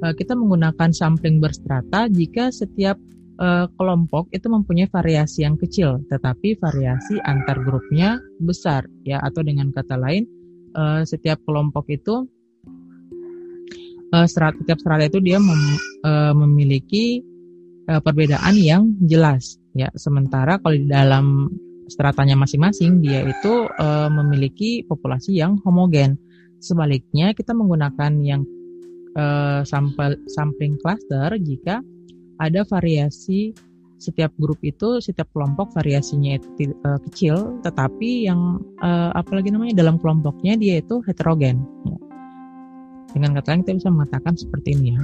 uh, 0.00 0.14
kita 0.16 0.32
menggunakan 0.32 0.88
sampling 0.88 1.36
berstrata 1.36 2.08
jika 2.08 2.48
setiap 2.48 2.96
uh, 3.44 3.68
kelompok 3.76 4.32
itu 4.32 4.48
mempunyai 4.48 4.88
variasi 4.88 5.44
yang 5.44 5.60
kecil, 5.60 6.00
tetapi 6.08 6.56
variasi 6.56 7.20
antar 7.28 7.60
grupnya 7.60 8.16
besar, 8.40 8.88
ya. 9.04 9.20
Atau 9.20 9.44
dengan 9.44 9.68
kata 9.68 10.00
lain, 10.00 10.24
uh, 10.76 11.02
setiap 11.02 11.40
kelompok 11.48 11.88
itu 11.88 12.28
uh, 14.12 14.26
strata, 14.28 14.54
setiap 14.60 14.78
strata 14.78 15.04
itu 15.08 15.18
dia 15.24 15.40
mem, 15.40 15.80
uh, 16.04 16.34
memiliki 16.36 17.24
uh, 17.88 17.98
perbedaan 17.98 18.54
yang 18.54 18.94
jelas 19.02 19.58
ya. 19.72 19.88
Sementara 19.96 20.60
kalau 20.60 20.76
di 20.76 20.86
dalam 20.86 21.50
stratanya 21.86 22.34
masing-masing 22.38 23.00
dia 23.02 23.22
itu 23.24 23.66
uh, 23.78 24.10
memiliki 24.10 24.84
populasi 24.86 25.38
yang 25.38 25.58
homogen. 25.64 26.18
Sebaliknya 26.60 27.32
kita 27.36 27.54
menggunakan 27.54 28.12
yang 28.24 28.42
uh, 29.14 29.62
sampel 29.62 30.18
sampling 30.28 30.76
cluster 30.82 31.36
jika 31.38 31.80
ada 32.36 32.66
variasi 32.68 33.56
setiap 33.96 34.32
grup 34.36 34.60
itu 34.60 35.00
setiap 35.00 35.28
kelompok 35.32 35.72
variasinya 35.72 36.36
itu 36.36 36.72
uh, 36.84 37.00
kecil 37.08 37.60
tetapi 37.64 38.28
yang 38.28 38.60
uh, 38.84 39.10
apalagi 39.16 39.48
namanya 39.48 39.80
dalam 39.80 39.96
kelompoknya 39.96 40.56
dia 40.60 40.84
itu 40.84 41.00
heterogen 41.08 41.64
ya. 41.88 41.96
dengan 43.16 43.40
kata 43.40 43.48
lain 43.56 43.60
kita 43.64 43.72
bisa 43.80 43.88
mengatakan 43.88 44.36
seperti 44.36 44.76
ini 44.76 44.96
ya 44.96 45.02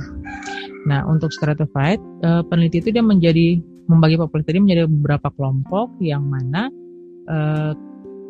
Nah, 0.82 1.06
untuk 1.06 1.30
stratified, 1.30 2.02
uh, 2.26 2.42
peneliti 2.46 2.82
itu 2.82 2.90
dia 2.90 3.04
menjadi 3.04 3.62
membagi 3.86 4.18
populasi 4.18 4.46
tadi 4.46 4.60
menjadi 4.62 4.82
beberapa 4.86 5.28
kelompok 5.34 5.94
yang 6.02 6.26
mana 6.26 6.70
uh, 7.30 7.74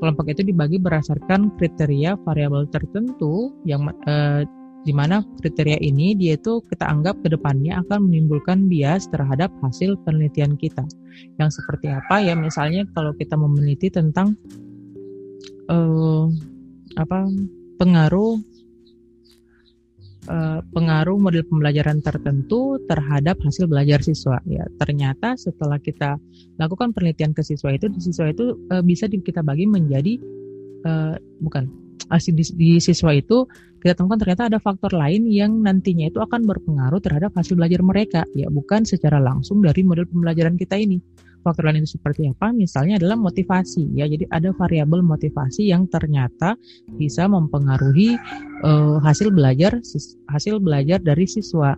kelompok 0.01 0.33
itu 0.33 0.43
dibagi 0.43 0.81
berdasarkan 0.81 1.55
kriteria 1.57 2.19
variabel 2.25 2.67
tertentu 2.73 3.53
yang 3.69 3.89
uh, 4.09 4.43
di 4.83 4.91
mana 4.91 5.23
kriteria 5.39 5.79
ini 5.79 6.19
dia 6.19 6.35
itu 6.35 6.59
kita 6.67 6.91
anggap 6.91 7.23
ke 7.23 7.31
depannya 7.31 7.79
akan 7.87 8.11
menimbulkan 8.11 8.67
bias 8.67 9.07
terhadap 9.11 9.55
hasil 9.63 9.95
penelitian 10.03 10.59
kita. 10.59 10.83
Yang 11.39 11.63
seperti 11.63 11.91
apa 11.95 12.19
ya? 12.19 12.35
Misalnya 12.35 12.83
kalau 12.91 13.15
kita 13.15 13.39
meneliti 13.39 13.95
tentang 13.95 14.35
uh, 15.71 16.27
apa 16.99 17.31
pengaruh 17.79 18.43
uh, 20.27 20.61
pengaruh 20.75 21.17
model 21.19 21.47
pembelajaran 21.47 22.03
tertentu 22.03 22.79
terhadap 22.91 23.39
hasil 23.43 23.71
belajar 23.71 24.03
siswa. 24.03 24.43
Ya, 24.47 24.67
ternyata 24.83 25.39
setelah 25.39 25.79
kita 25.79 26.19
lakukan 26.59 26.91
penelitian 26.91 27.33
ke 27.35 27.47
siswa 27.47 27.75
itu, 27.75 27.87
siswa 28.03 28.31
itu 28.31 28.59
uh, 28.75 28.83
bisa 28.83 29.07
kita 29.07 29.47
bagi 29.47 29.67
menjadi 29.67 30.19
uh, 30.87 31.15
bukan 31.43 31.82
di, 32.33 32.45
di 32.55 32.71
siswa 32.83 33.13
itu 33.17 33.49
kita 33.83 33.99
temukan 33.99 34.21
ternyata 34.21 34.47
ada 34.47 34.63
faktor 34.63 34.95
lain 34.95 35.27
yang 35.27 35.59
nantinya 35.59 36.07
itu 36.07 36.23
akan 36.23 36.47
berpengaruh 36.47 37.03
terhadap 37.03 37.35
hasil 37.35 37.59
belajar 37.59 37.83
mereka, 37.83 38.23
ya 38.37 38.47
bukan 38.47 38.87
secara 38.87 39.19
langsung 39.19 39.59
dari 39.59 39.83
model 39.83 40.07
pembelajaran 40.07 40.55
kita 40.55 40.79
ini 40.79 41.03
faktor 41.43 41.67
lain 41.69 41.83
itu 41.83 41.99
seperti 41.99 42.31
apa? 42.31 42.55
Misalnya 42.55 43.03
adalah 43.03 43.19
motivasi 43.19 43.99
ya. 43.99 44.07
Jadi 44.07 44.31
ada 44.31 44.55
variabel 44.55 45.03
motivasi 45.03 45.69
yang 45.75 45.91
ternyata 45.91 46.55
bisa 46.95 47.27
mempengaruhi 47.27 48.15
uh, 48.63 49.03
hasil 49.03 49.35
belajar 49.35 49.83
hasil 50.31 50.63
belajar 50.63 51.03
dari 51.03 51.27
siswa. 51.27 51.75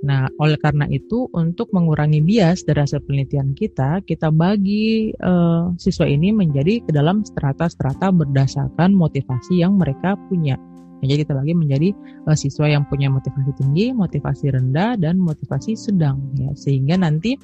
Nah, 0.00 0.32
oleh 0.40 0.56
karena 0.56 0.88
itu 0.88 1.28
untuk 1.36 1.68
mengurangi 1.76 2.24
bias 2.24 2.64
dari 2.64 2.80
hasil 2.80 3.04
penelitian 3.04 3.52
kita, 3.52 4.00
kita 4.08 4.32
bagi 4.32 5.12
uh, 5.20 5.72
siswa 5.76 6.08
ini 6.08 6.32
menjadi 6.32 6.80
ke 6.80 6.90
dalam 6.90 7.20
strata-strata 7.20 8.08
berdasarkan 8.08 8.96
motivasi 8.96 9.60
yang 9.60 9.76
mereka 9.76 10.16
punya. 10.32 10.56
Ya, 11.00 11.16
jadi 11.16 11.28
kita 11.28 11.32
bagi 11.36 11.54
menjadi 11.56 11.88
uh, 12.28 12.36
siswa 12.36 12.68
yang 12.68 12.84
punya 12.88 13.12
motivasi 13.12 13.52
tinggi, 13.60 13.92
motivasi 13.92 14.52
rendah, 14.52 14.96
dan 14.96 15.20
motivasi 15.20 15.76
sedang. 15.76 16.20
Ya, 16.36 16.52
sehingga 16.56 16.96
nanti 16.96 17.36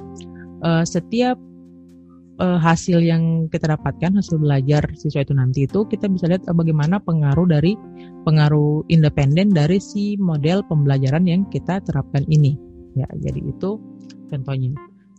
uh, 0.64 0.84
setiap 0.84 1.36
uh, 2.40 2.58
hasil 2.60 3.00
yang 3.00 3.48
kita 3.48 3.72
dapatkan 3.72 4.16
hasil 4.16 4.40
belajar 4.40 4.84
siswa 4.96 5.24
itu 5.24 5.34
nanti 5.36 5.64
itu 5.64 5.84
kita 5.88 6.08
bisa 6.08 6.28
lihat 6.28 6.44
uh, 6.48 6.56
bagaimana 6.56 7.00
pengaruh 7.00 7.48
dari 7.48 7.76
pengaruh 8.24 8.84
independen 8.92 9.52
dari 9.52 9.80
si 9.80 10.18
model 10.20 10.64
pembelajaran 10.66 11.24
yang 11.24 11.44
kita 11.48 11.80
terapkan 11.84 12.24
ini. 12.28 12.56
Ya, 12.96 13.08
jadi 13.20 13.40
itu 13.44 13.76
contohnya. 14.32 14.72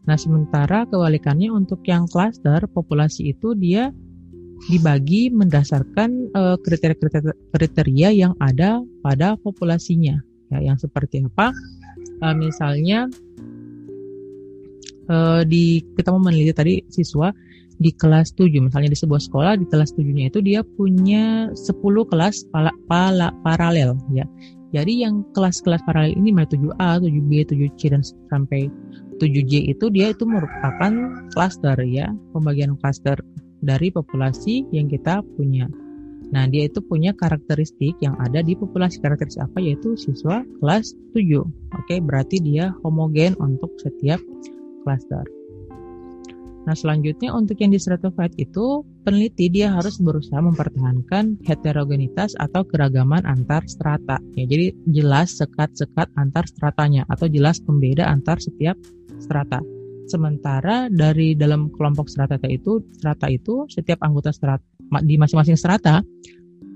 Nah, 0.07 0.17
sementara 0.17 0.87
kebalikannya 0.87 1.51
untuk 1.51 1.83
yang 1.85 2.07
klaster 2.07 2.63
populasi 2.71 3.35
itu 3.35 3.53
dia 3.53 3.91
dibagi 4.71 5.29
berdasarkan 5.29 6.33
uh, 6.33 6.57
kriteria-kriteria 6.57 8.09
yang 8.09 8.33
ada 8.41 8.81
pada 9.05 9.37
populasinya. 9.37 10.17
Ya, 10.49 10.73
yang 10.73 10.79
seperti 10.79 11.21
apa? 11.27 11.53
Uh, 12.23 12.33
misalnya 12.33 13.11
uh, 15.09 15.41
di 15.43 15.83
kita 15.95 16.13
mau 16.13 16.21
meneliti 16.23 16.53
tadi 16.53 16.73
siswa 16.91 17.31
di 17.77 17.93
kelas 17.93 18.33
7 18.33 18.49
misalnya 18.57 18.89
di 18.89 18.97
sebuah 18.97 19.21
sekolah 19.21 19.53
di 19.61 19.65
kelas 19.69 19.93
7-nya 19.93 20.33
itu 20.33 20.41
dia 20.41 20.65
punya 20.65 21.53
10 21.53 21.77
kelas 22.09 22.49
pala, 22.49 22.73
pala, 22.89 23.29
paralel 23.45 23.97
ya. 24.09 24.25
Jadi 24.75 25.07
yang 25.07 25.23
kelas-kelas 25.31 25.79
paralel 25.87 26.11
ini 26.19 26.35
mulai 26.35 26.49
7A, 26.51 26.99
7B, 26.99 27.31
7C 27.47 27.81
dan 27.87 28.03
sampai 28.27 28.67
7J 29.15 29.71
itu 29.71 29.85
dia 29.87 30.11
itu 30.11 30.27
merupakan 30.27 30.91
klaster 31.31 31.79
ya, 31.87 32.11
pembagian 32.35 32.75
klaster 32.83 33.15
dari 33.63 33.87
populasi 33.89 34.67
yang 34.75 34.91
kita 34.91 35.23
punya. 35.39 35.71
Nah, 36.27 36.43
dia 36.51 36.67
itu 36.67 36.83
punya 36.83 37.15
karakteristik 37.15 37.95
yang 38.03 38.19
ada 38.19 38.43
di 38.43 38.59
populasi 38.59 38.99
karakteristik 38.99 39.47
apa 39.47 39.63
yaitu 39.63 39.95
siswa 39.95 40.43
kelas 40.59 40.91
7. 41.15 41.47
Oke, 41.79 42.03
berarti 42.03 42.43
dia 42.43 42.75
homogen 42.83 43.39
untuk 43.39 43.71
setiap 43.79 44.19
klaster. 44.87 45.27
Nah, 46.67 46.75
selanjutnya 46.75 47.31
untuk 47.31 47.63
yang 47.63 47.71
di 47.71 47.79
stratified 47.79 48.35
itu 48.35 48.83
peneliti 49.07 49.47
dia 49.47 49.71
harus 49.71 50.03
berusaha 50.03 50.43
mempertahankan 50.43 51.39
heterogenitas 51.47 52.35
atau 52.35 52.67
keragaman 52.67 53.23
antar 53.23 53.63
strata. 53.71 54.19
Ya, 54.35 54.43
jadi 54.43 54.75
jelas 54.91 55.39
sekat-sekat 55.39 56.11
antar 56.19 56.43
stratanya 56.43 57.07
atau 57.07 57.31
jelas 57.31 57.63
pembeda 57.63 58.11
antar 58.11 58.43
setiap 58.43 58.75
strata. 59.15 59.63
Sementara 60.11 60.91
dari 60.91 61.39
dalam 61.39 61.71
kelompok 61.71 62.11
strata 62.11 62.35
itu, 62.51 62.83
strata 62.99 63.31
itu 63.31 63.63
setiap 63.71 64.03
anggota 64.03 64.35
strata 64.35 64.63
di 65.03 65.15
masing-masing 65.15 65.55
strata 65.55 66.03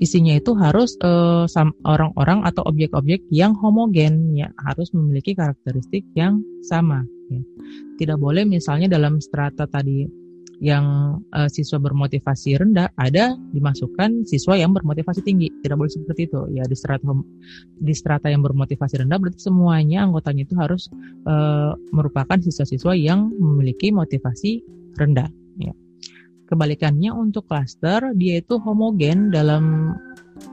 isinya 0.02 0.34
itu 0.34 0.58
harus 0.58 0.98
eh, 0.98 1.46
orang-orang 1.86 2.42
atau 2.42 2.66
objek-objek 2.66 3.22
yang 3.30 3.54
homogen 3.54 4.34
ya 4.34 4.50
harus 4.66 4.90
memiliki 4.98 5.38
karakteristik 5.38 6.02
yang 6.18 6.42
sama 6.66 7.06
ya. 7.32 7.42
Tidak 7.96 8.18
boleh 8.20 8.44
misalnya 8.44 8.92
dalam 8.92 9.24
strata 9.24 9.64
tadi 9.66 10.22
yang 10.62 11.18
uh, 11.34 11.50
siswa 11.50 11.82
bermotivasi 11.82 12.54
rendah 12.62 12.94
ada 12.94 13.34
dimasukkan 13.50 14.30
siswa 14.30 14.54
yang 14.54 14.78
bermotivasi 14.78 15.26
tinggi. 15.26 15.50
Tidak 15.66 15.74
boleh 15.74 15.90
seperti 15.90 16.30
itu. 16.30 16.42
Ya 16.54 16.62
di 16.70 16.78
strata 16.78 17.10
di 17.82 17.94
strata 17.98 18.30
yang 18.30 18.46
bermotivasi 18.46 19.02
rendah 19.02 19.18
berarti 19.18 19.42
semuanya 19.42 20.06
anggotanya 20.06 20.46
itu 20.46 20.54
harus 20.54 20.86
uh, 21.26 21.74
merupakan 21.90 22.38
siswa-siswa 22.38 22.94
yang 22.94 23.34
memiliki 23.42 23.90
motivasi 23.90 24.62
rendah. 25.02 25.34
Ya. 25.58 25.74
Kebalikannya 26.46 27.10
untuk 27.10 27.50
klaster 27.50 28.14
dia 28.14 28.38
itu 28.46 28.62
homogen 28.62 29.34
dalam 29.34 29.98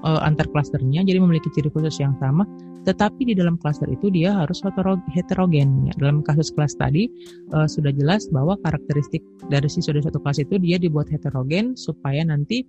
uh, 0.08 0.20
antar 0.24 0.48
klasternya 0.48 1.04
jadi 1.04 1.20
memiliki 1.20 1.52
ciri 1.52 1.68
khusus 1.68 2.00
yang 2.00 2.16
sama 2.16 2.48
tetapi 2.88 3.28
di 3.28 3.34
dalam 3.36 3.60
klaster 3.60 3.84
itu 3.92 4.08
dia 4.08 4.32
harus 4.32 4.64
heterogen. 5.12 5.92
Ya. 5.92 5.92
Dalam 6.00 6.24
kasus 6.24 6.48
kelas 6.48 6.72
tadi 6.80 7.12
uh, 7.52 7.68
sudah 7.68 7.92
jelas 7.92 8.24
bahwa 8.32 8.56
karakteristik 8.64 9.20
dari 9.52 9.68
siswa 9.68 9.92
dari 9.92 10.08
satu 10.08 10.16
kelas 10.24 10.40
itu 10.40 10.56
dia 10.56 10.80
dibuat 10.80 11.12
heterogen 11.12 11.76
supaya 11.76 12.24
nanti 12.24 12.64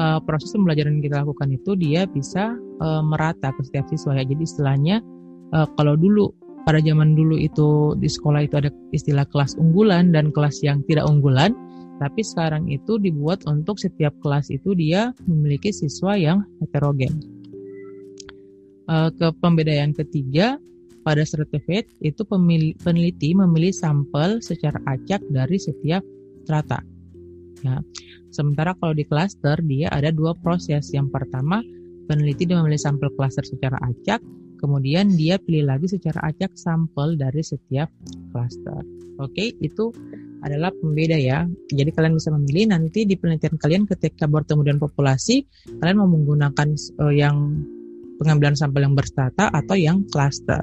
uh, 0.00 0.16
proses 0.24 0.56
pembelajaran 0.56 0.96
yang 0.96 1.04
kita 1.12 1.16
lakukan 1.20 1.52
itu 1.52 1.76
dia 1.76 2.08
bisa 2.08 2.56
uh, 2.80 3.04
merata 3.04 3.52
ke 3.52 3.60
setiap 3.68 3.84
siswa 3.92 4.16
ya. 4.16 4.24
Jadi 4.24 4.42
istilahnya 4.48 4.96
uh, 5.52 5.68
kalau 5.76 5.92
dulu 5.92 6.32
pada 6.64 6.80
zaman 6.80 7.12
dulu 7.12 7.36
itu 7.36 7.92
di 8.00 8.08
sekolah 8.08 8.48
itu 8.48 8.56
ada 8.56 8.72
istilah 8.96 9.28
kelas 9.28 9.60
unggulan 9.60 10.08
dan 10.08 10.32
kelas 10.32 10.64
yang 10.64 10.80
tidak 10.88 11.04
unggulan, 11.04 11.52
tapi 12.00 12.24
sekarang 12.24 12.64
itu 12.72 12.96
dibuat 12.96 13.44
untuk 13.44 13.76
setiap 13.76 14.16
kelas 14.24 14.48
itu 14.48 14.72
dia 14.72 15.12
memiliki 15.28 15.68
siswa 15.68 16.16
yang 16.16 16.48
heterogen. 16.64 17.39
Uh, 18.90 19.06
ke 19.14 19.30
pembedaan 19.38 19.94
ketiga, 19.94 20.58
pada 21.06 21.22
stratified 21.22 21.86
itu 22.02 22.26
peneliti 22.82 23.38
memilih 23.38 23.70
sampel 23.70 24.42
secara 24.42 24.82
acak 24.90 25.22
dari 25.30 25.62
setiap 25.62 26.02
strata. 26.42 26.82
Ya. 27.62 27.78
Sementara 28.34 28.74
kalau 28.82 28.90
di 28.90 29.06
cluster 29.06 29.62
dia 29.62 29.94
ada 29.94 30.10
dua 30.10 30.34
proses. 30.34 30.90
Yang 30.90 31.14
pertama, 31.14 31.62
peneliti 32.10 32.50
dia 32.50 32.58
memilih 32.58 32.82
sampel 32.82 33.14
cluster 33.14 33.46
secara 33.46 33.78
acak, 33.78 34.18
kemudian 34.58 35.14
dia 35.14 35.38
pilih 35.38 35.70
lagi 35.70 35.86
secara 35.86 36.26
acak 36.26 36.58
sampel 36.58 37.14
dari 37.14 37.46
setiap 37.46 37.86
cluster. 38.34 38.82
Oke, 39.22 39.54
itu 39.62 39.94
adalah 40.42 40.72
pembeda 40.72 41.14
ya. 41.14 41.44
Jadi 41.70 41.94
kalian 41.94 42.16
bisa 42.16 42.32
memilih 42.32 42.72
nanti 42.72 43.04
di 43.04 43.14
penelitian 43.14 43.54
kalian 43.54 43.84
ketika 43.86 44.26
bertemu 44.26 44.66
dengan 44.66 44.80
populasi, 44.82 45.44
kalian 45.78 45.96
mau 46.00 46.10
menggunakan 46.10 46.68
uh, 46.98 47.12
yang 47.12 47.60
pengambilan 48.20 48.52
sampel 48.52 48.84
yang 48.84 48.92
berstrata 48.92 49.48
atau 49.48 49.72
yang 49.72 50.04
cluster. 50.12 50.60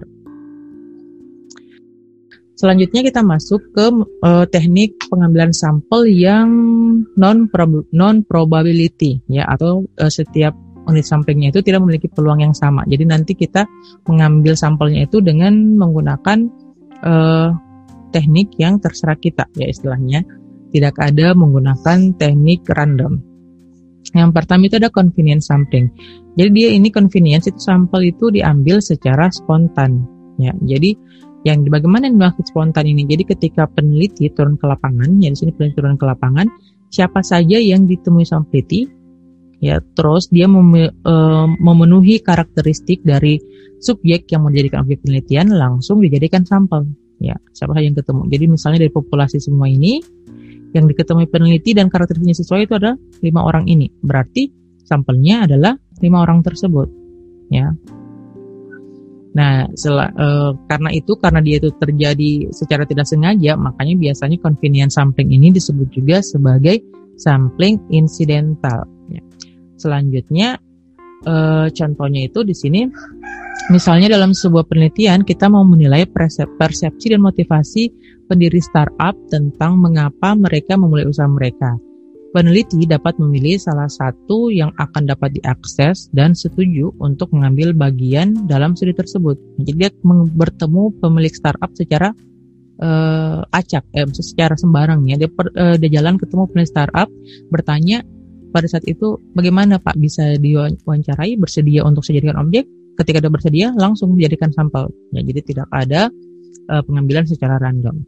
Selanjutnya 2.58 3.06
kita 3.06 3.22
masuk 3.22 3.62
ke 3.70 3.86
uh, 4.26 4.46
teknik 4.50 4.98
pengambilan 5.14 5.54
sampel 5.54 6.10
yang 6.10 6.50
non 7.14 7.46
prob 7.54 7.86
non 7.94 8.26
probability 8.26 9.22
ya 9.30 9.46
atau 9.46 9.86
uh, 10.02 10.10
setiap 10.10 10.58
unit 10.90 11.06
sampelnya 11.06 11.54
itu 11.54 11.62
tidak 11.62 11.86
memiliki 11.86 12.10
peluang 12.10 12.42
yang 12.42 12.56
sama. 12.58 12.82
Jadi 12.90 13.04
nanti 13.06 13.38
kita 13.38 13.70
mengambil 14.10 14.58
sampelnya 14.58 15.06
itu 15.06 15.22
dengan 15.22 15.54
menggunakan 15.78 16.50
uh, 17.06 17.54
teknik 18.10 18.56
yang 18.58 18.82
terserah 18.82 19.20
kita 19.20 19.46
ya 19.54 19.70
istilahnya. 19.70 20.26
Tidak 20.68 20.96
ada 20.98 21.38
menggunakan 21.38 22.18
teknik 22.18 22.66
random. 22.68 23.27
Yang 24.16 24.32
pertama 24.32 24.72
itu 24.72 24.80
ada 24.80 24.92
convenience 24.92 25.52
sampling. 25.52 25.92
Jadi 26.38 26.50
dia 26.54 26.70
ini 26.72 26.88
convenience 26.94 27.50
itu 27.50 27.60
sampel 27.60 28.14
itu 28.14 28.32
diambil 28.32 28.80
secara 28.80 29.28
spontan. 29.34 30.06
Ya, 30.38 30.54
jadi 30.64 30.94
yang 31.44 31.66
bagaimana 31.68 32.12
yang 32.12 32.20
spontan 32.46 32.86
ini? 32.88 33.08
Jadi 33.08 33.24
ketika 33.24 33.66
peneliti 33.72 34.30
turun 34.32 34.56
ke 34.56 34.68
lapangan, 34.68 35.18
ya 35.24 35.32
di 35.32 35.38
sini 35.38 35.52
peneliti 35.56 35.80
turun 35.80 35.98
ke 35.98 36.06
lapangan, 36.06 36.48
siapa 36.92 37.24
saja 37.24 37.58
yang 37.58 37.88
ditemui 37.90 38.28
sama 38.28 38.46
peneliti, 38.52 38.86
ya 39.64 39.82
terus 39.98 40.30
dia 40.30 40.46
mem, 40.46 40.92
e, 40.92 41.16
memenuhi 41.58 42.22
karakteristik 42.22 43.02
dari 43.02 43.40
subjek 43.82 44.30
yang 44.30 44.46
menjadikan 44.46 44.84
objek 44.86 45.02
penelitian 45.06 45.56
langsung 45.56 46.04
dijadikan 46.04 46.46
sampel. 46.46 46.86
Ya, 47.18 47.34
siapa 47.56 47.74
saja 47.74 47.86
yang 47.90 47.98
ketemu. 47.98 48.22
Jadi 48.30 48.46
misalnya 48.46 48.80
dari 48.86 48.94
populasi 48.94 49.42
semua 49.42 49.66
ini, 49.66 50.04
yang 50.76 50.86
diketemui 50.88 51.28
peneliti 51.32 51.72
dan 51.72 51.88
karakteristiknya 51.88 52.36
sesuai 52.36 52.68
itu 52.68 52.74
ada 52.76 52.96
lima 53.24 53.44
orang 53.44 53.68
ini. 53.68 53.88
Berarti 53.88 54.68
sampelnya 54.88 55.44
adalah 55.44 55.76
lima 56.00 56.24
orang 56.24 56.40
tersebut 56.40 56.88
ya 57.52 57.76
nah 59.38 59.70
sel, 59.78 59.94
e, 60.02 60.28
karena 60.66 60.90
itu 60.90 61.14
karena 61.20 61.44
dia 61.46 61.62
itu 61.62 61.70
terjadi 61.78 62.50
secara 62.50 62.90
tidak 62.90 63.06
sengaja 63.06 63.54
makanya 63.54 64.10
biasanya 64.10 64.42
convenience 64.42 64.98
sampling 64.98 65.30
ini 65.30 65.54
disebut 65.54 65.94
juga 65.94 66.26
sebagai 66.26 66.82
sampling 67.22 67.78
incidental 67.94 68.90
ya. 69.14 69.22
selanjutnya 69.78 70.58
e, 71.26 71.34
contohnya 71.72 72.22
itu 72.28 72.44
di 72.46 72.54
sini 72.54 72.82
Misalnya 73.68 74.08
dalam 74.16 74.32
sebuah 74.32 74.64
penelitian 74.64 75.28
kita 75.28 75.52
mau 75.52 75.68
menilai 75.68 76.08
persepsi 76.08 77.12
dan 77.12 77.20
motivasi 77.20 77.92
pendiri 78.32 78.64
startup 78.64 79.12
tentang 79.28 79.76
mengapa 79.76 80.40
mereka 80.40 80.80
memulai 80.80 81.04
usaha 81.04 81.28
mereka. 81.28 81.76
Peneliti 82.32 82.88
dapat 82.88 83.20
memilih 83.20 83.60
salah 83.60 83.92
satu 83.92 84.48
yang 84.56 84.72
akan 84.80 85.12
dapat 85.12 85.36
diakses 85.36 86.08
dan 86.16 86.32
setuju 86.32 86.96
untuk 87.04 87.28
mengambil 87.36 87.76
bagian 87.76 88.48
dalam 88.48 88.72
studi 88.72 88.96
tersebut. 88.96 89.36
Jadi 89.60 89.72
dia 89.76 89.90
bertemu 90.32 90.96
pemilik 91.04 91.34
startup 91.36 91.72
secara 91.76 92.16
uh, 92.80 93.44
acak, 93.52 93.84
eh, 93.92 94.08
secara 94.16 94.56
sembarang 94.56 95.04
ya. 95.12 95.20
Dia, 95.20 95.30
per, 95.32 95.52
uh, 95.52 95.76
dia 95.76 96.00
jalan 96.00 96.16
ketemu 96.16 96.48
pemilik 96.52 96.70
startup, 96.72 97.10
bertanya 97.52 98.00
pada 98.52 98.68
saat 98.70 98.84
itu 98.88 99.20
bagaimana 99.36 99.78
Pak 99.78 99.96
bisa 100.00 100.36
diwawancarai, 100.40 101.36
bersedia 101.38 101.84
untuk 101.84 102.04
saya 102.04 102.24
objek. 102.38 102.66
Ketika 102.98 103.22
dia 103.22 103.30
bersedia, 103.30 103.68
langsung 103.78 104.18
dijadikan 104.18 104.50
sampel. 104.50 104.90
Ya, 105.14 105.22
jadi 105.22 105.46
tidak 105.46 105.68
ada 105.70 106.10
uh, 106.74 106.82
pengambilan 106.82 107.30
secara 107.30 107.62
random. 107.62 108.02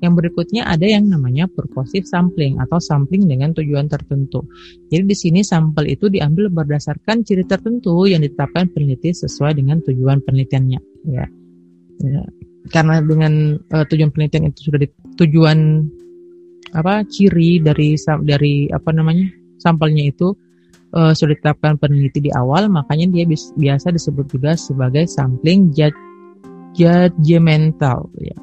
Yang 0.00 0.12
berikutnya 0.20 0.64
ada 0.64 0.84
yang 0.84 1.08
namanya 1.08 1.48
purposive 1.48 2.08
sampling 2.08 2.56
atau 2.60 2.80
sampling 2.80 3.28
dengan 3.28 3.52
tujuan 3.52 3.88
tertentu. 3.88 4.44
Jadi 4.88 5.04
di 5.04 5.16
sini 5.16 5.40
sampel 5.44 5.92
itu 5.92 6.08
diambil 6.08 6.48
berdasarkan 6.52 7.24
ciri 7.24 7.44
tertentu 7.44 8.08
yang 8.08 8.24
ditetapkan 8.24 8.72
peneliti 8.72 9.12
sesuai 9.12 9.56
dengan 9.56 9.80
tujuan 9.84 10.24
penelitiannya. 10.24 10.80
Ya. 11.08 11.24
ya. 12.00 12.22
Karena 12.72 13.04
dengan 13.04 13.60
uh, 13.60 13.84
tujuan 13.84 14.08
penelitian 14.08 14.48
itu 14.48 14.72
sudah 14.72 14.80
di, 14.80 14.88
tujuan 15.20 15.84
apa 16.74 17.06
ciri 17.06 17.62
dari 17.62 17.94
dari 18.26 18.66
apa 18.68 18.90
namanya 18.90 19.30
sampelnya 19.62 20.10
itu 20.10 20.34
uh, 20.94 21.12
sudah 21.14 21.34
ditetapkan 21.34 21.78
peneliti 21.78 22.20
di 22.22 22.30
awal, 22.34 22.70
makanya 22.70 23.10
dia 23.10 23.24
biasa 23.58 23.90
disebut 23.94 24.30
juga 24.30 24.54
sebagai 24.54 25.06
sampling 25.10 25.74
judgmental. 26.74 28.10
Ya. 28.22 28.38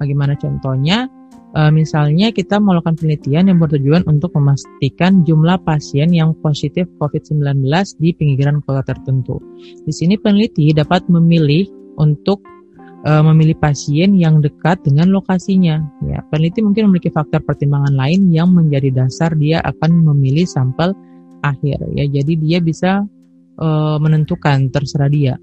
Bagaimana 0.00 0.32
contohnya? 0.40 1.08
E, 1.50 1.66
misalnya 1.74 2.30
kita 2.30 2.62
melakukan 2.62 2.94
penelitian 2.94 3.50
yang 3.50 3.58
bertujuan 3.58 4.06
untuk 4.06 4.30
memastikan 4.38 5.26
jumlah 5.26 5.58
pasien 5.66 6.14
yang 6.14 6.30
positif 6.38 6.86
COVID-19 7.02 7.66
di 7.98 8.14
pinggiran 8.14 8.62
kota 8.62 8.86
tertentu. 8.86 9.42
Di 9.58 9.90
sini 9.90 10.14
peneliti 10.14 10.70
dapat 10.70 11.10
memilih 11.10 11.66
untuk 11.98 12.40
e, 13.04 13.10
memilih 13.24 13.56
pasien 13.56 14.16
yang 14.16 14.40
dekat 14.40 14.80
dengan 14.84 15.12
lokasinya. 15.12 15.80
Ya, 16.04 16.20
peneliti 16.28 16.60
mungkin 16.64 16.90
memiliki 16.90 17.12
faktor 17.12 17.44
pertimbangan 17.44 17.94
lain 17.94 18.28
yang 18.32 18.52
menjadi 18.52 19.04
dasar 19.04 19.32
dia 19.36 19.60
akan 19.64 20.04
memilih 20.12 20.44
sampel 20.44 20.92
akhir. 21.40 21.80
Ya, 21.96 22.04
jadi 22.08 22.32
dia 22.36 22.58
bisa 22.60 23.04
e, 23.56 23.68
menentukan 24.00 24.68
terserah 24.72 25.10
dia. 25.10 25.34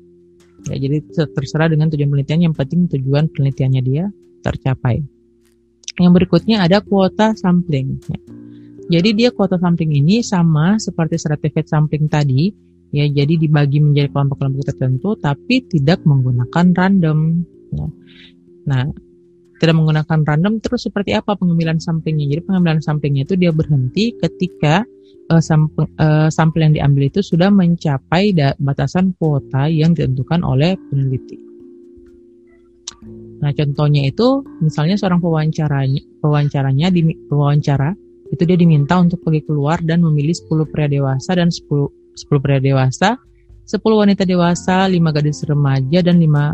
Ya, 0.67 0.75
jadi 0.75 0.99
terserah 1.13 1.69
dengan 1.69 1.87
tujuan 1.93 2.09
penelitian 2.11 2.51
yang 2.51 2.55
penting 2.57 2.89
tujuan 2.91 3.29
penelitiannya 3.31 3.81
dia 3.85 4.05
tercapai. 4.41 5.01
Yang 5.97 6.13
berikutnya 6.13 6.61
ada 6.61 6.81
kuota 6.85 7.33
sampling. 7.33 7.97
Ya. 8.05 8.19
Jadi 8.87 9.09
dia 9.19 9.29
kuota 9.35 9.59
sampling 9.59 9.99
ini 9.99 10.23
sama 10.23 10.79
seperti 10.79 11.19
certificate 11.19 11.67
sampling 11.67 12.07
tadi, 12.07 12.47
ya 12.91 13.05
jadi 13.07 13.33
dibagi 13.35 13.83
menjadi 13.83 14.11
kelompok-kelompok 14.11 14.63
tertentu, 14.73 15.15
tapi 15.19 15.63
tidak 15.67 16.03
menggunakan 16.07 16.65
random. 16.73 17.19
Ya. 17.75 17.87
Nah, 18.67 18.83
tidak 19.57 19.75
menggunakan 19.75 20.19
random 20.23 20.53
terus 20.61 20.85
seperti 20.85 21.17
apa 21.17 21.33
pengambilan 21.33 21.81
samplingnya? 21.81 22.29
Jadi 22.29 22.41
pengambilan 22.45 22.79
samplingnya 22.79 23.25
itu 23.25 23.35
dia 23.35 23.49
berhenti 23.49 24.13
ketika 24.15 24.85
uh, 25.33 25.41
sampel, 25.41 25.89
uh, 25.97 26.29
sampel 26.29 26.69
yang 26.69 26.73
diambil 26.77 27.09
itu 27.09 27.25
sudah 27.25 27.49
mencapai 27.49 28.31
batasan 28.61 29.17
kuota 29.17 29.65
yang 29.67 29.97
ditentukan 29.97 30.45
oleh 30.45 30.77
peneliti. 30.89 31.37
Nah, 33.37 33.53
contohnya 33.53 34.09
itu 34.09 34.41
misalnya 34.65 34.97
seorang 34.97 35.21
pewawancaranya 35.21 36.01
pewawancaranya 36.21 36.87
di 36.89 37.13
pewawancara 37.29 37.93
itu 38.33 38.43
dia 38.43 38.57
diminta 38.59 38.97
untuk 38.99 39.23
pergi 39.23 39.45
keluar 39.45 39.79
dan 39.79 40.03
memilih 40.03 40.35
10 40.35 40.67
pria 40.67 40.89
dewasa 40.89 41.37
dan 41.37 41.47
10 41.53 42.06
10 42.17 42.43
pria 42.43 42.57
dewasa, 42.57 43.21
10 43.69 43.77
wanita 43.83 44.25
dewasa, 44.25 44.89
5 44.89 44.97
gadis 45.15 45.45
remaja 45.45 46.01
dan 46.01 46.17
5 46.17 46.25
uh, 46.25 46.53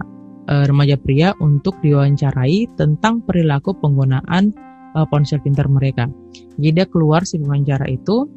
eh, 0.52 0.66
remaja 0.68 0.96
pria 1.00 1.32
untuk 1.40 1.80
diwawancarai 1.80 2.76
tentang 2.76 3.24
perilaku 3.24 3.72
penggunaan 3.80 4.52
uh, 4.94 5.08
ponsel 5.08 5.40
pintar 5.40 5.72
mereka. 5.72 6.12
Jadi 6.60 6.84
dia 6.84 6.86
keluar 6.86 7.24
si 7.24 7.40
pewawancara 7.40 7.88
itu 7.88 8.28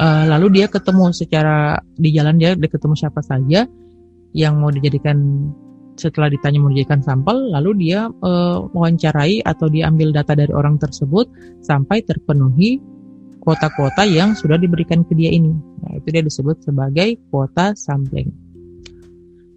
uh, 0.00 0.24
lalu 0.26 0.60
dia 0.60 0.66
ketemu 0.66 1.14
secara 1.14 1.78
di 1.94 2.10
jalan 2.10 2.36
dia, 2.40 2.56
dia 2.56 2.70
ketemu 2.70 2.94
siapa 2.96 3.20
saja 3.22 3.68
yang 4.34 4.58
mau 4.62 4.70
dijadikan 4.70 5.50
setelah 6.00 6.32
ditanya 6.32 6.64
mau 6.64 6.72
dijadikan 6.72 7.04
sampel, 7.04 7.52
lalu 7.52 7.90
dia 7.90 8.08
uh, 8.08 8.64
wawancarai 8.72 9.44
atau 9.44 9.68
diambil 9.68 10.16
data 10.16 10.32
dari 10.32 10.48
orang 10.48 10.80
tersebut 10.80 11.28
sampai 11.60 12.00
terpenuhi 12.00 12.80
kuota-kuota 13.40 14.04
yang 14.04 14.36
sudah 14.36 14.60
diberikan 14.60 15.02
ke 15.02 15.16
dia 15.16 15.32
ini. 15.32 15.50
Nah, 15.50 15.96
itu 15.96 16.08
dia 16.12 16.22
disebut 16.22 16.62
sebagai 16.64 17.16
kuota 17.32 17.72
sampling. 17.74 18.28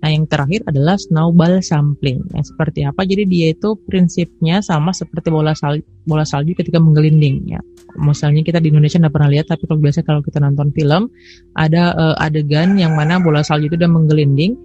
Nah, 0.03 0.11
yang 0.11 0.27
terakhir 0.27 0.67
adalah 0.67 0.99
snowball 0.99 1.63
sampling. 1.63 2.27
Yang 2.35 2.51
seperti 2.51 2.83
apa? 2.83 3.07
Jadi 3.07 3.23
dia 3.23 3.55
itu 3.55 3.79
prinsipnya 3.87 4.59
sama 4.59 4.91
seperti 4.91 5.31
bola 5.31 5.55
salju, 5.55 5.83
bola 6.03 6.27
salju 6.27 6.51
ketika 6.59 6.75
menggelinding 6.79 7.47
ya. 7.47 7.63
Misalnya 7.95 8.43
kita 8.43 8.59
di 8.59 8.67
Indonesia 8.73 8.99
tidak 8.99 9.15
pernah 9.15 9.31
lihat, 9.31 9.47
tapi 9.47 9.63
kalau 9.63 9.79
biasa 9.79 10.03
kalau 10.03 10.19
kita 10.19 10.43
nonton 10.43 10.75
film 10.75 11.07
ada 11.55 11.93
uh, 11.95 12.15
adegan 12.19 12.75
yang 12.75 12.99
mana 12.99 13.21
bola 13.23 13.45
salju 13.45 13.71
itu 13.71 13.79
udah 13.79 13.91
menggelinding 13.91 14.59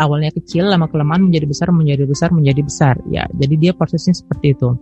awalnya 0.00 0.32
kecil 0.32 0.68
lama 0.68 0.88
kelamaan 0.88 1.28
menjadi 1.28 1.46
besar 1.48 1.68
menjadi 1.70 2.04
besar 2.08 2.28
menjadi 2.32 2.60
besar 2.64 2.94
ya 3.12 3.28
jadi 3.36 3.54
dia 3.58 3.72
prosesnya 3.76 4.16
seperti 4.16 4.56
itu 4.56 4.72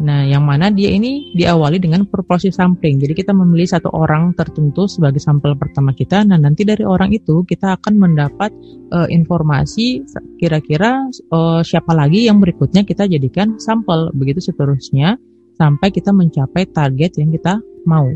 nah 0.00 0.24
yang 0.24 0.48
mana 0.48 0.72
dia 0.72 0.88
ini 0.96 1.36
diawali 1.36 1.76
dengan 1.76 2.08
proses 2.08 2.56
sampling. 2.56 2.96
Jadi 2.96 3.12
kita 3.12 3.36
memilih 3.36 3.68
satu 3.68 3.92
orang 3.92 4.32
tertentu 4.32 4.88
sebagai 4.88 5.20
sampel 5.20 5.52
pertama 5.60 5.92
kita. 5.92 6.24
Nah 6.24 6.40
nanti 6.40 6.64
dari 6.64 6.88
orang 6.88 7.12
itu 7.12 7.44
kita 7.44 7.76
akan 7.76 8.00
mendapat 8.00 8.48
uh, 8.96 9.04
informasi 9.12 10.00
kira-kira 10.40 11.04
uh, 11.30 11.60
siapa 11.60 11.92
lagi 11.92 12.32
yang 12.32 12.40
berikutnya 12.40 12.88
kita 12.88 13.04
jadikan 13.04 13.60
sampel. 13.60 14.08
Begitu 14.16 14.40
seterusnya 14.50 15.20
sampai 15.60 15.92
kita 15.92 16.16
mencapai 16.16 16.64
target 16.72 17.20
yang 17.20 17.28
kita 17.36 17.60
mau. 17.84 18.08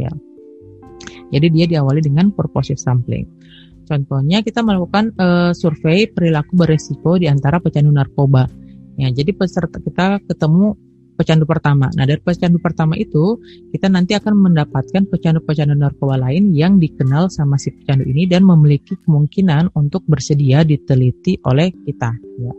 Ya. 0.00 0.08
Jadi 1.30 1.46
dia 1.52 1.66
diawali 1.68 2.00
dengan 2.00 2.32
purposive 2.32 2.80
sampling. 2.80 3.28
Contohnya 3.84 4.40
kita 4.40 4.62
melakukan 4.62 5.12
uh, 5.18 5.50
survei 5.50 6.06
perilaku 6.06 6.54
beresiko 6.54 7.18
di 7.18 7.26
antara 7.26 7.58
pecandu 7.58 7.90
narkoba. 7.90 8.46
Ya, 8.94 9.08
jadi 9.10 9.32
peserta 9.34 9.80
kita 9.80 10.22
ketemu 10.28 10.76
pecandu 11.20 11.44
pertama. 11.44 11.92
Nah, 11.92 12.08
dari 12.08 12.16
pecandu 12.16 12.56
pertama 12.56 12.96
itu 12.96 13.36
kita 13.68 13.92
nanti 13.92 14.16
akan 14.16 14.40
mendapatkan 14.40 15.04
pecandu-pecandu 15.04 15.76
narkoba 15.76 16.16
lain 16.16 16.56
yang 16.56 16.80
dikenal 16.80 17.28
sama 17.28 17.60
si 17.60 17.76
pecandu 17.76 18.08
ini 18.08 18.24
dan 18.24 18.48
memiliki 18.48 18.96
kemungkinan 19.04 19.76
untuk 19.76 20.00
bersedia 20.08 20.64
diteliti 20.64 21.36
oleh 21.44 21.68
kita. 21.84 22.16
Ya. 22.40 22.52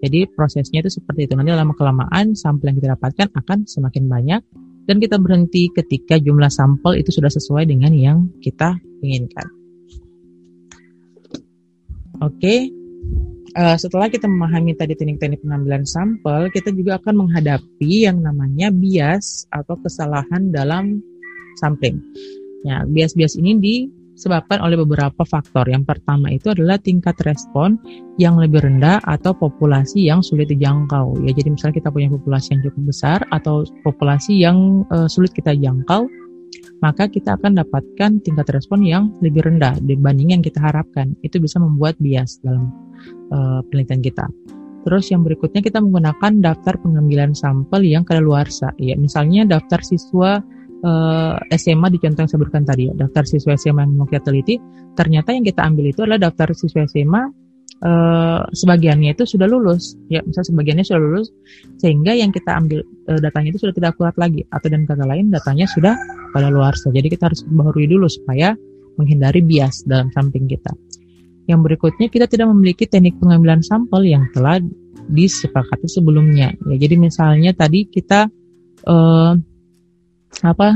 Jadi 0.00 0.32
prosesnya 0.32 0.80
itu 0.80 0.88
seperti 0.88 1.28
itu. 1.28 1.36
Nanti 1.36 1.52
lama 1.52 1.76
kelamaan 1.76 2.32
sampel 2.32 2.72
yang 2.72 2.80
kita 2.80 2.96
dapatkan 2.96 3.28
akan 3.36 3.68
semakin 3.68 4.08
banyak 4.08 4.40
dan 4.88 4.96
kita 4.96 5.20
berhenti 5.20 5.68
ketika 5.68 6.16
jumlah 6.16 6.48
sampel 6.48 6.96
itu 6.96 7.12
sudah 7.12 7.28
sesuai 7.28 7.68
dengan 7.68 7.92
yang 7.92 8.32
kita 8.40 8.80
inginkan. 9.04 9.44
Oke, 12.16 12.40
okay. 12.40 12.60
Uh, 13.56 13.76
setelah 13.80 14.12
kita 14.12 14.28
memahami 14.28 14.76
tadi 14.76 14.92
teknik-teknik 14.92 15.40
pengambilan 15.40 15.88
sampel, 15.88 16.52
kita 16.52 16.70
juga 16.70 17.00
akan 17.00 17.26
menghadapi 17.26 18.06
yang 18.06 18.20
namanya 18.20 18.68
bias 18.68 19.48
atau 19.50 19.74
kesalahan 19.80 20.52
dalam 20.52 21.00
sampling. 21.58 21.98
Ya, 22.68 22.84
bias-bias 22.84 23.40
ini 23.40 23.56
disebabkan 23.56 24.60
oleh 24.60 24.76
beberapa 24.76 25.24
faktor. 25.24 25.66
Yang 25.72 25.96
pertama 25.96 26.28
itu 26.28 26.52
adalah 26.52 26.76
tingkat 26.76 27.16
respon 27.24 27.80
yang 28.20 28.36
lebih 28.36 28.60
rendah 28.60 29.00
atau 29.02 29.32
populasi 29.32 30.04
yang 30.04 30.20
sulit 30.20 30.52
dijangkau. 30.52 31.24
Ya, 31.24 31.32
jadi 31.32 31.48
misalnya 31.56 31.80
kita 31.80 31.88
punya 31.88 32.12
populasi 32.12 32.58
yang 32.58 32.62
cukup 32.68 32.82
besar 32.92 33.18
atau 33.32 33.64
populasi 33.82 34.36
yang 34.36 34.84
uh, 34.92 35.08
sulit 35.08 35.32
kita 35.32 35.56
jangkau, 35.56 36.04
maka 36.84 37.08
kita 37.08 37.40
akan 37.40 37.56
dapatkan 37.56 38.20
tingkat 38.20 38.46
respon 38.52 38.84
yang 38.84 39.08
lebih 39.24 39.48
rendah 39.48 39.80
dibanding 39.80 40.36
yang 40.36 40.42
kita 40.44 40.60
harapkan. 40.60 41.16
Itu 41.24 41.40
bisa 41.40 41.56
membuat 41.56 41.96
bias 42.02 42.42
dalam 42.44 42.85
uh, 43.32 43.60
penelitian 43.68 44.02
kita. 44.02 44.26
Terus 44.86 45.10
yang 45.10 45.26
berikutnya 45.26 45.66
kita 45.66 45.82
menggunakan 45.82 46.32
daftar 46.38 46.78
pengambilan 46.78 47.34
sampel 47.34 47.82
yang 47.82 48.06
kadaluarsa. 48.06 48.70
Ya, 48.78 48.94
misalnya 48.94 49.42
daftar 49.42 49.82
siswa 49.82 50.38
uh, 50.86 51.34
eh, 51.50 51.58
SMA 51.58 51.90
di 51.90 51.98
contoh 51.98 52.22
yang 52.22 52.30
saya 52.30 52.40
berikan 52.46 52.62
tadi 52.62 52.86
ya, 52.86 52.94
daftar 52.94 53.26
siswa 53.26 53.58
SMA 53.58 53.82
yang 53.82 53.98
mau 53.98 54.06
kita 54.06 54.30
teliti, 54.30 54.62
ternyata 54.94 55.34
yang 55.34 55.42
kita 55.42 55.66
ambil 55.66 55.90
itu 55.90 56.06
adalah 56.06 56.30
daftar 56.30 56.54
siswa 56.54 56.86
SMA 56.86 57.22
uh, 57.82 58.46
sebagiannya 58.46 59.18
itu 59.18 59.26
sudah 59.26 59.50
lulus. 59.50 59.98
Ya 60.06 60.22
misal 60.22 60.46
sebagiannya 60.46 60.86
sudah 60.86 61.02
lulus 61.02 61.34
sehingga 61.82 62.14
yang 62.14 62.30
kita 62.30 62.54
ambil 62.54 62.86
uh, 63.10 63.18
datanya 63.18 63.58
itu 63.58 63.66
sudah 63.66 63.74
tidak 63.74 63.98
akurat 63.98 64.14
lagi. 64.14 64.46
Atau 64.54 64.70
dan 64.70 64.86
kata 64.86 65.02
lain 65.02 65.34
datanya 65.34 65.66
sudah 65.66 65.98
pada 66.36 66.52
luar 66.52 66.76
jadi 66.76 67.08
kita 67.08 67.32
harus 67.32 67.40
baharui 67.48 67.88
dulu 67.88 68.04
supaya 68.12 68.52
menghindari 69.00 69.40
bias 69.40 69.88
dalam 69.88 70.12
samping 70.12 70.44
kita 70.44 70.68
yang 71.46 71.62
berikutnya 71.62 72.10
kita 72.10 72.26
tidak 72.26 72.50
memiliki 72.50 72.90
teknik 72.90 73.18
pengambilan 73.22 73.62
sampel 73.62 74.02
yang 74.02 74.26
telah 74.34 74.58
disepakati 75.06 75.86
sebelumnya. 75.86 76.52
Ya 76.66 76.76
jadi 76.76 76.98
misalnya 76.98 77.54
tadi 77.54 77.86
kita 77.86 78.26
uh, 78.86 79.32
apa 80.42 80.68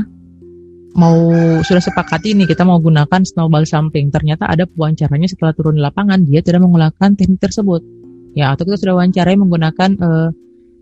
mau 0.95 1.15
sudah 1.63 1.83
sepakati 1.83 2.35
ini 2.35 2.43
kita 2.47 2.63
mau 2.63 2.79
gunakan 2.79 3.21
snowball 3.27 3.67
sampling. 3.67 4.11
Ternyata 4.11 4.47
ada 4.47 4.63
pewawancaranya 4.63 5.27
setelah 5.27 5.51
turun 5.51 5.75
di 5.75 5.83
lapangan 5.83 6.23
dia 6.23 6.39
tidak 6.39 6.63
menggunakan 6.63 7.19
teknik 7.19 7.39
tersebut. 7.43 7.83
Ya 8.31 8.55
atau 8.55 8.63
kita 8.63 8.79
sudah 8.79 8.95
wawancarai 8.95 9.35
menggunakan 9.35 9.89
uh, 9.99 10.29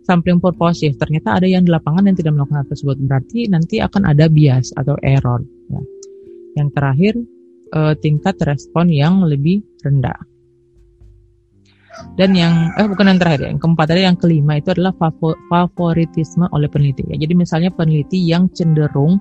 sampling 0.05 0.37
purposive 0.37 0.97
ternyata 0.97 1.37
ada 1.37 1.45
yang 1.49 1.65
di 1.65 1.73
lapangan 1.73 2.05
yang 2.05 2.17
tidak 2.17 2.37
melakukan 2.37 2.65
tersebut. 2.69 2.97
Berarti 3.01 3.49
nanti 3.49 3.81
akan 3.81 4.05
ada 4.05 4.29
bias 4.29 4.73
atau 4.77 4.93
error. 5.01 5.41
Ya. 5.69 5.81
yang 6.57 6.73
terakhir 6.73 7.13
uh, 7.73 7.93
tingkat 7.97 8.35
respon 8.43 8.89
yang 8.89 9.21
lebih 9.25 9.61
rendah 9.81 10.17
Dan 12.15 12.31
yang 12.31 12.71
eh 12.79 12.87
bukan 12.87 13.11
yang 13.11 13.19
terakhir, 13.19 13.51
yang 13.51 13.59
keempat 13.59 13.85
tadi 13.91 14.07
yang 14.07 14.15
kelima 14.15 14.55
itu 14.55 14.71
adalah 14.71 14.95
favoritisme 15.51 16.47
oleh 16.55 16.71
peneliti. 16.71 17.03
Ya. 17.11 17.19
Jadi 17.19 17.33
misalnya 17.35 17.75
peneliti 17.75 18.23
yang 18.23 18.47
cenderung 18.55 19.19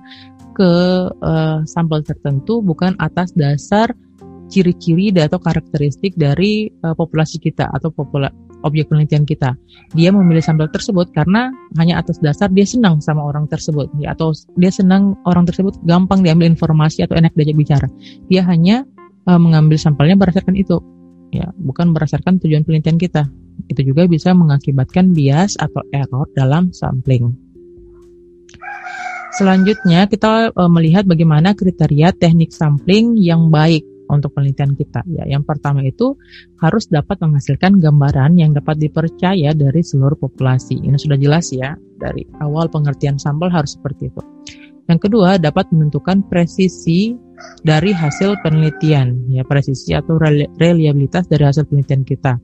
ke 0.55 0.71
uh, 1.11 1.59
sampel 1.67 2.03
tertentu 2.07 2.63
bukan 2.63 2.95
atas 2.99 3.35
dasar 3.35 3.91
ciri-ciri 4.47 5.11
atau 5.15 5.37
karakteristik 5.39 6.15
dari 6.15 6.71
uh, 6.83 6.95
populasi 6.95 7.37
kita 7.39 7.69
atau 7.69 7.93
popula 7.93 8.31
objek 8.63 8.91
penelitian 8.91 9.23
kita. 9.23 9.55
Dia 9.95 10.09
memilih 10.11 10.43
sampel 10.43 10.67
tersebut 10.69 11.11
karena 11.15 11.51
hanya 11.79 11.99
atas 11.99 12.19
dasar 12.19 12.51
dia 12.51 12.67
senang 12.67 12.99
sama 12.99 13.23
orang 13.23 13.47
tersebut 13.47 13.87
ya, 13.99 14.13
atau 14.13 14.35
dia 14.59 14.71
senang 14.73 15.15
orang 15.23 15.47
tersebut 15.47 15.77
gampang 15.87 16.23
diambil 16.23 16.49
informasi 16.51 17.03
atau 17.05 17.15
enak 17.15 17.33
diajak 17.35 17.57
bicara. 17.57 17.87
Dia 18.27 18.43
hanya 18.47 18.83
uh, 19.27 19.39
mengambil 19.39 19.79
sampelnya 19.79 20.19
berdasarkan 20.19 20.55
itu 20.55 20.79
ya, 21.31 21.49
bukan 21.55 21.95
berdasarkan 21.95 22.41
tujuan 22.43 22.63
penelitian 22.65 22.99
kita. 22.99 23.27
Itu 23.67 23.83
juga 23.83 24.07
bisa 24.07 24.31
mengakibatkan 24.31 25.11
bias 25.11 25.59
atau 25.59 25.83
error 25.91 26.27
dalam 26.31 26.71
sampling. 26.71 27.35
Selanjutnya 29.35 30.09
kita 30.09 30.51
uh, 30.51 30.71
melihat 30.71 31.05
bagaimana 31.05 31.53
kriteria 31.53 32.11
teknik 32.17 32.51
sampling 32.51 33.15
yang 33.15 33.53
baik 33.53 33.85
untuk 34.09 34.33
penelitian 34.35 34.73
kita. 34.73 35.05
Ya, 35.07 35.23
yang 35.29 35.45
pertama 35.45 35.85
itu 35.85 36.17
harus 36.59 36.89
dapat 36.89 37.21
menghasilkan 37.21 37.77
gambaran 37.77 38.35
yang 38.35 38.51
dapat 38.51 38.81
dipercaya 38.81 39.53
dari 39.53 39.81
seluruh 39.85 40.17
populasi. 40.17 40.81
Ini 40.81 40.97
sudah 40.97 41.17
jelas 41.21 41.53
ya 41.53 41.77
dari 42.01 42.25
awal 42.41 42.67
pengertian 42.67 43.21
sampel 43.21 43.47
harus 43.53 43.77
seperti 43.77 44.09
itu. 44.09 44.21
Yang 44.89 44.99
kedua 45.05 45.37
dapat 45.37 45.69
menentukan 45.69 46.25
presisi 46.25 47.13
dari 47.61 47.93
hasil 47.93 48.41
penelitian, 48.41 49.29
ya 49.29 49.45
presisi 49.45 49.93
atau 49.93 50.17
reliabilitas 50.57 51.29
dari 51.29 51.45
hasil 51.45 51.69
penelitian 51.69 52.01
kita. 52.01 52.41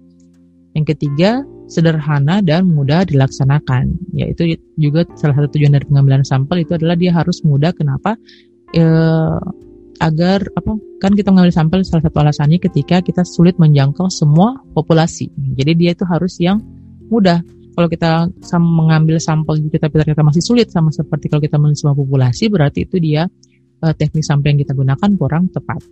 Yang 0.78 0.94
ketiga 0.94 1.42
sederhana 1.66 2.46
dan 2.46 2.70
mudah 2.70 3.06
dilaksanakan. 3.06 3.98
Yaitu 4.14 4.58
juga 4.78 5.06
salah 5.18 5.42
satu 5.42 5.58
tujuan 5.58 5.74
dari 5.74 5.86
pengambilan 5.90 6.22
sampel 6.22 6.62
itu 6.62 6.78
adalah 6.78 6.94
dia 6.94 7.12
harus 7.14 7.42
mudah. 7.42 7.74
Kenapa? 7.74 8.14
E, 8.74 8.84
agar 10.00 10.44
apa 10.56 10.76
kan 11.00 11.12
kita 11.16 11.32
mengambil 11.32 11.54
sampel 11.54 11.80
salah 11.88 12.04
satu 12.04 12.18
alasannya 12.20 12.60
ketika 12.60 13.00
kita 13.00 13.24
sulit 13.24 13.56
menjangkau 13.56 14.12
semua 14.12 14.60
populasi. 14.76 15.32
Jadi 15.56 15.72
dia 15.78 15.92
itu 15.96 16.04
harus 16.08 16.36
yang 16.42 16.60
mudah. 17.08 17.40
Kalau 17.76 17.92
kita 17.92 18.32
mengambil 18.56 19.20
sampel 19.20 19.60
gitu 19.60 19.76
tapi 19.76 20.00
ternyata 20.00 20.24
masih 20.24 20.40
sulit 20.40 20.72
sama 20.72 20.96
seperti 20.96 21.28
kalau 21.28 21.44
kita 21.44 21.60
mengambil 21.60 21.80
semua 21.80 21.96
populasi 21.96 22.48
berarti 22.48 22.88
itu 22.88 23.04
dia 23.04 23.28
uh, 23.84 23.92
teknik 23.92 24.24
sampel 24.24 24.56
yang 24.56 24.64
kita 24.64 24.72
gunakan 24.72 25.10
kurang 25.20 25.52
tepat. 25.52 25.84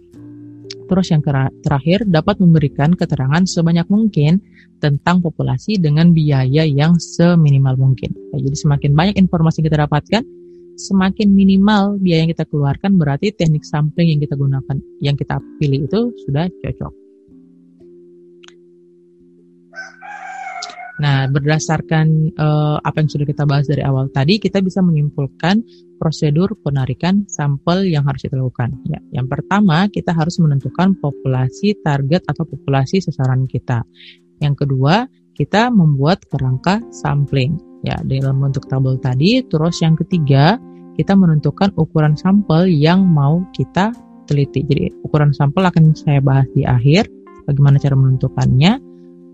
Terus 0.83 1.07
yang 1.11 1.23
terakhir 1.63 2.07
dapat 2.07 2.39
memberikan 2.43 2.91
keterangan 2.95 3.43
sebanyak 3.47 3.87
mungkin 3.87 4.43
tentang 4.83 5.23
populasi 5.23 5.79
dengan 5.79 6.11
biaya 6.11 6.67
yang 6.67 6.99
seminimal 6.99 7.79
mungkin. 7.79 8.11
jadi 8.35 8.51
semakin 8.51 8.91
banyak 8.91 9.15
informasi 9.15 9.63
yang 9.63 9.67
kita 9.71 9.79
dapatkan, 9.87 10.23
semakin 10.75 11.29
minimal 11.31 11.97
biaya 12.01 12.25
yang 12.25 12.31
kita 12.31 12.45
keluarkan 12.49 12.97
berarti 12.97 13.33
teknik 13.33 13.63
sampling 13.65 14.17
yang 14.17 14.21
kita 14.21 14.35
gunakan, 14.37 14.77
yang 14.99 15.15
kita 15.17 15.37
pilih 15.61 15.85
itu 15.85 15.99
sudah 16.25 16.49
cocok. 16.49 16.93
Nah, 20.93 21.25
berdasarkan 21.25 22.37
uh, 22.37 22.77
apa 22.79 23.01
yang 23.01 23.09
sudah 23.09 23.25
kita 23.25 23.43
bahas 23.49 23.65
dari 23.65 23.81
awal 23.81 24.13
tadi, 24.13 24.37
kita 24.37 24.61
bisa 24.61 24.79
menyimpulkan 24.85 25.65
prosedur 25.97 26.53
penarikan 26.61 27.25
sampel 27.25 27.89
yang 27.89 28.05
harus 28.05 28.21
kita 28.23 28.37
lakukan. 28.37 28.77
Ya, 28.85 29.01
yang 29.09 29.25
pertama, 29.25 29.89
kita 29.89 30.13
harus 30.13 30.37
menentukan 30.37 30.93
populasi 31.01 31.81
target 31.81 32.23
atau 32.29 32.45
populasi 32.45 33.01
sasaran 33.01 33.49
kita. 33.49 33.81
Yang 34.37 34.63
kedua, 34.63 35.09
kita 35.33 35.73
membuat 35.73 36.29
kerangka 36.29 36.79
sampling 36.93 37.72
ya 37.83 37.99
dalam 38.03 38.39
bentuk 38.39 38.65
tabel 38.71 38.97
tadi. 38.97 39.43
Terus 39.45 39.83
yang 39.83 39.99
ketiga, 39.99 40.57
kita 40.95 41.13
menentukan 41.13 41.75
ukuran 41.75 42.15
sampel 42.15 42.65
yang 42.71 43.05
mau 43.05 43.43
kita 43.53 43.91
teliti. 44.25 44.63
Jadi 44.63 44.89
ukuran 45.03 45.35
sampel 45.35 45.67
akan 45.67 45.93
saya 45.93 46.23
bahas 46.23 46.47
di 46.55 46.63
akhir, 46.63 47.11
bagaimana 47.45 47.77
cara 47.77 47.95
menentukannya. 47.99 48.79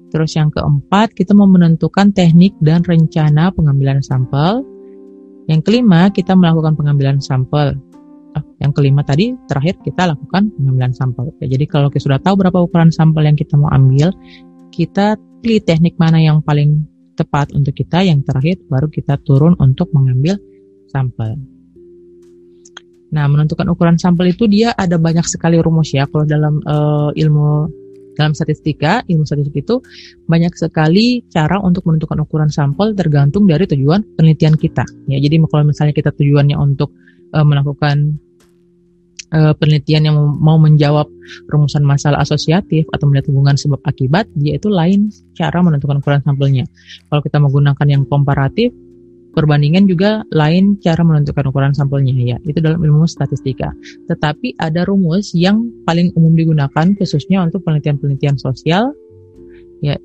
Terus 0.09 0.33
yang 0.33 0.49
keempat, 0.49 1.13
kita 1.13 1.37
mau 1.37 1.45
menentukan 1.45 2.09
teknik 2.09 2.57
dan 2.65 2.81
rencana 2.81 3.53
pengambilan 3.53 4.01
sampel. 4.01 4.65
Yang 5.45 5.61
kelima, 5.69 6.09
kita 6.09 6.33
melakukan 6.33 6.73
pengambilan 6.73 7.21
sampel. 7.21 7.77
Oh, 8.37 8.43
yang 8.61 8.73
kelima 8.73 9.05
tadi, 9.05 9.37
terakhir 9.45 9.77
kita 9.85 10.09
lakukan 10.09 10.49
pengambilan 10.57 10.93
sampel. 10.97 11.29
Ya, 11.41 11.53
jadi 11.53 11.65
kalau 11.69 11.93
kita 11.93 12.09
sudah 12.09 12.19
tahu 12.21 12.41
berapa 12.41 12.57
ukuran 12.57 12.89
sampel 12.89 13.25
yang 13.29 13.37
kita 13.37 13.53
mau 13.53 13.69
ambil, 13.69 14.09
kita 14.73 15.17
pilih 15.45 15.61
teknik 15.61 15.93
mana 16.01 16.17
yang 16.17 16.41
paling 16.41 16.88
tepat 17.19 17.51
untuk 17.51 17.75
kita. 17.75 18.07
Yang 18.07 18.31
terakhir 18.31 18.55
baru 18.71 18.87
kita 18.87 19.19
turun 19.27 19.59
untuk 19.59 19.91
mengambil 19.91 20.39
sampel. 20.87 21.35
Nah, 23.09 23.25
menentukan 23.25 23.65
ukuran 23.73 23.97
sampel 23.97 24.31
itu 24.31 24.45
dia 24.45 24.71
ada 24.77 24.95
banyak 25.01 25.25
sekali 25.25 25.57
rumus 25.57 25.91
ya. 25.91 26.05
Kalau 26.07 26.23
dalam 26.29 26.61
uh, 26.63 27.09
ilmu 27.11 27.67
dalam 28.13 28.35
statistika, 28.35 29.01
ilmu 29.07 29.23
statistik 29.23 29.63
itu 29.63 29.79
banyak 30.27 30.51
sekali 30.53 31.23
cara 31.31 31.57
untuk 31.63 31.87
menentukan 31.87 32.19
ukuran 32.27 32.51
sampel 32.51 32.91
tergantung 32.93 33.47
dari 33.47 33.63
tujuan 33.63 34.03
penelitian 34.19 34.59
kita. 34.59 34.83
Ya, 35.07 35.17
jadi 35.23 35.39
kalau 35.47 35.63
misalnya 35.71 35.95
kita 35.95 36.11
tujuannya 36.11 36.59
untuk 36.59 36.93
uh, 37.33 37.45
melakukan 37.47 38.19
uh, 39.33 39.53
penelitian 39.57 40.09
yang 40.09 40.17
mau 40.17 40.57
menjawab 40.57 41.09
rumusan 41.49 41.85
masalah 41.85 42.21
asosiatif 42.21 42.85
atau 42.93 43.05
melihat 43.09 43.29
hubungan 43.29 43.55
sebab 43.55 43.81
akibat, 43.85 44.29
dia 44.37 44.57
itu 44.57 44.69
lain 44.69 45.09
cara 45.37 45.61
menentukan 45.61 46.01
ukuran 46.01 46.21
sampelnya. 46.25 46.65
Kalau 47.09 47.21
kita 47.21 47.37
menggunakan 47.37 47.87
yang 47.89 48.03
komparatif, 48.09 48.73
perbandingan 49.33 49.85
juga 49.85 50.25
lain 50.33 50.81
cara 50.81 51.05
menentukan 51.05 51.45
ukuran 51.49 51.73
sampelnya 51.77 52.13
ya. 52.17 52.37
Itu 52.43 52.59
dalam 52.59 52.81
ilmu 52.81 53.05
statistika. 53.05 53.71
Tetapi 54.09 54.57
ada 54.57 54.83
rumus 54.85 55.31
yang 55.37 55.69
paling 55.85 56.13
umum 56.17 56.33
digunakan 56.33 56.97
khususnya 56.97 57.45
untuk 57.45 57.61
penelitian-penelitian 57.65 58.41
sosial 58.41 58.91
ya. 59.79 59.95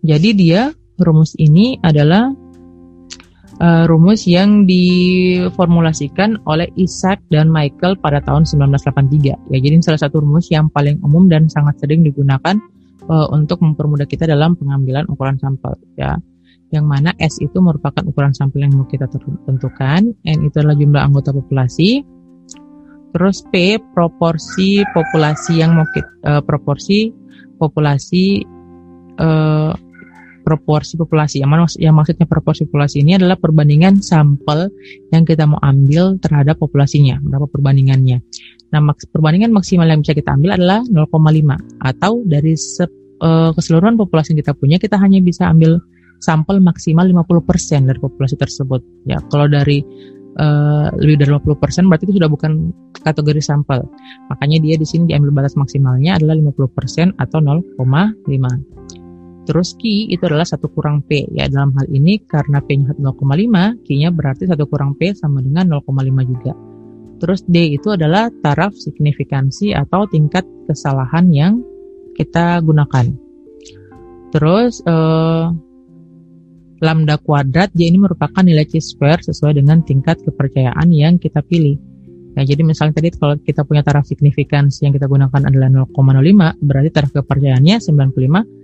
Jadi 0.00 0.30
dia 0.32 0.72
rumus 1.00 1.36
ini 1.36 1.76
adalah 1.84 2.32
uh, 3.60 3.84
rumus 3.86 4.24
yang 4.24 4.64
diformulasikan 4.64 6.40
oleh 6.48 6.66
Isaac 6.80 7.20
dan 7.28 7.52
Michael 7.52 8.00
pada 8.00 8.24
tahun 8.24 8.48
1983. 8.48 9.52
Ya, 9.52 9.58
jadi 9.60 9.76
salah 9.84 10.00
satu 10.00 10.24
rumus 10.24 10.48
yang 10.48 10.72
paling 10.72 10.98
umum 11.04 11.28
dan 11.28 11.46
sangat 11.52 11.78
sering 11.78 12.02
digunakan 12.02 12.56
uh, 13.06 13.28
untuk 13.30 13.60
mempermudah 13.60 14.08
kita 14.08 14.24
dalam 14.24 14.56
pengambilan 14.56 15.06
ukuran 15.12 15.36
sampel. 15.38 15.76
Ya, 15.94 16.16
yang 16.72 16.88
mana 16.88 17.12
S 17.20 17.38
itu 17.42 17.60
merupakan 17.60 18.02
ukuran 18.06 18.32
sampel 18.32 18.64
yang 18.64 18.74
mau 18.74 18.88
kita 18.88 19.06
tentukan, 19.46 20.14
N 20.24 20.38
itu 20.46 20.56
adalah 20.58 20.78
jumlah 20.78 21.02
anggota 21.02 21.34
populasi, 21.34 22.06
terus 23.10 23.42
P 23.50 23.76
proporsi 23.92 24.86
populasi 24.94 25.60
yang 25.60 25.74
mau 25.76 25.86
kita, 25.90 26.10
uh, 26.26 26.42
proporsi 26.42 27.10
populasi 27.58 28.46
uh, 29.18 29.74
proporsi 30.50 30.98
populasi. 30.98 31.38
Yang 31.38 31.50
mana 31.50 31.62
yang 31.78 31.94
maksudnya 31.94 32.26
proporsi 32.26 32.66
populasi 32.66 33.06
ini 33.06 33.14
adalah 33.14 33.38
perbandingan 33.38 34.02
sampel 34.02 34.66
yang 35.14 35.22
kita 35.22 35.46
mau 35.46 35.62
ambil 35.62 36.18
terhadap 36.18 36.58
populasinya, 36.58 37.22
berapa 37.22 37.46
perbandingannya. 37.46 38.18
Nah, 38.74 38.80
maks 38.82 39.06
perbandingan 39.06 39.54
maksimal 39.54 39.86
yang 39.86 40.02
bisa 40.02 40.14
kita 40.18 40.34
ambil 40.34 40.58
adalah 40.58 40.82
0,5 40.90 41.86
atau 41.86 42.12
dari 42.26 42.54
se 42.58 42.86
uh, 43.22 43.50
keseluruhan 43.54 43.94
populasi 43.94 44.34
yang 44.34 44.40
kita 44.42 44.54
punya 44.58 44.76
kita 44.82 44.98
hanya 44.98 45.22
bisa 45.22 45.46
ambil 45.46 45.78
sampel 46.18 46.58
maksimal 46.58 47.06
50% 47.06 47.86
dari 47.86 47.98
populasi 47.98 48.34
tersebut. 48.34 48.82
Ya, 49.06 49.22
kalau 49.30 49.46
dari 49.46 49.82
uh, 50.38 50.88
lebih 51.00 51.26
dari 51.26 51.30
50% 51.34 51.88
berarti 51.90 52.04
itu 52.06 52.14
sudah 52.20 52.30
bukan 52.30 52.70
kategori 53.02 53.42
sampel. 53.42 53.82
Makanya 54.30 54.62
dia 54.62 54.74
di 54.78 54.86
sini 54.86 55.10
diambil 55.10 55.42
batas 55.42 55.56
maksimalnya 55.58 56.20
adalah 56.20 56.36
50% 56.38 57.18
atau 57.18 57.38
0,5. 57.42 58.99
Terus 59.48 59.72
Q 59.74 60.12
itu 60.12 60.22
adalah 60.28 60.44
satu 60.44 60.68
kurang 60.68 61.00
P 61.02 61.24
ya 61.32 61.48
dalam 61.48 61.72
hal 61.74 61.88
ini 61.88 62.20
karena 62.22 62.60
P-nya 62.60 62.92
0,5, 62.94 63.82
Q-nya 63.82 64.12
berarti 64.12 64.44
satu 64.44 64.68
kurang 64.68 64.94
P 65.00 65.16
sama 65.16 65.40
dengan 65.40 65.66
0,5 65.80 66.28
juga. 66.28 66.52
Terus 67.20 67.44
D 67.48 67.76
itu 67.76 67.92
adalah 67.92 68.32
taraf 68.44 68.76
signifikansi 68.76 69.76
atau 69.76 70.08
tingkat 70.08 70.44
kesalahan 70.68 71.28
yang 71.32 71.52
kita 72.16 72.60
gunakan. 72.64 73.12
Terus 74.32 74.80
uh, 74.84 75.52
lambda 76.80 77.20
kuadrat 77.20 77.72
dia 77.76 77.92
ini 77.92 78.00
merupakan 78.00 78.40
nilai 78.40 78.64
chi-square 78.64 79.20
sesuai 79.24 79.56
dengan 79.60 79.84
tingkat 79.84 80.20
kepercayaan 80.24 80.88
yang 80.92 81.20
kita 81.20 81.44
pilih. 81.44 81.76
Ya, 82.38 82.46
jadi 82.46 82.62
misalnya 82.62 83.02
tadi 83.02 83.10
kalau 83.12 83.36
kita 83.42 83.66
punya 83.66 83.82
taraf 83.82 84.06
signifikansi 84.06 84.86
yang 84.86 84.94
kita 84.94 85.10
gunakan 85.10 85.50
adalah 85.50 85.68
0,05, 85.68 86.62
berarti 86.62 86.88
taraf 86.94 87.10
kepercayaannya 87.10 87.76
95%. 87.82 88.59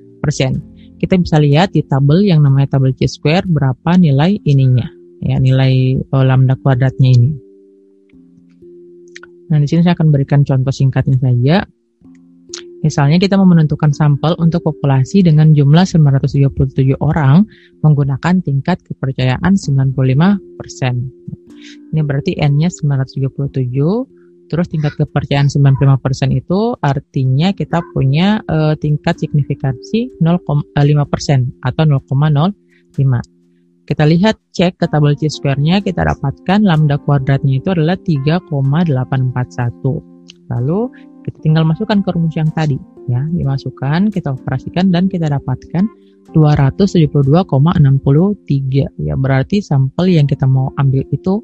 Kita 0.97 1.15
bisa 1.21 1.37
lihat 1.37 1.77
di 1.77 1.85
tabel 1.85 2.25
yang 2.25 2.41
namanya 2.41 2.77
tabel 2.77 2.97
chi-square 2.97 3.45
berapa 3.45 4.01
nilai 4.01 4.41
ininya, 4.49 4.89
ya 5.21 5.37
nilai 5.37 6.01
oh, 6.09 6.25
lambda 6.25 6.57
kuadratnya 6.57 7.11
ini. 7.13 7.31
Nah, 9.47 9.63
di 9.63 9.67
sini 9.69 9.87
saya 9.87 9.95
akan 9.95 10.11
berikan 10.11 10.43
contoh 10.43 10.73
singkatnya 10.73 11.21
saja. 11.23 11.63
Misalnya 12.83 13.19
kita 13.19 13.35
mau 13.35 13.49
menentukan 13.49 13.91
sampel 13.91 14.39
untuk 14.39 14.63
populasi 14.63 15.25
dengan 15.27 15.51
jumlah 15.51 15.85
977 15.91 16.95
orang 17.03 17.43
menggunakan 17.83 18.43
tingkat 18.47 18.79
kepercayaan 18.87 19.59
95%. 19.59 19.99
Ini 21.91 22.01
berarti 22.05 22.37
N-nya 22.37 22.71
977, 22.71 24.16
terus 24.47 24.69
tingkat 24.71 24.95
kepercayaan 24.99 25.49
95% 25.51 26.31
itu 26.35 26.75
artinya 26.83 27.53
kita 27.53 27.83
punya 27.95 28.41
uh, 28.47 28.75
tingkat 28.79 29.19
signifikansi 29.19 30.11
0,5% 30.23 30.75
atau 31.63 31.85
0,05. 31.85 33.21
Kita 33.87 34.03
lihat 34.03 34.35
cek 34.51 34.83
ke 34.83 34.91
tabel 34.91 35.15
chi-square-nya, 35.15 35.79
kita 35.79 36.03
dapatkan 36.03 36.67
lambda 36.67 36.99
kuadratnya 37.07 37.63
itu 37.63 37.71
adalah 37.71 37.95
3,841. 38.03 40.51
Lalu 40.51 40.91
kita 41.23 41.39
tinggal 41.39 41.63
masukkan 41.63 42.03
ke 42.03 42.11
rumus 42.11 42.35
yang 42.35 42.51
tadi 42.51 42.75
ya, 43.07 43.23
dimasukkan, 43.31 44.11
kita 44.11 44.35
operasikan 44.35 44.91
dan 44.91 45.07
kita 45.07 45.31
dapatkan 45.31 45.87
272,63 46.35 47.47
ya 48.99 49.15
berarti 49.15 49.63
sampel 49.63 50.11
yang 50.11 50.27
kita 50.27 50.43
mau 50.49 50.73
ambil 50.75 51.07
itu 51.15 51.39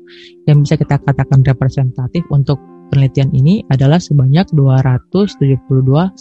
yang 0.50 0.66
bisa 0.66 0.74
kita 0.74 0.98
katakan 0.98 1.46
representatif 1.46 2.26
untuk 2.34 2.58
penelitian 2.92 3.32
ini 3.32 3.64
adalah 3.72 3.96
sebanyak 3.96 4.52
272 4.52 5.56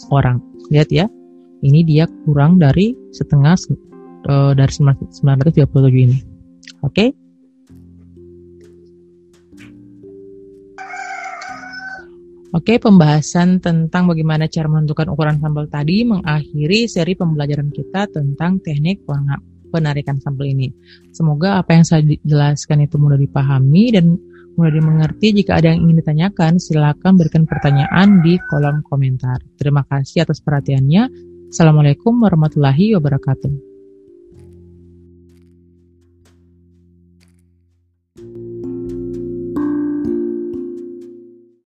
orang. 0.08 0.40
Lihat 0.72 0.88
ya. 0.88 1.04
Ini 1.62 1.84
dia 1.86 2.10
kurang 2.24 2.58
dari 2.58 2.96
setengah 3.14 3.54
uh, 4.26 4.56
dari 4.56 4.72
937 4.72 5.62
ini. 5.94 6.18
Oke. 6.80 6.90
Okay? 6.90 7.08
Oke, 12.52 12.76
pembahasan 12.76 13.64
tentang 13.64 14.04
bagaimana 14.12 14.44
cara 14.44 14.68
menentukan 14.68 15.08
ukuran 15.08 15.40
sampel 15.40 15.72
tadi 15.72 16.04
mengakhiri 16.04 16.84
seri 16.84 17.16
pembelajaran 17.16 17.72
kita 17.72 18.12
tentang 18.12 18.60
teknik 18.60 19.00
penarikan 19.72 20.20
sampel 20.20 20.52
ini. 20.52 20.68
Semoga 21.16 21.64
apa 21.64 21.72
yang 21.72 21.84
saya 21.88 22.04
jelaskan 22.20 22.84
itu 22.84 23.00
mudah 23.00 23.16
dipahami 23.16 23.96
dan 23.96 24.20
mudah 24.54 24.72
dimengerti. 24.72 25.32
Jika 25.42 25.58
ada 25.58 25.72
yang 25.72 25.88
ingin 25.88 26.04
ditanyakan, 26.04 26.60
silakan 26.60 27.16
berikan 27.16 27.44
pertanyaan 27.48 28.20
di 28.20 28.36
kolom 28.48 28.84
komentar. 28.84 29.40
Terima 29.56 29.82
kasih 29.88 30.28
atas 30.28 30.44
perhatiannya. 30.44 31.08
Assalamualaikum 31.52 32.16
warahmatullahi 32.20 32.96
wabarakatuh. 32.96 33.71